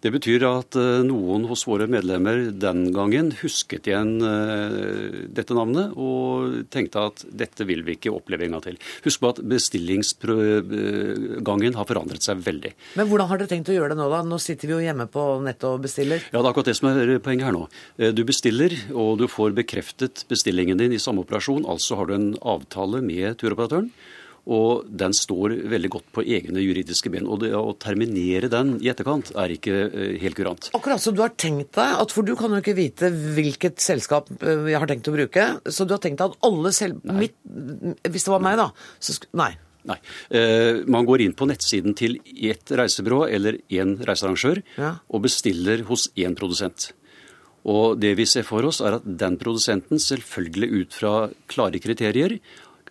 det 0.05 0.13
betyr 0.13 0.45
at 0.49 0.77
eh, 0.77 1.03
noen 1.07 1.45
hos 1.49 1.67
våre 1.69 1.87
medlemmer 1.91 2.51
den 2.53 2.93
gangen 2.95 3.33
husket 3.41 3.87
igjen 3.89 4.21
eh, 4.21 4.71
dette 5.33 5.55
navnet 5.57 5.93
og 5.97 6.69
tenkte 6.75 6.99
at 7.09 7.25
dette 7.33 7.65
vil 7.69 7.83
vi 7.87 7.93
ikke 7.97 8.13
oppleve 8.13 8.45
en 8.45 8.53
gang 8.57 8.65
til. 8.67 8.77
Husk 9.07 9.19
på 9.23 9.31
at 9.33 9.41
bestillingsgangen 9.55 11.75
har 11.79 11.87
forandret 11.89 12.23
seg 12.27 12.37
veldig. 12.45 12.73
Men 13.01 13.09
hvordan 13.09 13.29
har 13.31 13.37
dere 13.41 13.53
tenkt 13.55 13.73
å 13.73 13.77
gjøre 13.77 13.93
det 13.95 14.01
nå, 14.03 14.07
da? 14.13 14.21
Nå 14.29 14.37
sitter 14.43 14.67
vi 14.69 14.75
jo 14.77 14.85
hjemme 14.85 15.07
på 15.11 15.23
nettet 15.45 15.67
og 15.71 15.83
bestiller. 15.87 16.21
Ja, 16.29 16.39
det 16.39 16.45
er 16.45 16.53
akkurat 16.53 16.71
det 16.71 16.79
som 16.81 16.89
er 16.91 17.23
poenget 17.25 17.47
her 17.49 17.57
nå. 17.57 17.65
Eh, 17.99 18.11
du 18.17 18.23
bestiller, 18.29 18.71
og 18.93 19.11
du 19.23 19.27
får 19.31 19.51
bekreftet 19.57 20.15
bestillingen 20.31 20.79
din 20.81 20.93
i 20.93 21.03
samme 21.03 21.21
operasjon. 21.25 21.69
Altså 21.71 21.91
har 22.01 22.07
du 22.11 22.15
en 22.19 22.31
avtale 22.41 22.99
med 23.05 23.29
turoperatøren. 23.41 23.89
Og 24.45 24.85
den 24.93 25.15
står 25.17 25.55
veldig 25.73 25.91
godt 25.95 26.09
på 26.13 26.25
egne 26.37 26.61
juridiske 26.61 27.09
ben. 27.13 27.29
Og 27.31 27.41
det 27.45 27.55
å 27.57 27.73
terminere 27.81 28.51
den 28.53 28.75
i 28.83 28.91
etterkant 28.93 29.33
er 29.41 29.55
ikke 29.55 29.77
eh, 29.89 30.17
helt 30.21 30.37
kurant. 30.37 30.69
Akkurat 30.77 31.01
som 31.01 31.17
du 31.17 31.23
har 31.25 31.33
tenkt 31.41 31.73
deg, 31.79 31.97
at 32.05 32.13
for 32.13 32.27
du 32.27 32.35
kan 32.37 32.53
jo 32.53 32.61
ikke 32.61 32.77
vite 32.77 33.09
hvilket 33.09 33.81
selskap 33.83 34.29
eh, 34.41 34.69
jeg 34.75 34.81
har 34.83 34.91
tenkt 34.91 35.09
å 35.09 35.17
bruke. 35.17 35.47
Så 35.65 35.89
du 35.89 35.97
har 35.97 36.03
tenkt 36.05 36.21
deg 36.21 36.35
at 36.35 36.49
alle 36.51 36.75
selv... 36.77 37.01
Mitt, 37.15 37.39
hvis 37.45 38.27
det 38.27 38.33
var 38.35 38.43
meg, 38.45 38.59
da, 38.61 38.71
så 39.01 39.17
Nei. 39.39 39.55
Nei. 39.89 39.97
Eh, 40.33 40.83
man 40.89 41.05
går 41.09 41.25
inn 41.25 41.35
på 41.37 41.47
nettsiden 41.49 41.97
til 41.97 42.17
ett 42.25 42.73
reisebyrå 42.73 43.25
eller 43.29 43.59
én 43.73 43.97
reisearrangør 44.01 44.63
ja. 44.81 44.95
og 45.09 45.25
bestiller 45.27 45.85
hos 45.91 46.09
én 46.21 46.37
produsent. 46.39 46.91
Og 47.65 47.97
det 48.01 48.13
vi 48.19 48.27
ser 48.29 48.45
for 48.45 48.65
oss, 48.69 48.83
er 48.85 48.99
at 48.99 49.05
den 49.05 49.39
produsenten, 49.41 50.01
selvfølgelig 50.01 50.69
ut 50.81 50.97
fra 50.99 51.13
klare 51.49 51.81
kriterier, 51.81 52.37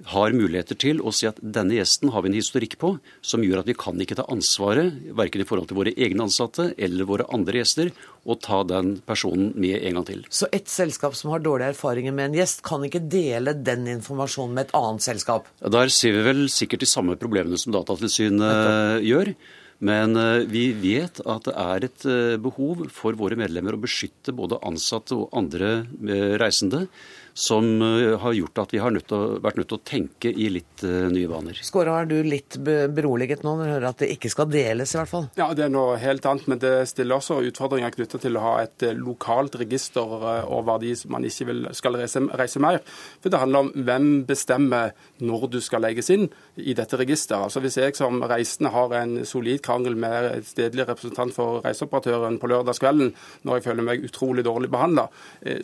har 0.09 0.33
muligheter 0.35 0.77
til 0.79 1.01
å 1.01 1.11
si 1.13 1.27
at 1.29 1.39
denne 1.39 1.75
gjesten 1.77 2.11
har 2.13 2.23
vi 2.23 2.31
en 2.31 2.37
historikk 2.37 2.75
på 2.81 2.95
som 3.25 3.43
gjør 3.45 3.61
at 3.61 3.69
vi 3.69 3.75
kan 3.77 3.99
ikke 4.01 4.17
ta 4.19 4.25
ansvaret, 4.33 4.97
verken 5.15 5.43
i 5.43 5.47
forhold 5.47 5.69
til 5.69 5.79
våre 5.79 5.93
egne 5.93 6.25
ansatte 6.27 6.71
eller 6.77 7.09
våre 7.09 7.27
andre 7.33 7.61
gjester, 7.61 7.93
og 8.23 8.39
ta 8.43 8.61
den 8.67 8.95
personen 9.05 9.51
med 9.59 9.79
en 9.81 9.99
gang 9.99 10.07
til. 10.07 10.21
Så 10.33 10.49
et 10.55 10.69
selskap 10.71 11.17
som 11.19 11.33
har 11.33 11.43
dårlige 11.43 11.73
erfaringer 11.75 12.15
med 12.15 12.31
en 12.31 12.39
gjest, 12.41 12.63
kan 12.65 12.85
ikke 12.87 13.03
dele 13.11 13.55
den 13.55 13.89
informasjonen 13.97 14.55
med 14.57 14.67
et 14.67 14.77
annet 14.79 15.05
selskap? 15.05 15.49
Der 15.61 15.91
ser 15.93 16.15
vi 16.17 16.23
vel 16.29 16.45
sikkert 16.51 16.85
de 16.85 16.89
samme 16.89 17.19
problemene 17.19 17.59
som 17.59 17.75
Datatilsynet 17.75 19.03
gjør. 19.05 19.35
Men 19.83 20.15
eh, 20.15 20.45
vi 20.47 20.67
vet 20.77 21.19
at 21.27 21.49
det 21.49 21.55
er 21.59 21.87
et 21.87 22.05
eh, 22.07 22.35
behov 22.41 22.85
for 22.93 23.17
våre 23.19 23.35
medlemmer 23.39 23.75
å 23.75 23.81
beskytte 23.83 24.35
både 24.35 24.61
ansatte 24.63 25.17
og 25.17 25.33
andre 25.35 25.73
eh, 25.83 26.35
reisende 26.39 26.85
som 27.33 27.81
eh, 27.81 28.19
har 28.19 28.33
gjort 28.33 28.57
at 28.57 28.73
vi 28.73 28.79
har 28.81 28.93
nødt 28.93 29.11
å, 29.11 29.19
vært 29.41 29.57
nødt 29.57 29.69
til 29.71 29.79
å 29.79 29.85
tenke 29.87 30.29
i 30.29 30.49
litt 30.53 30.83
uh, 30.85 31.09
nye 31.09 31.29
baner. 31.29 31.57
Skåra, 31.65 31.95
er 32.03 32.09
du 32.09 32.15
litt 32.25 32.59
beroliget 32.61 33.41
nå 33.45 33.55
når 33.57 33.65
du 33.65 33.73
hører 33.73 33.87
at 33.89 34.03
det 34.03 34.11
ikke 34.13 34.29
skal 34.29 34.49
deles, 34.53 34.93
i 34.93 34.99
hvert 34.99 35.09
fall? 35.09 35.25
Ja, 35.39 35.49
det 35.57 35.65
er 35.65 35.73
noe 35.73 35.97
helt 36.01 36.25
annet, 36.29 36.45
men 36.51 36.61
det 36.61 36.73
stiller 36.91 37.17
også 37.17 37.39
utfordringer 37.49 37.93
knyttet 37.95 38.21
til 38.25 38.37
å 38.37 38.43
ha 38.45 38.53
et 38.61 38.85
uh, 38.85 38.93
lokalt 38.93 39.57
register 39.61 40.13
over 40.43 40.81
de 40.83 40.93
som 40.99 41.13
man 41.15 41.25
ikke 41.25 41.49
vil, 41.49 41.65
skal 41.73 41.97
reise, 41.97 42.21
reise, 42.37 42.61
mer. 42.63 42.83
For 43.23 43.33
Det 43.33 43.41
handler 43.41 43.65
om 43.65 43.73
hvem 43.87 44.07
bestemmer 44.29 44.93
når 45.23 45.47
du 45.55 45.59
skal 45.63 45.83
legges 45.83 46.11
inn 46.13 46.27
i 46.61 46.77
dette 46.77 46.99
registeret. 47.01 47.47
Altså 47.49 47.63
Hvis 47.63 47.79
jeg 47.81 47.97
som 47.97 48.21
reisende 48.29 48.73
har 48.73 48.93
en 48.99 49.17
solid 49.25 49.63
krangel 49.65 49.97
med 49.97 50.29
et 50.29 50.47
stedlig 50.47 50.85
representant 50.85 51.33
for 51.33 51.63
reiseoperatøren 51.65 52.37
på 52.41 52.51
lørdagskvelden 52.51 53.13
når 53.43 53.57
jeg 53.57 53.67
føler 53.67 53.87
meg 53.89 54.05
utrolig 54.05 54.45
dårlig 54.45 54.69
behandla, 54.73 55.07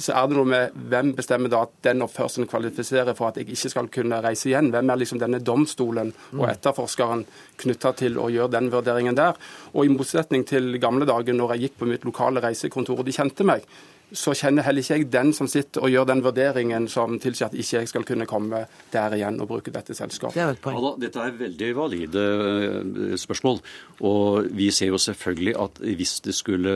så 0.02 0.16
er 0.16 0.30
det 0.30 0.38
noe 0.38 0.50
med 0.50 0.76
hvem 0.90 1.14
bestemmer 1.18 1.52
da 1.52 1.59
at 1.62 1.76
den 1.86 2.04
oppførselen 2.06 2.50
kvalifiserer 2.50 3.16
for 3.18 3.30
at 3.30 3.40
jeg 3.40 3.50
ikke 3.50 3.72
skal 3.74 3.92
kunne 3.94 4.22
reise 4.24 4.50
igjen. 4.50 4.72
Hvem 4.74 4.90
er 4.90 5.02
liksom 5.02 5.22
denne 5.22 5.42
domstolen 5.44 6.12
og 6.34 6.44
mm. 6.46 6.50
etterforskeren 6.54 7.24
knytta 7.62 7.94
til 8.00 8.20
å 8.22 8.30
gjøre 8.34 8.54
den 8.58 8.72
vurderingen 8.74 9.18
der? 9.20 9.40
Og 9.74 9.86
i 9.86 9.94
motsetning 9.94 10.46
til 10.50 10.76
gamle 10.82 11.08
dager 11.10 11.38
når 11.38 11.56
jeg 11.56 11.68
gikk 11.68 11.80
på 11.82 11.90
mitt 11.92 12.08
lokale 12.08 12.44
reisekontor 12.44 13.02
og 13.02 13.10
de 13.10 13.16
kjente 13.16 13.48
meg, 13.48 13.66
så 14.12 14.34
kjenner 14.38 14.66
heller 14.66 14.84
ikke 14.84 14.98
jeg 14.98 15.10
den 15.14 15.32
som 15.36 15.50
sitter 15.50 15.86
og 15.86 15.94
gjør 15.94 16.08
den 16.10 16.24
vurderingen 16.26 16.88
som 16.92 17.18
tilsier 17.22 17.50
at 17.50 17.58
ikke 17.58 17.82
jeg 17.82 17.92
skal 17.92 18.06
kunne 18.08 18.28
komme 18.30 18.64
der 18.94 19.16
igjen 19.18 19.40
og 19.42 19.50
bruke 19.52 19.74
dette 19.74 19.96
selskapet. 19.98 20.38
Det 20.38 20.46
er 20.46 20.78
ja, 20.80 20.94
dette 21.04 21.26
er 21.26 21.38
veldig 21.40 21.70
valide 21.78 22.26
eh, 22.26 23.16
spørsmål. 23.20 23.62
Og 24.06 24.50
vi 24.56 24.70
ser 24.76 24.94
jo 24.94 25.02
selvfølgelig 25.02 25.56
at 25.62 25.82
hvis 25.84 26.16
det 26.26 26.36
skulle 26.38 26.74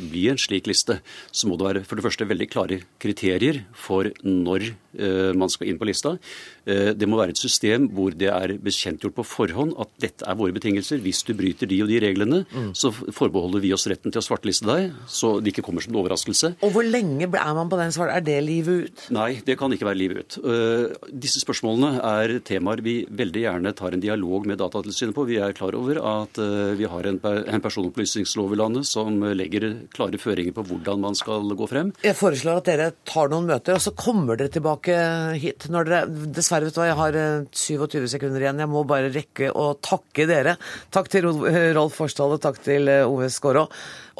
bli 0.00 0.28
en 0.32 0.40
slik 0.40 0.70
liste, 0.70 1.00
så 1.30 1.50
må 1.50 1.58
det 1.60 1.68
være 1.68 1.84
for 1.88 2.00
det 2.00 2.06
første 2.06 2.28
veldig 2.28 2.48
klare 2.50 2.80
kriterier 3.02 3.64
for 3.76 4.08
når 4.24 4.70
eh, 4.70 5.32
man 5.36 5.52
skal 5.52 5.70
inn 5.70 5.80
på 5.80 5.88
lista. 5.88 6.16
Eh, 6.64 6.92
det 6.96 7.08
må 7.08 7.20
være 7.20 7.34
et 7.34 7.40
system 7.40 7.88
hvor 7.94 8.14
det 8.16 8.30
er 8.32 8.56
bekjentgjort 8.62 9.16
på 9.16 9.26
forhånd 9.26 9.76
at 9.80 9.92
dette 10.02 10.26
er 10.26 10.38
våre 10.38 10.54
betingelser. 10.56 11.02
Hvis 11.04 11.22
du 11.26 11.34
bryter 11.38 11.70
de 11.70 11.80
og 11.84 11.90
de 11.90 12.00
reglene, 12.02 12.42
mm. 12.48 12.72
så 12.78 12.92
forbeholder 12.92 13.64
vi 13.64 13.74
oss 13.76 13.88
retten 13.90 14.12
til 14.12 14.22
å 14.22 14.26
svarteliste 14.26 14.68
deg, 14.68 14.94
så 15.10 15.36
det 15.40 15.54
ikke 15.54 15.64
kommer 15.66 15.84
som 15.84 15.94
en 15.94 16.02
overraskelse. 16.02 16.54
Og 16.70 16.76
hvor 16.76 16.86
lenge 16.86 17.26
er 17.26 17.54
man 17.56 17.70
på 17.70 17.78
den 17.80 17.90
svaren? 17.90 18.14
Er 18.14 18.22
det 18.22 18.36
livet 18.46 18.84
ut? 18.86 19.04
Nei, 19.16 19.40
det 19.42 19.56
kan 19.58 19.72
ikke 19.74 19.88
være 19.88 19.98
livet 19.98 20.20
ut. 20.22 20.36
Uh, 20.44 21.10
disse 21.10 21.42
spørsmålene 21.42 21.98
er 21.98 22.36
temaer 22.46 22.82
vi 22.84 23.00
veldig 23.10 23.42
gjerne 23.42 23.72
tar 23.74 23.96
en 23.96 24.02
dialog 24.02 24.46
med 24.46 24.60
Datatilsynet 24.62 25.16
på. 25.16 25.24
Vi 25.26 25.40
er 25.42 25.56
klar 25.56 25.74
over 25.74 25.98
at 25.98 26.38
uh, 26.38 26.70
vi 26.78 26.86
har 26.86 27.08
en, 27.10 27.18
en 27.18 27.64
personopplysningslov 27.64 28.54
i 28.54 28.60
landet 28.60 28.86
som 28.86 29.18
legger 29.34 29.66
klare 29.90 30.20
føringer 30.20 30.54
på 30.54 30.64
hvordan 30.68 31.02
man 31.02 31.18
skal 31.18 31.50
gå 31.58 31.66
frem. 31.70 31.90
Jeg 32.06 32.18
foreslår 32.18 32.60
at 32.60 32.70
dere 32.70 32.90
tar 33.08 33.32
noen 33.32 33.50
møter, 33.50 33.74
og 33.74 33.82
så 33.82 33.94
kommer 33.98 34.38
dere 34.38 34.54
tilbake 34.54 35.00
hit. 35.42 35.66
Når 35.74 35.90
dere, 35.90 36.28
dessverre, 36.38 36.68
vet 36.68 36.78
du 36.78 36.82
hva, 36.84 36.90
jeg 36.92 37.00
har 37.00 37.18
27 37.50 37.98
eh, 38.04 38.06
sekunder 38.14 38.46
igjen. 38.46 38.62
Jeg 38.62 38.70
må 38.70 38.84
bare 38.86 39.10
rekke 39.10 39.50
å 39.50 39.72
takke 39.82 40.28
dere. 40.30 40.54
Takk 40.94 41.10
til 41.10 41.26
Rolf 41.26 41.98
Forsdal 41.98 42.36
og 42.38 42.44
takk 42.46 42.62
til 42.62 42.94
Ove 43.00 43.26
Skårå. 43.32 43.66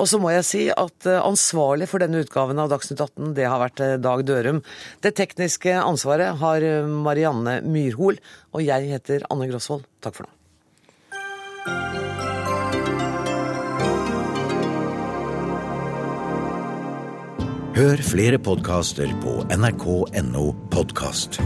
Og 0.01 0.09
så 0.09 0.21
må 0.21 0.33
jeg 0.33 0.47
si 0.49 0.63
at 0.73 1.09
eh, 1.09 1.21
ansvarlig 1.21 1.91
for 1.91 2.01
denne 2.01 2.23
utgaven 2.25 2.61
av 2.63 2.71
Dagsnytt 2.73 3.03
18, 3.05 3.35
det 3.37 3.47
har 3.49 3.61
vært 3.61 3.85
eh, 3.85 3.99
Dag 4.01 4.25
Dørum. 4.25 4.63
Det 5.05 5.13
tekniske 5.19 5.77
ansvaret 5.77 6.41
har 6.41 6.65
eh, 6.65 6.89
Marianne 6.89 7.61
Myrhol, 7.69 8.21
og 8.57 8.65
jeg 8.65 8.89
heter 8.95 9.27
Anne 9.29 9.51
Grosvold. 9.51 9.85
Takk 10.01 10.21
for 10.21 10.29
nå. 10.29 10.37
Hør 17.81 18.01
flere 18.05 18.37
podkaster 18.43 19.09
på 19.23 19.41
nrk.no 19.57 20.51
podkast. 20.73 21.41